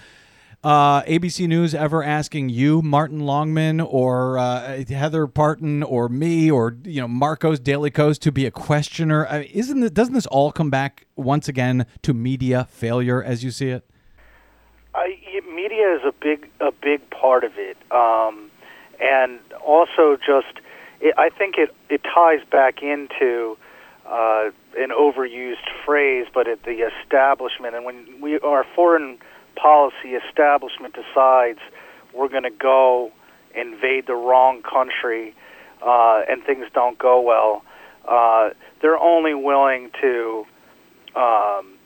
Uh, 0.63 1.01
ABC 1.03 1.47
News 1.47 1.73
ever 1.73 2.03
asking 2.03 2.49
you, 2.49 2.83
Martin 2.83 3.21
Longman, 3.21 3.81
or 3.81 4.37
uh, 4.37 4.83
Heather 4.87 5.25
Parton, 5.25 5.81
or 5.81 6.07
me, 6.07 6.51
or 6.51 6.77
you 6.83 7.01
know 7.01 7.07
Markos 7.07 7.61
Daily 7.63 7.89
Kos 7.89 8.19
to 8.19 8.31
be 8.31 8.45
a 8.45 8.51
questioner? 8.51 9.25
I 9.25 9.39
mean, 9.39 9.49
isn't 9.53 9.81
it? 9.81 9.95
Doesn't 9.95 10.13
this 10.13 10.27
all 10.27 10.51
come 10.51 10.69
back 10.69 11.07
once 11.15 11.47
again 11.47 11.87
to 12.03 12.13
media 12.13 12.67
failure, 12.69 13.23
as 13.23 13.43
you 13.43 13.49
see 13.49 13.69
it? 13.69 13.89
I, 14.93 15.17
media 15.51 15.95
is 15.95 16.01
a 16.05 16.11
big 16.11 16.47
a 16.59 16.71
big 16.71 17.09
part 17.09 17.43
of 17.43 17.53
it, 17.55 17.77
um, 17.89 18.51
and 18.99 19.39
also 19.65 20.15
just 20.15 20.59
it, 20.99 21.15
I 21.17 21.29
think 21.29 21.55
it 21.57 21.73
it 21.89 22.01
ties 22.03 22.41
back 22.51 22.83
into 22.83 23.57
uh, 24.05 24.51
an 24.77 24.89
overused 24.89 25.67
phrase, 25.83 26.27
but 26.31 26.45
it, 26.45 26.63
the 26.65 26.87
establishment, 26.87 27.73
and 27.73 27.83
when 27.83 28.21
we 28.21 28.37
our 28.39 28.63
foreign 28.75 29.17
policy 29.55 30.15
establishment 30.27 30.95
decides 30.95 31.59
we're 32.13 32.29
going 32.29 32.43
to 32.43 32.49
go 32.49 33.11
invade 33.55 34.07
the 34.07 34.15
wrong 34.15 34.61
country 34.63 35.35
uh, 35.81 36.21
and 36.29 36.43
things 36.43 36.65
don't 36.73 36.97
go 36.97 37.21
well, 37.21 37.63
uh, 38.07 38.49
they're 38.81 38.99
only 38.99 39.33
willing 39.33 39.91
to. 40.01 40.45
Um, 41.15 41.77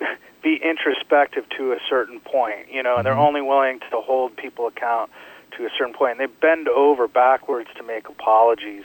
be 0.42 0.58
introspective 0.62 1.44
to 1.58 1.72
a 1.72 1.78
certain 1.88 2.20
point. 2.20 2.72
You 2.72 2.82
know, 2.82 3.02
they're 3.02 3.12
only 3.12 3.42
willing 3.42 3.80
to 3.90 4.00
hold 4.00 4.36
people 4.36 4.66
account 4.66 5.10
to 5.56 5.64
a 5.64 5.68
certain 5.76 5.94
point. 5.94 6.18
And 6.18 6.20
they 6.20 6.32
bend 6.40 6.68
over 6.68 7.08
backwards 7.08 7.68
to 7.76 7.82
make 7.82 8.08
apologies, 8.08 8.84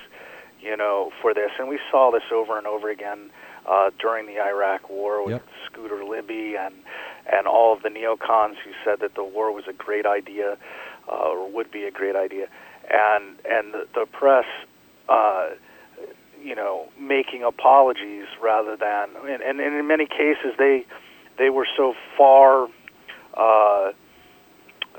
you 0.61 0.75
know, 0.75 1.11
for 1.21 1.33
this. 1.33 1.51
And 1.57 1.67
we 1.67 1.79
saw 1.91 2.11
this 2.11 2.23
over 2.33 2.57
and 2.57 2.67
over 2.67 2.89
again 2.89 3.29
uh, 3.67 3.91
during 3.99 4.27
the 4.27 4.39
Iraq 4.39 4.89
War 4.89 5.25
with 5.25 5.41
Scooter 5.65 6.03
Libby 6.03 6.55
and 6.57 6.75
and 7.25 7.47
all 7.47 7.73
of 7.75 7.81
the 7.81 7.89
neocons 7.89 8.55
who 8.63 8.71
said 8.83 8.99
that 9.01 9.15
the 9.15 9.23
war 9.23 9.51
was 9.51 9.65
a 9.67 9.73
great 9.73 10.05
idea 10.05 10.57
uh, 11.11 11.15
or 11.15 11.49
would 11.49 11.71
be 11.71 11.85
a 11.85 11.91
great 11.91 12.15
idea, 12.15 12.47
and 12.89 13.39
and 13.49 13.73
the, 13.73 13.87
the 13.93 14.05
press. 14.05 14.45
Uh, 15.09 15.49
you 16.41 16.53
know, 16.53 16.87
making 16.99 17.41
apologies 17.41 18.25
rather 18.39 18.75
than, 18.75 19.09
and, 19.27 19.41
and, 19.41 19.59
and 19.59 19.75
in 19.79 19.87
many 19.87 20.05
cases 20.05 20.53
they 20.59 20.85
they 21.39 21.49
were 21.49 21.65
so 21.75 21.95
far 22.15 22.67
uh, 23.35 23.91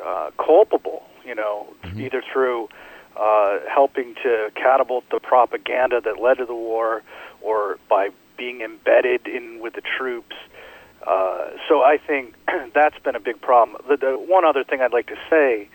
uh, 0.05 0.31
culpable, 0.37 1.05
you 1.25 1.35
know, 1.35 1.73
either 1.97 2.23
through 2.33 2.69
uh, 3.17 3.59
helping 3.73 4.14
to 4.23 4.51
catapult 4.55 5.05
the 5.11 5.21
propaganda 5.21 6.01
that 6.01 6.21
led 6.21 6.39
to 6.39 6.47
the 6.47 6.55
war 6.55 7.03
or 7.41 7.79
by 7.89 8.11
being 8.37 8.61
embedded 8.61 9.26
in 9.26 9.61
with 9.61 9.74
the 9.74 9.82
troops. 9.82 10.37
Uh, 11.07 11.51
so 11.68 11.82
I 11.82 11.99
think 12.05 12.34
that's 12.74 12.99
been 13.01 13.16
a 13.16 13.20
big 13.20 13.41
problem. 13.41 13.80
The, 13.89 13.97
the 13.97 14.12
one 14.12 14.45
other 14.45 14.64
thing 14.64 14.80
I'd 14.80 14.93
like 14.93 15.07
to 15.09 15.18
say 15.30 15.68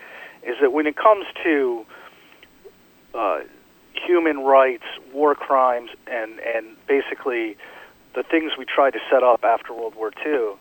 is 0.44 0.56
that 0.62 0.72
when 0.72 0.88
it 0.88 0.96
comes 0.96 1.26
to 1.44 1.86
uh, 3.14 3.40
human 3.94 4.40
rights, 4.40 4.84
war 5.14 5.36
crimes, 5.36 5.90
and 6.08 6.40
and 6.40 6.76
basically 6.88 7.58
the 8.16 8.24
things 8.24 8.54
we 8.58 8.66
tried 8.66 8.92
to 8.92 9.00
set 9.10 9.24
up 9.24 9.44
after 9.44 9.74
World 9.74 9.96
War 9.96 10.12
II, 10.26 10.54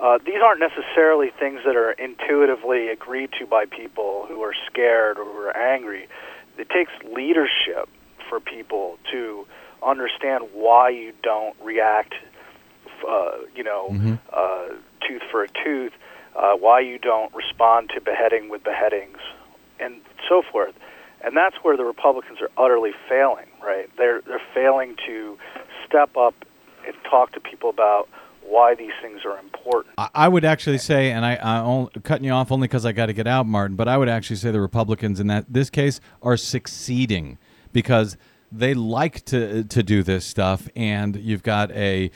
uh, 0.00 0.18
these 0.24 0.40
aren't 0.44 0.60
necessarily 0.60 1.30
things 1.38 1.60
that 1.64 1.76
are 1.76 1.92
intuitively 1.92 2.88
agreed 2.88 3.30
to 3.38 3.46
by 3.46 3.64
people 3.64 4.26
who 4.28 4.42
are 4.42 4.54
scared 4.70 5.18
or 5.18 5.24
who 5.24 5.38
are 5.38 5.56
angry. 5.56 6.08
It 6.58 6.68
takes 6.70 6.92
leadership 7.12 7.88
for 8.28 8.38
people 8.40 8.98
to 9.10 9.46
understand 9.86 10.44
why 10.52 10.88
you 10.90 11.12
don't 11.22 11.56
react, 11.62 12.14
uh, 13.08 13.32
you 13.54 13.62
know, 13.64 14.18
uh, 14.32 14.68
tooth 15.06 15.22
for 15.30 15.42
a 15.44 15.48
tooth, 15.64 15.92
uh, 16.36 16.52
why 16.56 16.80
you 16.80 16.98
don't 16.98 17.32
respond 17.34 17.90
to 17.94 18.00
beheading 18.00 18.48
with 18.48 18.64
beheadings, 18.64 19.18
and 19.78 20.00
so 20.28 20.42
forth. 20.50 20.74
And 21.22 21.36
that's 21.36 21.56
where 21.62 21.76
the 21.76 21.84
Republicans 21.84 22.38
are 22.40 22.50
utterly 22.62 22.92
failing, 23.08 23.46
right? 23.62 23.88
They're 23.96 24.20
they're 24.22 24.42
failing 24.52 24.96
to 25.06 25.38
step 25.86 26.16
up 26.16 26.34
and 26.86 26.94
talk 27.08 27.32
to 27.32 27.40
people 27.40 27.70
about 27.70 28.08
why 28.46 28.74
these 28.74 28.92
things 29.00 29.20
are 29.24 29.38
important. 29.38 29.94
I- 29.96 30.10
I 30.14 30.28
would 30.28 30.44
actually 30.44 30.76
say, 30.76 31.10
and 31.12 31.24
I, 31.24 31.36
I 31.36 31.60
only, 31.60 31.90
cutting 32.02 32.24
you 32.26 32.30
off 32.32 32.52
only 32.52 32.68
because 32.68 32.84
I 32.84 32.92
got 32.92 33.06
to 33.06 33.14
get 33.14 33.26
out, 33.26 33.46
Martin. 33.46 33.74
But 33.74 33.88
I 33.88 33.96
would 33.96 34.08
actually 34.08 34.36
say 34.36 34.50
the 34.50 34.60
Republicans 34.60 35.18
in 35.18 35.28
that 35.28 35.46
this 35.48 35.70
case 35.70 35.98
are 36.22 36.36
succeeding 36.36 37.38
because 37.72 38.18
they 38.52 38.74
like 38.74 39.24
to 39.26 39.64
to 39.64 39.82
do 39.82 40.02
this 40.02 40.24
stuff, 40.24 40.68
and 40.76 41.16
you've 41.16 41.42
got 41.42 41.70
a. 41.72 42.10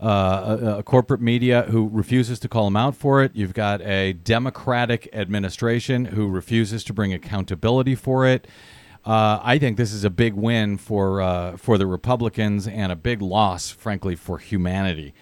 Uh, 0.00 0.58
a, 0.60 0.78
a 0.78 0.82
corporate 0.82 1.20
media 1.20 1.62
who 1.70 1.88
refuses 1.88 2.40
to 2.40 2.48
call 2.48 2.64
them 2.64 2.76
out 2.76 2.96
for 2.96 3.22
it. 3.22 3.30
You've 3.36 3.54
got 3.54 3.80
a 3.82 4.14
Democratic 4.14 5.08
administration 5.12 6.06
who 6.06 6.28
refuses 6.28 6.82
to 6.84 6.92
bring 6.92 7.12
accountability 7.12 7.94
for 7.94 8.26
it. 8.26 8.48
Uh, 9.04 9.38
I 9.42 9.58
think 9.58 9.76
this 9.76 9.92
is 9.92 10.02
a 10.02 10.10
big 10.10 10.34
win 10.34 10.76
for 10.76 11.20
uh, 11.20 11.56
for 11.56 11.78
the 11.78 11.86
Republicans 11.86 12.66
and 12.66 12.90
a 12.90 12.96
big 12.96 13.22
loss, 13.22 13.70
frankly, 13.70 14.16
for 14.16 14.38
humanity. 14.38 15.14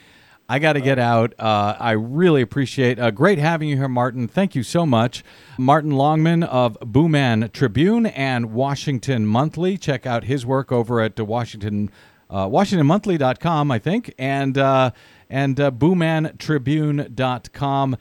I 0.50 0.58
got 0.58 0.72
to 0.72 0.80
get 0.80 0.98
out. 0.98 1.32
Uh, 1.38 1.76
I 1.78 1.92
really 1.92 2.42
appreciate. 2.42 2.98
Uh, 2.98 3.12
great 3.12 3.38
having 3.38 3.68
you 3.68 3.76
here, 3.76 3.86
Martin. 3.86 4.26
Thank 4.26 4.56
you 4.56 4.64
so 4.64 4.84
much, 4.84 5.22
Martin 5.56 5.92
Longman 5.92 6.42
of 6.42 6.76
Booman 6.80 7.52
Tribune 7.52 8.06
and 8.06 8.52
Washington 8.52 9.26
Monthly. 9.26 9.78
Check 9.78 10.06
out 10.06 10.24
his 10.24 10.44
work 10.44 10.72
over 10.72 11.00
at 11.00 11.20
uh, 11.20 11.24
Washington 11.24 11.88
uh, 12.28 12.48
WashingtonMonthly.com, 12.48 13.70
I 13.70 13.78
think, 13.78 14.12
and 14.18 14.58
uh, 14.58 14.90
and 15.30 15.60
uh, 15.60 15.70
BoomanTribune.com. 15.70 17.96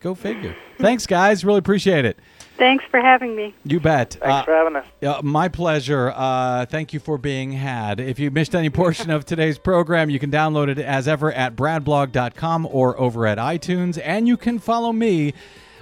Go 0.00 0.14
figure. 0.14 0.56
Thanks, 0.78 1.06
guys. 1.06 1.44
Really 1.44 1.58
appreciate 1.58 2.04
it. 2.04 2.18
Thanks 2.58 2.84
for 2.90 3.00
having 3.00 3.34
me. 3.34 3.54
You 3.64 3.80
bet. 3.80 4.18
Thanks 4.20 4.44
for 4.44 4.52
having 4.52 4.76
us. 4.76 4.84
Yeah, 5.00 5.20
my 5.22 5.48
pleasure. 5.48 6.12
Uh, 6.14 6.66
thank 6.66 6.92
you 6.92 7.00
for 7.00 7.16
being 7.18 7.52
had. 7.52 7.98
If 7.98 8.18
you 8.18 8.30
missed 8.30 8.54
any 8.54 8.68
portion 8.70 9.10
of 9.10 9.24
today's 9.24 9.58
program, 9.58 10.10
you 10.10 10.18
can 10.18 10.30
download 10.30 10.68
it 10.68 10.78
as 10.78 11.08
ever 11.08 11.32
at 11.32 11.56
bradblog.com 11.56 12.68
or 12.70 12.98
over 13.00 13.26
at 13.26 13.38
iTunes. 13.38 13.98
And 14.04 14.28
you 14.28 14.36
can 14.36 14.58
follow 14.58 14.92
me, 14.92 15.32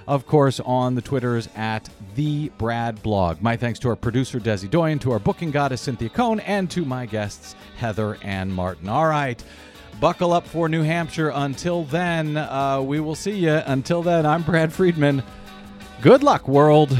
of 0.07 0.25
course, 0.25 0.59
on 0.61 0.95
the 0.95 1.01
Twitters 1.01 1.49
at 1.55 1.89
the 2.15 2.49
Brad 2.57 3.01
Blog. 3.03 3.41
My 3.41 3.55
thanks 3.57 3.79
to 3.79 3.89
our 3.89 3.95
producer, 3.95 4.39
Desi 4.39 4.69
Doyen, 4.69 4.99
to 4.99 5.11
our 5.11 5.19
booking 5.19 5.51
goddess, 5.51 5.81
Cynthia 5.81 6.09
Cohn, 6.09 6.39
and 6.41 6.69
to 6.71 6.85
my 6.85 7.05
guests, 7.05 7.55
Heather 7.77 8.17
and 8.21 8.53
Martin. 8.53 8.89
All 8.89 9.07
right. 9.07 9.43
Buckle 9.99 10.33
up 10.33 10.47
for 10.47 10.67
New 10.67 10.81
Hampshire. 10.83 11.31
Until 11.33 11.83
then, 11.83 12.37
uh, 12.37 12.81
we 12.81 12.99
will 12.99 13.15
see 13.15 13.35
you. 13.35 13.61
Until 13.65 14.01
then, 14.01 14.25
I'm 14.25 14.41
Brad 14.41 14.73
Friedman. 14.73 15.21
Good 16.01 16.23
luck, 16.23 16.47
world. 16.47 16.97